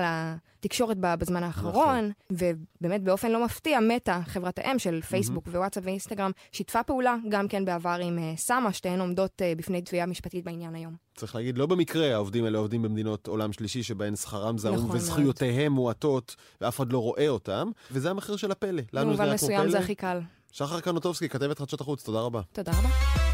לתקשורת 0.58 0.96
בזמן 1.00 1.42
האחרון, 1.42 2.10
נכון. 2.30 2.48
ובאמת 2.80 3.02
באופן 3.02 3.30
לא 3.30 3.44
מפתיע, 3.44 3.80
מטא, 3.80 4.20
חברת 4.26 4.58
האם 4.58 4.78
של 4.78 5.00
פייסבוק 5.00 5.46
mm-hmm. 5.46 5.50
ווואטסאפ 5.50 5.84
ואינסטגרם, 5.86 6.30
שיתפה 6.52 6.82
פעולה 6.82 7.16
גם 7.28 7.48
כן 7.48 7.64
בעבר 7.64 7.98
עם 8.02 8.18
uh, 8.18 8.38
סאמה, 8.38 8.72
שתיהן 8.72 9.00
עומדות 9.00 9.42
בפני 9.56 9.82
תביעה 9.82 10.06
משפטית 10.06 10.44
בעניין 10.44 10.74
היום. 10.74 10.94
צריך 11.16 11.34
להגיד, 11.34 11.58
לא 11.58 11.66
במקרה 11.66 12.14
העובדים 12.14 12.44
האלה 12.44 12.58
עובדים 12.58 12.82
במדינות 12.82 13.26
עולם 13.26 13.52
שלישי, 13.52 13.82
שבהן 13.82 14.16
שכרם 14.16 14.58
זעום 14.58 14.76
נכון 14.76 14.96
וזכויותיהם 14.96 15.72
מועטות, 15.72 16.36
ואף 16.60 16.76
אחד 16.76 16.92
לא 16.92 16.98
רואה 16.98 17.28
אותם, 17.28 17.70
וזה 17.92 18.10
המחיר 18.10 18.36
של 18.36 18.50
הפלא. 18.50 18.82
במובן 18.92 19.32
מסוים 19.32 19.70
זה 19.70 19.78
הכי 19.78 19.94
קל. 19.94 20.20
שחר 20.52 20.80
קנוטובסקי, 20.80 21.28
כתבת 21.28 21.58
חדשות 21.58 21.80
החוץ, 21.80 22.04
תודה 22.04 22.20
רבה. 22.20 22.40
תודה 22.52 22.72
רבה. 22.72 23.30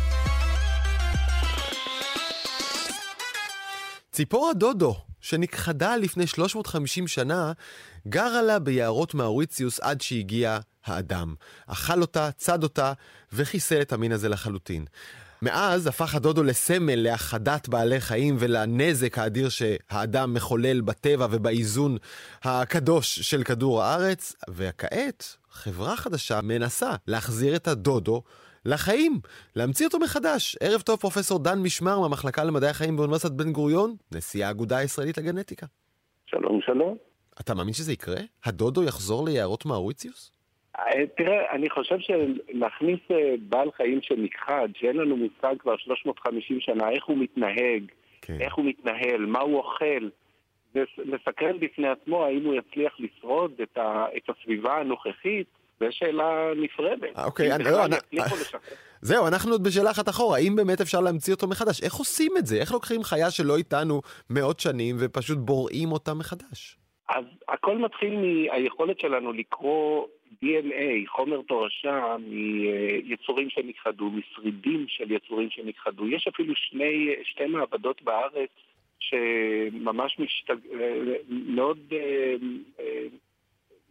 ציפור 4.16 4.50
הדודו 4.50 4.96
שנכחדה 5.20 5.96
לפני 5.96 6.26
350 6.26 7.08
שנה, 7.08 7.52
גרה 8.08 8.42
לה 8.42 8.58
ביערות 8.58 9.14
מאוריציוס 9.14 9.80
עד 9.80 10.00
שהגיע 10.00 10.58
האדם. 10.84 11.34
אכל 11.66 12.00
אותה, 12.00 12.30
צד 12.36 12.62
אותה, 12.62 12.92
וחיסל 13.32 13.80
את 13.80 13.92
המין 13.92 14.12
הזה 14.12 14.28
לחלוטין. 14.28 14.84
מאז 15.42 15.86
הפך 15.86 16.14
הדודו 16.14 16.42
לסמל 16.42 16.94
להחדת 16.94 17.68
בעלי 17.68 18.00
חיים 18.00 18.36
ולנזק 18.38 19.18
האדיר 19.18 19.48
שהאדם 19.48 20.34
מחולל 20.34 20.80
בטבע 20.80 21.26
ובאיזון 21.30 21.96
הקדוש 22.42 23.20
של 23.20 23.42
כדור 23.42 23.82
הארץ, 23.82 24.34
וכעת 24.48 25.36
חברה 25.50 25.96
חדשה 25.96 26.40
מנסה 26.40 26.90
להחזיר 27.06 27.56
את 27.56 27.68
הדודו 27.68 28.22
לחיים, 28.66 29.12
להמציא 29.56 29.86
אותו 29.86 29.98
מחדש. 29.98 30.56
ערב 30.60 30.80
טוב, 30.80 31.00
פרופסור 31.00 31.38
דן 31.38 31.58
משמר 31.62 32.00
מהמחלקה 32.00 32.44
למדעי 32.44 32.70
החיים 32.70 32.96
באוניברסיטת 32.96 33.32
בן 33.32 33.52
גוריון, 33.52 33.94
נשיא 34.14 34.46
האגודה 34.46 34.76
הישראלית 34.78 35.18
לגנטיקה. 35.18 35.66
שלום, 36.26 36.60
שלום. 36.60 36.96
אתה 37.40 37.54
מאמין 37.54 37.72
שזה 37.72 37.92
יקרה? 37.92 38.20
הדודו 38.44 38.84
יחזור 38.84 39.28
ליערות 39.28 39.66
מאוריציוס? 39.66 40.32
אה, 40.78 41.06
תראה, 41.16 41.52
אני 41.52 41.70
חושב 41.70 41.96
שלהכניס 41.98 43.00
אה, 43.10 43.34
בעל 43.48 43.70
חיים 43.76 44.02
שנכחד, 44.02 44.68
שאין 44.74 44.96
לנו 44.96 45.16
מושג 45.16 45.54
כבר 45.58 45.76
350 45.76 46.60
שנה 46.60 46.90
איך 46.90 47.04
הוא 47.04 47.18
מתנהג, 47.18 47.82
כן. 48.22 48.36
איך 48.40 48.54
הוא 48.54 48.64
מתנהל, 48.64 49.26
מה 49.26 49.40
הוא 49.40 49.56
אוכל, 49.56 50.08
זה 50.74 50.84
מסקרן 51.04 51.60
בפני 51.60 51.88
עצמו 51.88 52.24
האם 52.24 52.44
הוא 52.44 52.54
יצליח 52.54 52.96
לשרוד 52.98 53.52
את, 53.62 53.78
ה, 53.78 54.06
את 54.16 54.22
הסביבה 54.30 54.80
הנוכחית, 54.80 55.46
זו 55.80 55.86
שאלה 55.90 56.52
נפרדת. 56.56 57.18
אה, 57.18 57.24
אוקיי, 57.24 57.52
אני, 57.54 57.64
לא, 57.64 57.84
אני, 57.84 57.96
זהו, 59.00 59.26
אנחנו 59.26 59.52
עוד 59.52 59.64
בשאלה 59.64 59.90
אחת 59.90 60.08
אחורה, 60.08 60.38
האם 60.38 60.56
באמת 60.56 60.80
אפשר 60.80 61.00
להמציא 61.00 61.34
אותו 61.34 61.46
מחדש? 61.46 61.82
איך 61.82 61.94
עושים 61.94 62.32
את 62.38 62.46
זה? 62.46 62.56
איך 62.60 62.72
לוקחים 62.72 63.02
חיה 63.02 63.30
שלא 63.30 63.56
איתנו 63.56 64.00
מאות 64.30 64.60
שנים 64.60 64.96
ופשוט 65.00 65.38
בוראים 65.38 65.92
אותה 65.92 66.14
מחדש? 66.14 66.76
אז 67.08 67.24
הכל 67.48 67.78
מתחיל 67.78 68.14
מהיכולת 68.16 69.00
שלנו 69.00 69.32
לקרוא 69.32 70.06
DNA, 70.44 71.08
חומר 71.08 71.40
תורשה 71.42 72.16
מיצורים 73.04 73.50
שנכחדו, 73.50 74.10
משרידים 74.10 74.84
של 74.88 75.10
יצורים 75.12 75.50
שנכחדו. 75.50 76.08
יש 76.08 76.28
אפילו 76.28 76.54
שני, 76.56 77.14
שתי 77.24 77.46
מעבדות 77.46 78.02
בארץ 78.02 78.50
שממש 78.98 80.18
משתג... 80.18 80.56
מאוד 81.28 81.78
אה, 81.92 82.34
אה, 82.80 83.06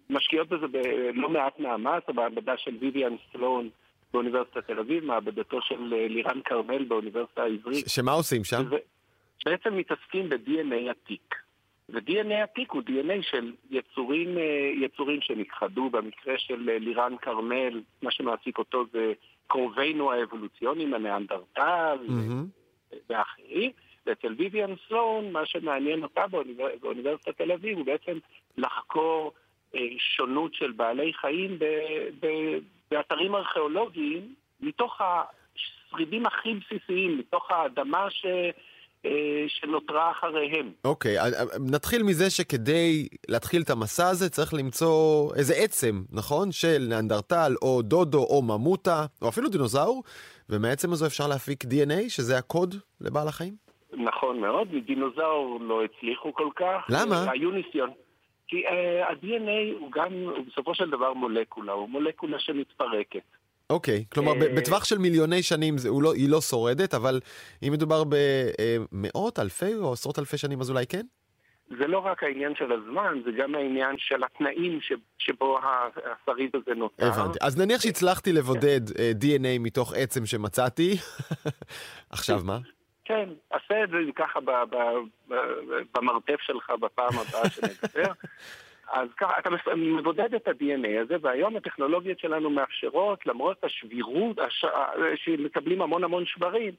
משקיעות 0.09 0.49
בזה 0.49 0.67
בלא 0.67 1.29
מעט 1.29 1.59
מאמץ, 1.59 2.03
המעבדה 2.07 2.57
של 2.57 2.77
ויvian 2.81 3.13
סלון 3.31 3.69
באוניברסיטת 4.13 4.67
תל 4.67 4.79
אביב, 4.79 5.05
מעבדתו 5.05 5.61
של 5.61 5.93
אה, 5.93 6.07
לירן 6.07 6.39
כרמל 6.45 6.83
באוניברסיטה 6.83 7.43
העברית. 7.43 7.87
שמה 7.87 8.11
עושים 8.11 8.43
שם? 8.43 8.63
בעצם 9.45 9.77
מתעסקים 9.77 10.29
ב-DNA 10.29 10.89
עתיק. 10.89 11.35
ו-DNA 11.89 12.33
עתיק 12.33 12.71
הוא 12.71 12.81
DNA 12.81 13.21
של 13.21 13.53
יצורים, 13.71 14.37
אה, 14.37 14.71
יצורים 14.75 15.21
שנכחדו, 15.21 15.89
במקרה 15.89 16.33
של 16.37 16.69
אה, 16.69 16.79
לירן 16.79 17.15
כרמל, 17.21 17.81
מה 18.01 18.11
שמעסיק 18.11 18.57
אותו 18.57 18.85
זה 18.91 19.13
קרובינו 19.47 20.11
האבולוציוניים, 20.11 20.93
הניאנדרטל 20.93 21.97
mm-hmm. 22.07 22.95
ואחרים. 23.09 23.71
ואצל 24.05 24.35
ויvian 24.39 24.87
סלון, 24.87 25.31
מה 25.31 25.45
שמעניין 25.45 26.03
אותה 26.03 26.27
באוניבר... 26.27 26.67
באוניברסיטת 26.81 27.37
תל 27.37 27.51
אביב 27.51 27.77
הוא 27.77 27.85
בעצם 27.85 28.17
לחקור 28.57 29.33
שונות 29.97 30.53
של 30.53 30.71
בעלי 30.71 31.13
חיים 31.13 31.59
ב... 31.59 31.65
ב... 32.19 32.27
באתרים 32.91 33.35
ארכיאולוגיים 33.35 34.33
מתוך 34.59 35.01
השרידים 35.01 36.25
הכי 36.25 36.53
בסיסיים, 36.53 37.17
מתוך 37.17 37.51
האדמה 37.51 38.07
ש... 38.09 38.25
אה, 39.05 39.45
שנותרה 39.47 40.11
אחריהם. 40.11 40.71
אוקיי, 40.85 41.21
okay, 41.21 41.25
נתחיל 41.71 42.03
מזה 42.03 42.29
שכדי 42.29 43.07
להתחיל 43.29 43.61
את 43.61 43.69
המסע 43.69 44.09
הזה 44.09 44.29
צריך 44.29 44.53
למצוא 44.53 45.29
איזה 45.35 45.53
עצם, 45.53 46.03
נכון? 46.11 46.51
של 46.51 46.85
ניאנדרטל 46.89 47.51
או 47.61 47.81
דודו 47.81 48.23
או 48.23 48.41
ממוטה, 48.41 49.05
או 49.21 49.29
אפילו 49.29 49.49
דינוזאור, 49.49 50.03
ומהעצם 50.49 50.91
הזו 50.91 51.05
אפשר 51.05 51.27
להפיק 51.27 51.63
DNA, 51.63 52.09
שזה 52.09 52.37
הקוד 52.37 52.75
לבעל 53.01 53.27
החיים? 53.27 53.53
נכון 53.93 54.39
מאוד, 54.39 54.73
מדינוזאור 54.73 55.59
לא 55.61 55.81
הצליחו 55.83 56.33
כל 56.33 56.49
כך. 56.55 56.85
למה? 56.89 57.31
היו 57.31 57.51
ניסיון. 57.51 57.89
כי 58.47 58.67
uh, 58.67 58.69
ה-DNA 59.03 59.79
הוא 59.79 59.91
גם, 59.91 60.13
הוא 60.13 60.45
בסופו 60.51 60.75
של 60.75 60.89
דבר 60.89 61.13
מולקולה, 61.13 61.73
הוא 61.73 61.89
מולקולה 61.89 62.39
שמתפרקת. 62.39 63.23
אוקיי, 63.69 64.05
okay, 64.05 64.13
כלומר 64.13 64.31
אה, 64.31 64.55
בטווח 64.57 64.85
של 64.85 64.97
מיליוני 64.97 65.43
שנים 65.43 65.77
זה, 65.77 65.89
לא, 66.01 66.13
היא 66.13 66.29
לא 66.29 66.41
שורדת, 66.41 66.93
אבל 66.93 67.19
אם 67.67 67.71
מדובר 67.71 68.03
במאות, 68.03 69.39
אלפי 69.39 69.75
או 69.75 69.93
עשרות 69.93 70.19
אלפי 70.19 70.37
שנים 70.37 70.61
אז 70.61 70.69
אולי 70.69 70.85
כן? 70.87 71.05
זה 71.69 71.87
לא 71.87 71.99
רק 71.99 72.23
העניין 72.23 72.55
של 72.55 72.71
הזמן, 72.71 73.21
זה 73.25 73.31
גם 73.31 73.55
העניין 73.55 73.95
של 73.97 74.23
התנאים 74.23 74.81
ש, 74.81 74.93
שבו 75.17 75.59
השריד 75.63 76.49
הזה 76.53 76.75
נותר. 76.75 77.05
הבנתי. 77.05 77.39
אז 77.41 77.57
נניח 77.57 77.81
שהצלחתי 77.81 78.33
לבודד. 78.33 78.81
אה, 78.99 79.11
DNA 79.21 79.59
מתוך 79.59 79.93
עצם 79.93 80.25
שמצאתי, 80.25 80.95
עכשיו 82.09 82.39
מה? 82.43 82.59
כן, 83.05 83.29
עשה 83.49 83.83
את 83.83 83.89
זה 83.89 83.97
ככה 84.15 84.39
במרתף 85.95 86.41
שלך 86.41 86.69
בפעם 86.69 87.13
הבאה 87.19 87.49
שנדבר. 87.49 88.11
אז 88.93 89.07
ככה, 89.17 89.39
אתה 89.39 89.49
מבודד 89.75 90.33
את 90.33 90.47
ה-DNA 90.47 91.01
הזה, 91.03 91.15
והיום 91.21 91.57
הטכנולוגיות 91.57 92.19
שלנו 92.19 92.49
מאפשרות, 92.49 93.25
למרות 93.25 93.63
השבירות, 93.63 94.39
הש... 94.39 94.65
שמקבלים 95.15 95.81
המון 95.81 96.03
המון 96.03 96.23
שברים, 96.25 96.71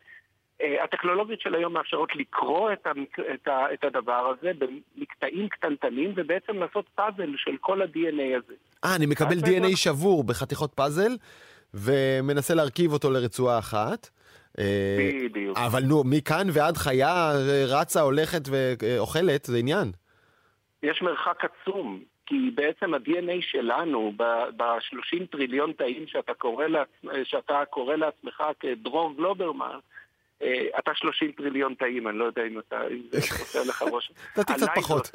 אה, 0.63 0.85
הטכנולוגיות 0.85 1.41
של 1.41 1.55
היום 1.55 1.73
מאפשרות 1.73 2.17
לקרוא 2.17 2.73
את, 2.73 2.87
המק... 2.87 3.17
את, 3.35 3.49
ה... 3.49 3.75
את 3.75 3.85
הדבר 3.85 4.33
הזה 4.39 4.53
במקטעים 4.59 5.49
קטנטנים, 5.49 6.13
ובעצם 6.17 6.57
לעשות 6.57 6.87
פאזל 6.95 7.33
של 7.37 7.57
כל 7.61 7.83
ה-DNA 7.83 8.37
הזה. 8.37 8.55
אה, 8.85 8.97
אני 8.97 9.07
מקבל 9.07 9.39
DNA 9.39 9.77
שבור 9.77 10.25
בחתיכות 10.25 10.75
פאזל, 10.75 11.13
ומנסה 11.75 12.55
להרכיב 12.55 12.93
אותו 12.93 13.11
לרצועה 13.11 13.59
אחת. 13.59 14.09
בדיוק. 15.25 15.59
אבל 15.59 15.83
נו, 15.83 16.03
מכאן 16.05 16.47
ועד 16.53 16.77
חיה 16.77 17.33
רצה, 17.69 18.01
הולכת 18.01 18.43
ואוכלת, 18.51 19.45
זה 19.45 19.59
עניין. 19.59 19.93
יש 20.83 21.03
מרחק 21.03 21.45
עצום, 21.45 22.01
כי 22.27 22.51
בעצם 22.55 22.95
ה-DNA 22.95 23.41
שלנו, 23.41 24.13
ב-30 24.17 25.27
טריליון 25.31 25.73
תאים 25.73 26.07
שאתה 26.07 26.35
קורא, 26.35 26.67
לעצ... 26.67 26.89
שאתה 27.25 27.63
קורא 27.71 27.97
לעצמך 27.97 28.43
כדרור 28.61 29.15
גלוברמן, 29.17 29.79
אה, 30.43 30.67
אתה 30.79 30.91
30 30.95 31.33
טריליון 31.33 31.75
תאים, 31.75 32.09
אני 32.09 32.19
לא 32.19 32.25
יודע 32.25 32.43
אם 32.47 32.59
אתה, 32.59 32.77
אם 32.91 33.03
זה 33.11 33.19
עושה 33.19 33.59
לך 33.69 33.83
ראש. 33.83 34.11
נתתי 34.39 34.53
קצת 34.53 34.69
פחות. 34.75 35.11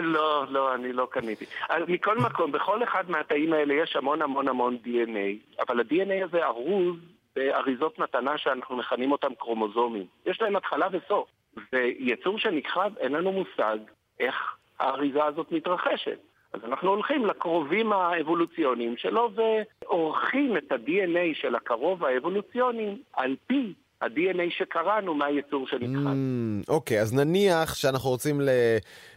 לא, 0.00 0.46
לא, 0.50 0.74
אני 0.74 0.92
לא 0.92 1.08
קניתי. 1.10 1.44
מכל 1.88 2.18
מקום, 2.18 2.52
בכל 2.52 2.82
אחד 2.82 3.10
מהתאים 3.10 3.52
האלה 3.52 3.74
יש 3.74 3.96
המון 3.96 4.22
המון 4.22 4.48
המון 4.48 4.78
DNA, 4.84 5.62
אבל 5.62 5.80
ה-DNA 5.80 6.24
הזה 6.24 6.44
ארוז 6.44 6.96
באריזות 7.38 7.98
מתנה 7.98 8.38
שאנחנו 8.38 8.76
מכנים 8.76 9.12
אותם 9.12 9.34
קרומוזומים. 9.38 10.06
יש 10.26 10.40
להם 10.42 10.56
התחלה 10.56 10.88
וסוף. 10.92 11.28
ויצור 11.72 12.38
שנכחד, 12.38 12.90
אין 13.00 13.12
לנו 13.12 13.32
מושג 13.32 13.78
איך 14.20 14.34
האריזה 14.80 15.24
הזאת 15.24 15.52
מתרחשת. 15.52 16.18
אז 16.52 16.60
אנחנו 16.64 16.88
הולכים 16.88 17.26
לקרובים 17.26 17.92
האבולוציוניים 17.92 18.96
שלו 18.96 19.30
ועורכים 19.34 20.56
את 20.56 20.72
ה-DNA 20.72 21.40
של 21.40 21.54
הקרוב 21.54 22.04
האבולוציוני 22.04 22.96
על 23.12 23.36
פי 23.46 23.74
ה-DNA 24.00 24.50
שקראנו 24.58 25.14
מהיצור 25.14 25.66
שנכחד. 25.66 26.12
Mm, 26.12 26.68
אוקיי, 26.68 27.00
אז 27.00 27.14
נניח 27.14 27.74
שאנחנו 27.74 28.10
רוצים 28.10 28.40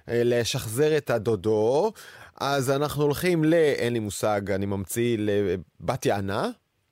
לשחזר 0.08 0.98
את 0.98 1.10
הדודו, 1.10 1.92
אז 2.42 2.72
אנחנו 2.72 3.04
הולכים 3.04 3.44
ל... 3.44 3.54
אין 3.54 3.94
לי 3.94 4.00
מושג, 4.00 4.52
אני 4.52 4.66
ממציא 4.66 5.18
לבת 5.20 6.06
יענה. 6.06 6.50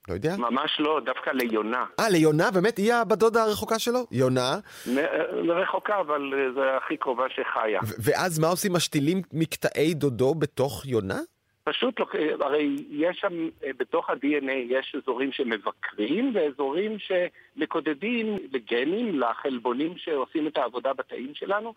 לא 0.09 0.13
יודע. 0.13 0.35
ממש 0.37 0.79
לא, 0.79 0.99
דווקא 1.05 1.29
ליונה. 1.29 1.85
אה, 1.99 2.09
ליונה? 2.09 2.51
באמת? 2.51 2.77
היא 2.77 2.93
הבדודה 2.93 3.43
הרחוקה 3.43 3.79
שלו? 3.79 3.99
יונה? 4.11 4.57
רחוקה, 5.47 5.99
אבל 5.99 6.33
אה, 6.33 6.51
זה 6.53 6.77
הכי 6.77 6.97
קרובה 6.97 7.23
שחיה. 7.29 7.79
ואז 8.03 8.39
מה 8.39 8.47
עושים? 8.47 8.73
משתילים 8.73 9.21
מקטעי 9.33 9.93
דודו 9.93 10.35
בתוך 10.35 10.85
יונה? 10.85 11.19
פשוט, 11.63 11.99
לא, 11.99 12.05
הרי 12.39 12.75
יש 12.89 13.17
שם, 13.21 13.49
אה, 13.63 13.69
בתוך 13.77 14.09
ה-DNA 14.09 14.51
יש 14.69 14.95
אזורים 14.97 15.31
שמבקרים 15.31 16.31
ואזורים 16.35 16.97
שמקודדים 16.99 18.37
לגנים, 18.51 19.19
לחלבונים 19.19 19.93
שעושים 19.97 20.47
את 20.47 20.57
העבודה 20.57 20.93
בתאים 20.93 21.31
שלנו. 21.33 21.73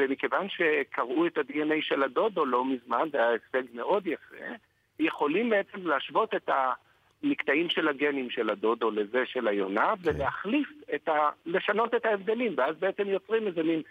ומכיוון 0.00 0.46
שקראו 0.48 1.26
את 1.26 1.38
ה-DNA 1.38 1.74
של 1.80 2.02
הדודו 2.02 2.46
לא 2.46 2.64
מזמן, 2.64 3.08
זה 3.12 3.18
היה 3.18 3.28
הישג 3.28 3.68
מאוד 3.74 4.06
יפה, 4.06 4.44
יכולים 4.98 5.50
בעצם 5.50 5.86
להשוות 5.86 6.34
את 6.34 6.48
ה... 6.48 6.72
מקטעים 7.22 7.68
של 7.70 7.88
הגנים 7.88 8.30
של 8.30 8.50
הדודו 8.50 8.90
לזה 8.90 9.22
של 9.26 9.48
היונה, 9.48 9.92
okay. 9.92 10.04
כן. 10.04 10.10
ולהחליף 10.14 10.68
את 10.94 11.08
ה... 11.08 11.30
לשנות 11.46 11.94
את 11.94 12.06
ההבדלים, 12.06 12.54
ואז 12.56 12.76
בעצם 12.78 13.08
יוצרים 13.08 13.46
איזה 13.46 13.62
מין, 13.62 13.82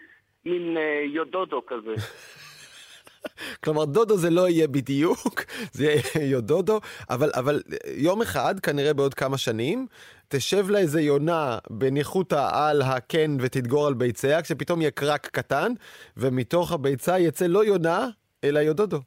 מין 0.44 0.76
אה, 0.76 1.02
יודודו 1.06 1.66
כזה. 1.66 1.94
כלומר, 3.64 3.84
דודו 3.84 4.16
זה 4.16 4.30
לא 4.30 4.48
יהיה 4.48 4.68
בדיוק, 4.68 5.44
זה 5.76 5.84
יהיה 5.84 6.30
יודודו, 6.30 6.80
אבל, 7.10 7.30
אבל 7.34 7.62
יום 7.96 8.22
אחד, 8.22 8.60
כנראה 8.60 8.94
בעוד 8.94 9.14
כמה 9.14 9.38
שנים, 9.38 9.86
תשב 10.28 10.70
לה 10.70 10.78
איזה 10.78 11.00
יונה 11.00 11.58
בניחותא 11.70 12.48
על 12.52 12.82
הקן 12.82 13.36
ותדגור 13.40 13.86
על 13.86 13.94
ביציה, 13.94 14.42
כשפתאום 14.42 14.80
יהיה 14.80 14.90
קרק 14.90 15.26
קטן, 15.26 15.72
ומתוך 16.16 16.72
הביצה 16.72 17.18
יצא 17.18 17.46
לא 17.46 17.64
יונה, 17.64 18.08
אלא 18.44 18.58
יודודו. 18.58 18.98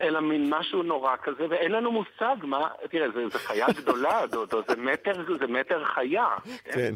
אלא 0.00 0.20
מין 0.20 0.50
משהו 0.50 0.82
נורא 0.82 1.16
כזה, 1.22 1.46
ואין 1.50 1.72
לנו 1.72 1.92
מושג 1.92 2.36
מה, 2.42 2.68
תראה, 2.90 3.10
זה, 3.10 3.28
זה 3.28 3.38
חיה 3.38 3.66
גדולה, 3.76 4.26
דודו, 4.32 4.60
זה 4.68 4.76
מטר, 4.76 5.38
זה 5.38 5.46
מטר 5.46 5.84
חיה. 5.84 6.28
כן. 6.64 6.94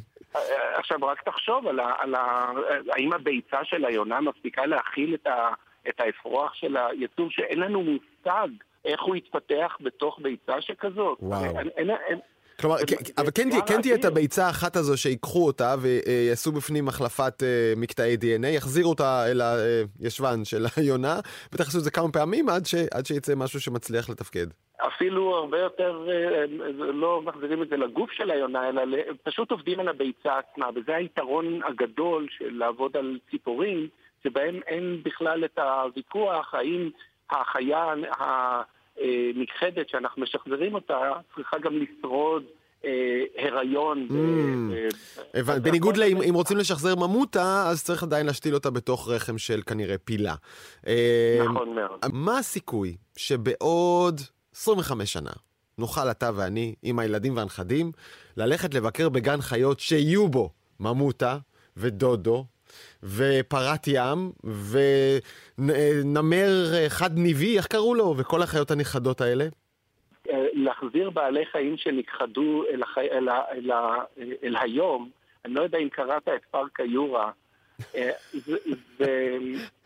עכשיו 0.74 0.98
רק 1.02 1.22
תחשוב 1.22 1.66
על, 1.66 1.80
ה, 1.80 1.94
על 1.98 2.14
ה, 2.14 2.52
האם 2.92 3.12
הביצה 3.12 3.64
של 3.64 3.84
היונה 3.84 4.20
מספיקה 4.20 4.66
להכיל 4.66 5.14
את, 5.14 5.26
ה, 5.26 5.48
את 5.88 6.00
האפרוח 6.00 6.54
של 6.54 6.76
היצור, 6.76 7.30
שאין 7.30 7.60
לנו 7.60 7.82
מושג 7.82 8.48
איך 8.84 9.02
הוא 9.02 9.16
יתפתח 9.16 9.76
בתוך 9.80 10.18
ביצה 10.22 10.60
שכזאת. 10.60 11.18
וואו. 11.22 11.44
אין, 11.44 11.68
אין, 11.76 11.90
אין, 11.90 12.18
כלומר, 12.60 12.76
אבל 13.18 13.30
כן 13.34 13.50
תהיה- 13.50 13.62
כן 13.62 13.82
תהיה 13.82 13.94
את 13.94 13.98
אדיר. 13.98 14.10
הביצה 14.10 14.46
האחת 14.46 14.76
הזו 14.76 14.96
שיקחו 14.96 15.46
אותה 15.46 15.74
ויעשו 15.80 16.52
בפנים 16.52 16.88
החלפת 16.88 17.42
אה, 17.42 17.48
מקטעי 17.76 18.16
דנ"א, 18.16 18.46
יחזירו 18.46 18.90
אותה 18.90 19.26
אל 19.30 19.40
הישבן 20.00 20.44
של 20.44 20.66
היונה, 20.76 21.20
בטח 21.52 21.64
יעשו 21.64 21.78
את 21.78 21.84
זה 21.84 21.90
כמה 21.90 22.12
פעמים 22.12 22.48
עד 22.48 22.66
ש- 22.66 22.74
עד 22.94 23.06
שיצא 23.06 23.34
משהו 23.36 23.60
שמצליח 23.60 24.10
לתפקד. 24.10 24.46
אפילו 24.86 25.36
הרבה 25.36 25.58
יותר, 25.58 26.06
אה, 26.08 26.40
אה, 26.40 26.46
לא 26.92 27.22
מחזירים 27.22 27.62
את 27.62 27.68
זה 27.68 27.76
לגוף 27.76 28.10
של 28.12 28.30
היונה, 28.30 28.68
אלא 28.68 28.82
פשוט 29.22 29.50
עובדים 29.50 29.80
על 29.80 29.88
הביצה 29.88 30.30
עצמה, 30.38 30.66
וזה 30.76 30.96
היתרון 30.96 31.60
הגדול 31.68 32.26
של 32.38 32.50
לעבוד 32.58 32.96
על 32.96 33.18
ציפורים, 33.30 33.88
שבהם 34.24 34.60
אין 34.66 35.02
בכלל 35.04 35.44
את 35.44 35.58
הוויכוח 35.58 36.54
האם 36.54 36.90
החיה 37.30 37.84
הנכחדת 39.00 39.88
שאנחנו 39.88 40.22
משחזרים 40.22 40.74
אותה 40.74 40.98
צריכה 41.34 41.58
גם 41.58 41.72
לשרוד 41.74 42.42
אה, 42.84 42.90
הריון. 43.38 44.08
Mm. 44.10 45.42
בניגוד 45.62 45.96
לאם 45.96 46.14
באמת- 46.14 46.28
אם 46.28 46.34
רוצים 46.34 46.56
לשחזר 46.56 46.96
ממוטה, 46.96 47.64
אז 47.68 47.84
צריך 47.84 48.02
עדיין 48.02 48.26
להשתיל 48.26 48.54
אותה 48.54 48.70
בתוך 48.70 49.08
רחם 49.08 49.38
של 49.38 49.62
כנראה 49.66 49.98
פילה. 49.98 50.34
אה, 50.86 51.38
נכון 51.44 51.74
מאוד. 51.74 51.98
מה 52.12 52.38
הסיכוי 52.38 52.96
שבעוד 53.16 54.20
25 54.54 55.12
שנה 55.12 55.30
נוכל 55.78 56.10
אתה 56.10 56.30
ואני, 56.34 56.74
עם 56.82 56.98
הילדים 56.98 57.36
והנכדים, 57.36 57.92
ללכת 58.36 58.74
לבקר 58.74 59.08
בגן 59.08 59.40
חיות 59.40 59.80
שיהיו 59.80 60.28
בו 60.28 60.50
ממוטה 60.80 61.38
ודודו 61.76 62.44
ופרת 63.02 63.86
ים 63.86 64.32
ונמר 65.58 66.48
חד 66.88 67.18
ניבי, 67.18 67.56
איך 67.56 67.66
קראו 67.66 67.94
לו? 67.94 68.14
וכל 68.18 68.42
החיות 68.42 68.70
הנכחדות 68.70 69.20
האלה? 69.20 69.44
אה, 70.30 70.46
להחזיר 70.52 71.10
בעלי 71.10 71.46
חיים 71.46 71.76
שנכחדו 71.76 72.64
אל, 72.72 72.82
החי... 72.82 73.08
אל, 73.10 73.28
ה... 73.28 73.42
אל, 73.52 73.70
ה... 73.70 73.94
אל 74.42 74.56
היום, 74.60 75.10
אני 75.44 75.54
לא 75.54 75.62
יודע 75.62 75.78
אם 75.78 75.88
קראת 75.88 76.28
את 76.28 76.44
פארק 76.50 76.80
היורה, 76.80 77.30
אה, 77.94 78.10
זה, 78.32 78.56
זה... 78.98 79.38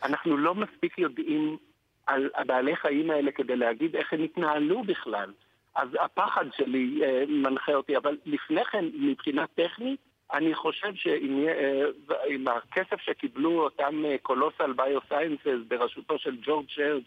אנחנו 0.03 0.37
לא 0.37 0.55
מספיק 0.55 0.97
יודעים 0.97 1.57
על 2.05 2.29
הבעלי 2.35 2.75
חיים 2.75 3.11
האלה 3.11 3.31
כדי 3.31 3.55
להגיד 3.55 3.95
איך 3.95 4.13
הם 4.13 4.23
התנהלו 4.23 4.83
בכלל. 4.83 5.31
אז 5.75 5.89
הפחד 5.99 6.45
שלי 6.57 7.01
אה, 7.03 7.23
מנחה 7.27 7.73
אותי, 7.73 7.97
אבל 7.97 8.17
לפני 8.25 8.65
כן, 8.65 8.85
מבחינה 8.93 9.45
טכנית, 9.47 9.99
אני 10.33 10.55
חושב 10.55 10.95
שעם 10.95 11.47
אה, 11.47 11.83
עם 12.27 12.45
הכסף 12.47 13.01
שקיבלו 13.01 13.63
אותם 13.63 14.03
קולוסל 14.21 14.73
ביוסיינסס 14.73 15.67
בראשותו 15.67 16.19
של 16.19 16.37
ג'ורג' 16.41 16.65
שרץ', 16.69 17.03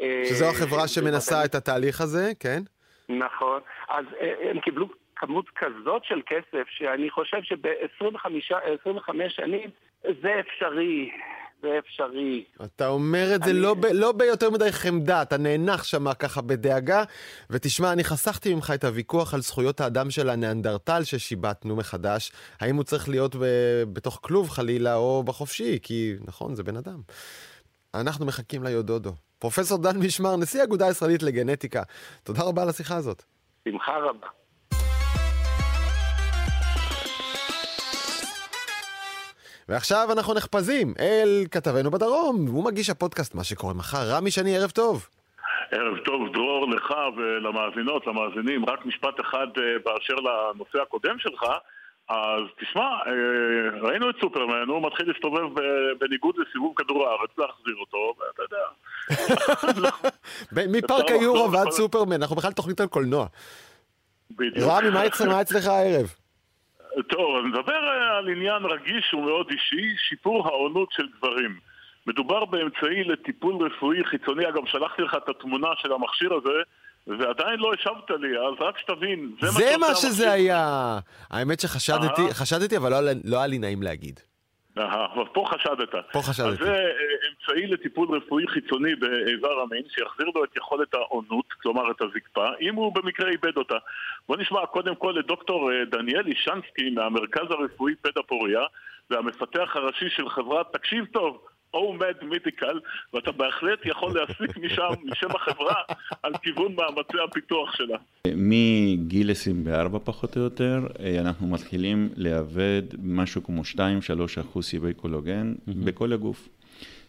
אה, 0.00 0.22
שזו 0.28 0.50
החברה 0.50 0.88
שמנסה 0.88 1.44
את 1.44 1.54
התהליך 1.54 2.00
הזה, 2.00 2.32
כן? 2.40 2.62
נכון. 3.08 3.60
אז 3.88 4.04
אה, 4.20 4.50
הם 4.50 4.60
קיבלו 4.60 4.88
כמות 5.16 5.46
כזאת 5.56 6.04
של 6.04 6.20
כסף, 6.26 6.68
שאני 6.68 7.10
חושב 7.10 7.42
שב-25 7.42 9.10
שנים 9.28 9.70
זה 10.22 10.40
אפשרי. 10.40 11.10
זה 11.62 11.78
אפשרי. 11.78 12.44
אתה 12.64 12.88
אומר 12.88 13.34
את 13.34 13.42
זה 13.44 13.50
אני- 13.50 13.58
לא, 13.60 13.74
ב, 13.74 13.86
לא 13.86 14.12
ביותר 14.12 14.50
מדי 14.50 14.72
חמדה, 14.72 15.22
אתה 15.22 15.36
נאנח 15.36 15.84
שם 15.84 16.12
ככה 16.14 16.40
בדאגה. 16.40 17.04
ותשמע, 17.50 17.92
אני 17.92 18.04
חסכתי 18.04 18.54
ממך 18.54 18.70
את 18.74 18.84
הוויכוח 18.84 19.34
על 19.34 19.40
זכויות 19.40 19.80
האדם 19.80 20.10
של 20.10 20.28
הניאנדרטל 20.30 21.04
ששיבטנו 21.04 21.76
מחדש. 21.76 22.32
האם 22.60 22.76
הוא 22.76 22.84
צריך 22.84 23.08
להיות 23.08 23.36
ב, 23.36 23.44
בתוך 23.92 24.18
כלוב 24.22 24.48
חלילה 24.50 24.94
או 24.96 25.22
בחופשי? 25.22 25.78
כי 25.82 26.14
נכון, 26.26 26.54
זה 26.54 26.62
בן 26.62 26.76
אדם. 26.76 27.00
אנחנו 27.94 28.26
מחכים 28.26 28.62
ליודודו. 28.64 29.12
פרופסור 29.38 29.78
דן 29.78 29.98
משמר, 29.98 30.36
נשיא 30.36 30.60
האגודה 30.60 30.86
הישראלית 30.86 31.22
לגנטיקה, 31.22 31.82
תודה 32.22 32.42
רבה 32.42 32.62
על 32.62 32.68
השיחה 32.68 32.96
הזאת. 32.96 33.22
שמחה 33.68 33.92
רבה. 33.98 34.26
ועכשיו 39.68 40.08
אנחנו 40.12 40.34
נחפזים 40.34 40.94
אל 41.00 41.44
כתבנו 41.50 41.90
בדרום, 41.90 42.46
הוא 42.46 42.64
מגיש 42.64 42.90
הפודקאסט 42.90 43.34
מה 43.34 43.44
שקורה 43.44 43.74
מחר. 43.74 44.10
רמי 44.10 44.30
שני, 44.30 44.56
ערב 44.56 44.70
טוב. 44.70 45.08
ערב 45.70 45.98
טוב, 45.98 46.32
דרור, 46.32 46.70
לך 46.70 46.94
ולמאזינות, 47.16 48.06
למאזינים. 48.06 48.64
רק 48.64 48.86
משפט 48.86 49.20
אחד 49.20 49.46
אה, 49.58 49.62
באשר 49.84 50.14
לנושא 50.14 50.82
הקודם 50.82 51.18
שלך. 51.18 51.42
אז 52.08 52.42
תשמע, 52.60 52.82
אה, 52.82 53.80
ראינו 53.80 54.10
את 54.10 54.14
סופרמן, 54.20 54.68
הוא 54.68 54.86
מתחיל 54.86 55.08
להסתובב 55.08 55.42
בניגוד 55.98 56.34
לסיבוב 56.38 56.74
כדור 56.76 57.08
הארץ, 57.08 57.30
להחזיר 57.38 57.74
אותו, 57.80 58.14
ואתה 58.18 58.42
יודע. 58.42 58.64
מפארק 60.78 61.10
לחזור 61.10 61.48
ועד 61.52 61.70
סופרמן, 61.70 62.22
אנחנו 62.22 62.36
בכלל 62.36 62.52
תוכנית 62.52 62.80
על 62.80 62.86
קולנוע. 62.86 63.26
רמי, 64.60 64.90
מה 65.28 65.40
אצלך 65.40 65.66
הערב? 65.66 66.21
טוב, 67.08 67.36
אני 67.36 67.48
מדבר 67.48 67.88
אה, 67.88 68.18
על 68.18 68.28
עניין 68.28 68.64
רגיש 68.64 69.14
ומאוד 69.14 69.50
אישי, 69.50 69.94
שיפור 70.08 70.48
העונות 70.48 70.88
של 70.92 71.06
גברים. 71.18 71.58
מדובר 72.06 72.44
באמצעי 72.44 73.04
לטיפול 73.04 73.66
רפואי 73.66 74.04
חיצוני, 74.04 74.48
אגב, 74.48 74.66
שלחתי 74.66 75.02
לך 75.02 75.14
את 75.24 75.28
התמונה 75.28 75.68
של 75.76 75.92
המכשיר 75.92 76.34
הזה, 76.34 76.58
ועדיין 77.06 77.58
לא 77.58 77.72
השבת 77.74 78.10
לי, 78.20 78.38
אז 78.38 78.54
רק 78.60 78.78
שתבין, 78.78 79.32
זה, 79.40 79.48
זה 79.48 79.76
מה 79.80 79.86
המכשיר. 79.86 80.10
שזה 80.10 80.32
היה. 80.32 80.98
האמת 81.30 81.60
שחשדתי. 81.60 82.22
חשדתי, 82.32 82.76
אבל 82.76 82.90
לא 82.90 83.12
לא 83.24 83.36
היה 83.36 83.46
לי 83.46 83.58
נעים 83.58 83.82
להגיד. 83.82 84.20
אהה, 84.78 85.06
פה 85.32 85.44
חשדת. 85.46 85.94
פה 86.12 86.22
חשדתי. 86.22 86.48
אז 86.48 86.58
זה 86.58 86.72
אה, 86.72 87.21
אמצעי 87.52 87.66
לטיפול 87.66 88.16
רפואי 88.16 88.46
חיצוני 88.48 88.94
באיבר 88.94 89.60
המין, 89.60 89.82
שיחזיר 89.88 90.26
לו 90.34 90.44
את 90.44 90.56
יכולת 90.56 90.94
העונות, 90.94 91.52
כלומר 91.62 91.90
את 91.90 92.00
הזקפה, 92.00 92.46
אם 92.60 92.74
הוא 92.74 92.94
במקרה 92.94 93.30
איבד 93.30 93.56
אותה. 93.56 93.76
בוא 94.28 94.36
נשמע 94.36 94.66
קודם 94.66 94.94
כל 94.94 95.18
את 95.18 95.26
דוקטור 95.26 95.72
אה, 95.72 95.84
דניאל 95.84 96.26
אישנסקי 96.26 96.90
מהמרכז 96.90 97.50
הרפואי 97.50 97.94
פדה 98.02 98.22
פוריה, 98.28 98.60
והמפתח 99.10 99.70
הראשי 99.74 100.08
של 100.08 100.28
חברת, 100.28 100.66
תקשיב 100.72 101.04
טוב, 101.04 101.46
אומד 101.74 102.14
מידיקל, 102.22 102.80
ואתה 103.14 103.32
בהחלט 103.32 103.78
יכול 103.84 104.14
להסיק 104.14 104.56
משם, 104.56 104.92
משם 105.04 105.30
החברה, 105.30 105.74
על 106.22 106.32
כיוון 106.42 106.74
מאמצי 106.74 107.16
הפיתוח 107.24 107.76
שלה. 107.76 107.98
מגיל 108.36 109.30
24 109.30 109.98
פחות 110.04 110.36
או 110.36 110.42
יותר, 110.42 110.80
אה, 111.00 111.20
אנחנו 111.20 111.46
מתחילים 111.46 112.08
לאבד 112.16 112.82
משהו 113.02 113.44
כמו 113.44 113.62
2-3 113.64 114.40
אחוז 114.40 114.64
סיבי 114.64 114.94
קולוגן 114.94 115.54
בכל 115.66 116.12
הגוף. 116.12 116.48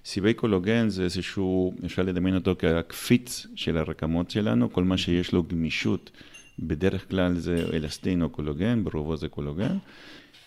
סיבי 0.06 0.34
קולוגן 0.34 0.90
זה 0.90 1.04
איזשהו, 1.04 1.74
אפשר 1.86 2.02
לדמיין 2.02 2.36
אותו 2.36 2.56
כקפיץ 2.60 3.48
של 3.56 3.78
הרקמות 3.78 4.32
שלנו, 4.32 4.74
כל 4.74 4.84
מה 4.84 4.98
שיש 4.98 5.32
לו 5.32 5.44
גמישות, 5.44 6.12
בדרך 6.60 7.10
כלל 7.10 7.38
זה 7.38 7.66
אלסטין 7.74 8.22
או 8.22 8.30
קולוגן, 8.30 8.84
ברובו 8.84 9.18
זה 9.18 9.28
קולוגן. 9.28 9.78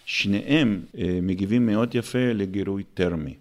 שניהם 0.07 0.83
אה, 0.99 1.19
מגיבים 1.23 1.67
מאוד 1.67 1.95
יפה 1.95 2.33
לגירוי 2.35 2.83
טרמי. 2.95 3.35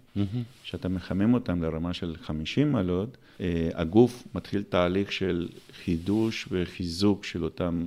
כשאתה 0.64 0.88
מחמם 0.88 1.34
אותם 1.34 1.62
לרמה 1.62 1.94
של 1.94 2.14
50 2.22 2.72
מעלות, 2.72 3.16
אה, 3.40 3.68
הגוף 3.74 4.24
מתחיל 4.34 4.62
תהליך 4.62 5.12
של 5.12 5.48
חידוש 5.84 6.48
וחיזוק 6.50 7.24
של 7.24 7.44
אותם 7.44 7.86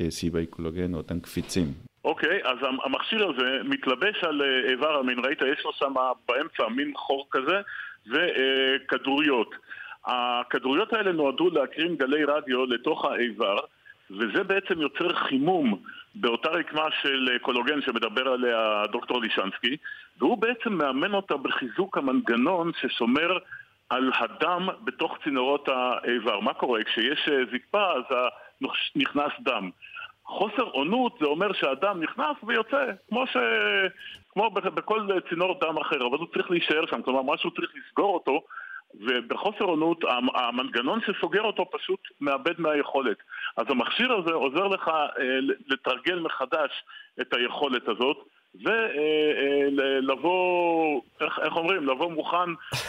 אה, 0.00 0.10
סיבי 0.10 0.46
קולוגן, 0.46 0.94
אותם 0.94 1.20
קפיצים. 1.20 1.72
אוקיי, 2.04 2.40
אז 2.44 2.58
המ- 2.62 2.80
המכשיר 2.84 3.28
הזה 3.28 3.60
מתלבש 3.64 4.24
על 4.24 4.42
אה, 4.42 4.70
איבר 4.70 4.96
המין, 4.98 5.18
ראית? 5.24 5.38
יש 5.42 5.64
לו 5.64 5.72
שם 5.72 5.94
באמצע 6.28 6.68
מין 6.68 6.92
חור 6.96 7.26
כזה 7.30 7.60
וכדוריות. 8.06 9.54
הכדוריות 10.06 10.92
האלה 10.92 11.12
נועדו 11.12 11.50
להקרין 11.50 11.96
גלי 11.96 12.24
רדיו 12.24 12.66
לתוך 12.66 13.04
האיבר, 13.04 13.56
וזה 14.10 14.44
בעצם 14.44 14.80
יוצר 14.80 15.14
חימום 15.14 15.82
באותה 16.14 16.48
רקמה 16.48 16.84
של 17.02 17.28
אה, 17.32 17.38
קולוגן 17.38 17.82
שמדבר 17.82 18.28
עליה 18.28 18.82
דוקטור 18.92 19.20
לישנסקי, 19.20 19.76
והוא 20.18 20.38
בעצם 20.38 20.72
מאמן 20.72 21.14
אותה 21.14 21.36
בחיזוק 21.36 21.98
המנגנון 21.98 22.70
ששומר 22.80 23.38
על 23.90 24.10
הדם 24.18 24.68
בתוך 24.84 25.18
צינורות 25.24 25.68
האיבר. 25.68 26.40
מה 26.40 26.54
קורה? 26.54 26.84
כשיש 26.84 27.28
אה, 27.28 27.38
זקפה 27.52 27.92
אז 27.92 28.16
נכנס 28.96 29.32
דם. 29.40 29.70
חוסר 30.30 30.62
עונות 30.62 31.16
זה 31.20 31.26
אומר 31.26 31.52
שהדם 31.52 32.02
נכנס 32.02 32.36
ויוצא, 32.42 32.84
כמו, 33.08 33.26
ש... 33.26 33.36
כמו 34.32 34.50
בכל 34.50 35.08
צינור 35.28 35.58
דם 35.60 35.78
אחר, 35.78 36.06
אבל 36.06 36.18
הוא 36.18 36.26
צריך 36.34 36.50
להישאר 36.50 36.86
שם, 36.86 37.02
כלומר 37.02 37.34
משהו 37.34 37.50
צריך 37.50 37.72
לסגור 37.74 38.14
אותו, 38.14 38.42
ובחוסר 38.94 39.64
עונות 39.64 40.04
המנגנון 40.34 41.00
שסוגר 41.06 41.42
אותו 41.42 41.70
פשוט 41.70 42.00
מאבד 42.20 42.60
מהיכולת. 42.60 43.16
אז 43.56 43.66
המכשיר 43.68 44.12
הזה 44.12 44.32
עוזר 44.32 44.66
לך 44.66 44.88
אה, 44.88 45.38
לתרגל 45.66 46.18
מחדש 46.18 46.70
את 47.20 47.34
היכולת 47.34 47.88
הזאת. 47.88 48.16
ולבוא, 48.54 50.30
איך, 51.20 51.38
איך 51.42 51.56
אומרים, 51.56 51.88
לבוא 51.88 52.12
מוכן 52.12 52.36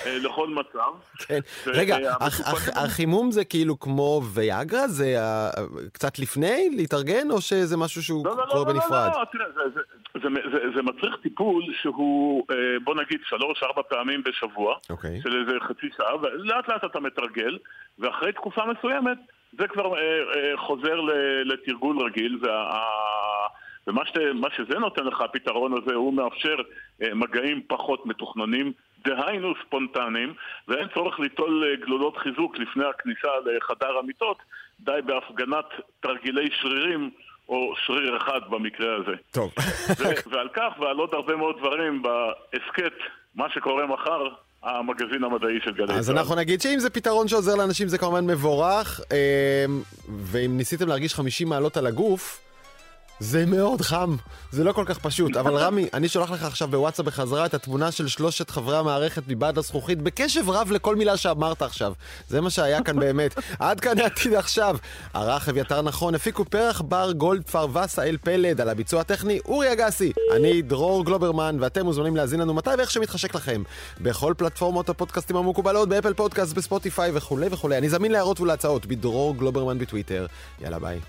אה, 0.06 0.18
לכל 0.24 0.50
מצב. 0.50 0.92
כן. 1.28 1.40
רגע, 1.68 1.98
החימום 2.76 3.32
זה 3.32 3.46
כאילו 3.46 3.80
כמו 3.80 4.22
ויאגרה? 4.34 4.88
זה 4.88 5.16
קצת 5.94 6.20
לפני 6.20 6.70
להתארגן, 6.78 7.32
או 7.32 7.42
שזה 7.42 7.78
משהו 7.78 8.04
שהוא 8.04 8.26
לא, 8.26 8.38
לא, 8.38 8.46
כבר 8.50 8.60
לא, 8.60 8.66
בנפרד? 8.74 9.12
לא, 9.14 9.20
לא, 9.20 9.26
תראה, 9.32 9.46
זה 10.76 10.82
מצריך 10.82 11.16
טיפול 11.22 11.64
שהוא, 11.82 12.44
אה, 12.52 12.56
בוא 12.84 12.96
נגיד, 12.96 13.20
שלוש-ארבע 13.26 13.82
פעמים 13.90 14.24
בשבוע, 14.26 14.76
אוקיי. 14.90 15.22
של 15.24 15.40
איזה 15.42 15.60
חצי 15.68 15.90
שעה, 15.98 16.16
ולאט 16.16 16.68
לאט 16.68 16.86
אתה 16.86 17.00
מתרגל, 17.00 17.58
ואחרי 18.00 18.34
תקופה 18.34 18.62
מסוימת 18.66 19.18
זה 19.60 19.68
כבר 19.68 19.98
אה, 19.98 20.58
חוזר 20.58 20.96
לתרגול 21.46 22.06
רגיל, 22.06 22.40
וה... 22.42 22.82
ומה 23.88 24.02
ש, 24.06 24.12
שזה 24.58 24.80
נותן 24.80 25.04
לך, 25.04 25.22
הפתרון 25.22 25.74
הזה, 25.74 25.96
הוא 25.96 26.14
מאפשר 26.14 26.56
אה, 27.02 27.14
מגעים 27.14 27.62
פחות 27.68 28.06
מתוכננים, 28.06 28.74
דהיינו 29.06 29.54
ספונטניים, 29.66 30.34
ואין 30.68 30.88
צורך 30.94 31.20
ליטול 31.20 31.64
אה, 31.64 31.86
גלולות 31.86 32.18
חיזוק 32.18 32.58
לפני 32.58 32.84
הכניסה 32.86 33.28
לחדר 33.46 33.98
המיטות, 33.98 34.38
די 34.80 35.00
בהפגנת 35.06 35.66
תרגילי 36.00 36.50
שרירים 36.62 37.10
או 37.50 37.74
שריר 37.86 38.18
אחד 38.18 38.40
במקרה 38.50 38.96
הזה. 38.96 39.16
טוב. 39.32 39.52
ו- 40.00 40.32
ועל 40.32 40.50
כך 40.54 40.74
ועל 40.80 40.98
עוד 40.98 41.10
הרבה 41.14 41.36
מאוד 41.36 41.56
דברים 41.58 42.02
בהסכת, 42.02 42.94
מה 43.36 43.50
שקורה 43.54 43.88
מחר, 43.88 44.28
המגזין 44.64 45.24
המדעי 45.24 45.60
של 45.64 45.72
גלי 45.72 45.88
צה"ל. 45.88 45.98
אז 45.98 46.10
אנחנו 46.10 46.36
נגיד 46.36 46.62
שאם 46.62 46.80
זה 46.80 46.90
פתרון 46.90 47.28
שעוזר 47.28 47.56
לאנשים 47.56 47.88
זה 47.88 47.98
כמובן 47.98 48.26
מבורך, 48.26 49.02
אה, 49.12 49.66
ואם 50.10 50.58
ניסיתם 50.58 50.88
להרגיש 50.88 51.14
50 51.14 51.50
מעלות 51.50 51.78
על 51.78 51.88
הגוף, 51.88 52.51
זה 53.22 53.46
מאוד 53.46 53.82
חם, 53.82 54.16
זה 54.52 54.64
לא 54.64 54.72
כל 54.72 54.84
כך 54.88 55.00
פשוט. 55.00 55.38
אבל 55.38 55.56
רמי, 55.56 55.88
אני 55.94 56.08
שולח 56.08 56.32
לך 56.32 56.44
עכשיו 56.44 56.68
בוואטסאפ 56.68 57.06
בחזרה 57.06 57.46
את 57.46 57.54
התמונה 57.54 57.92
של 57.92 58.08
שלושת 58.08 58.50
חברי 58.50 58.78
המערכת 58.78 59.24
מבעד 59.28 59.58
הזכוכית, 59.58 60.02
בקשב 60.02 60.50
רב 60.50 60.72
לכל 60.72 60.96
מילה 60.96 61.18
שאמרת 61.18 61.62
עכשיו. 61.62 61.94
זה 62.30 62.42
מה 62.42 62.50
שהיה 62.50 62.84
כאן 62.84 63.00
באמת. 63.00 63.36
עד 63.60 63.80
כאן 63.80 64.00
העתיד 64.00 64.34
עכשיו. 64.34 64.78
ערך 65.14 65.50
אביתר 65.50 65.82
נכון, 65.82 66.16
הפיקו 66.16 66.46
פרח 66.46 66.82
בר, 66.82 67.12
גולדפרב, 67.12 67.68
וסה, 67.74 68.04
אל 68.04 68.18
פלד, 68.22 68.62
על 68.62 68.70
הביצוע 68.70 69.02
הטכני, 69.02 69.40
אורי 69.46 69.74
אגסי. 69.74 70.12
אני 70.36 70.62
דרור 70.62 71.06
גלוברמן, 71.06 71.58
ואתם 71.60 71.86
מוזמנים 71.86 72.16
להאזין 72.16 72.40
לנו 72.40 72.54
מתי 72.54 72.70
ואיך 72.78 72.92
שמתחשק 72.92 73.36
לכם. 73.36 73.64
בכל 74.02 74.34
פלטפורמות 74.38 74.90
הפודקאסטים 74.90 75.36
המקובלות, 75.36 75.90
ב 75.90 75.94
Apple 75.94 76.14
Podcast, 76.14 76.54
בספוטיפיי 76.54 77.12
וכולי 77.14 77.48
וכולי. 77.52 77.78
אני 77.78 77.90
זמין 77.90 78.12
להערות 78.12 78.40
ולהצעות 78.40 78.86
בדרור 78.86 79.38
גלוברמן 79.38 79.80
בטוויטר. 79.80 80.26
יאללה 80.62 80.80
ביי. 80.80 81.00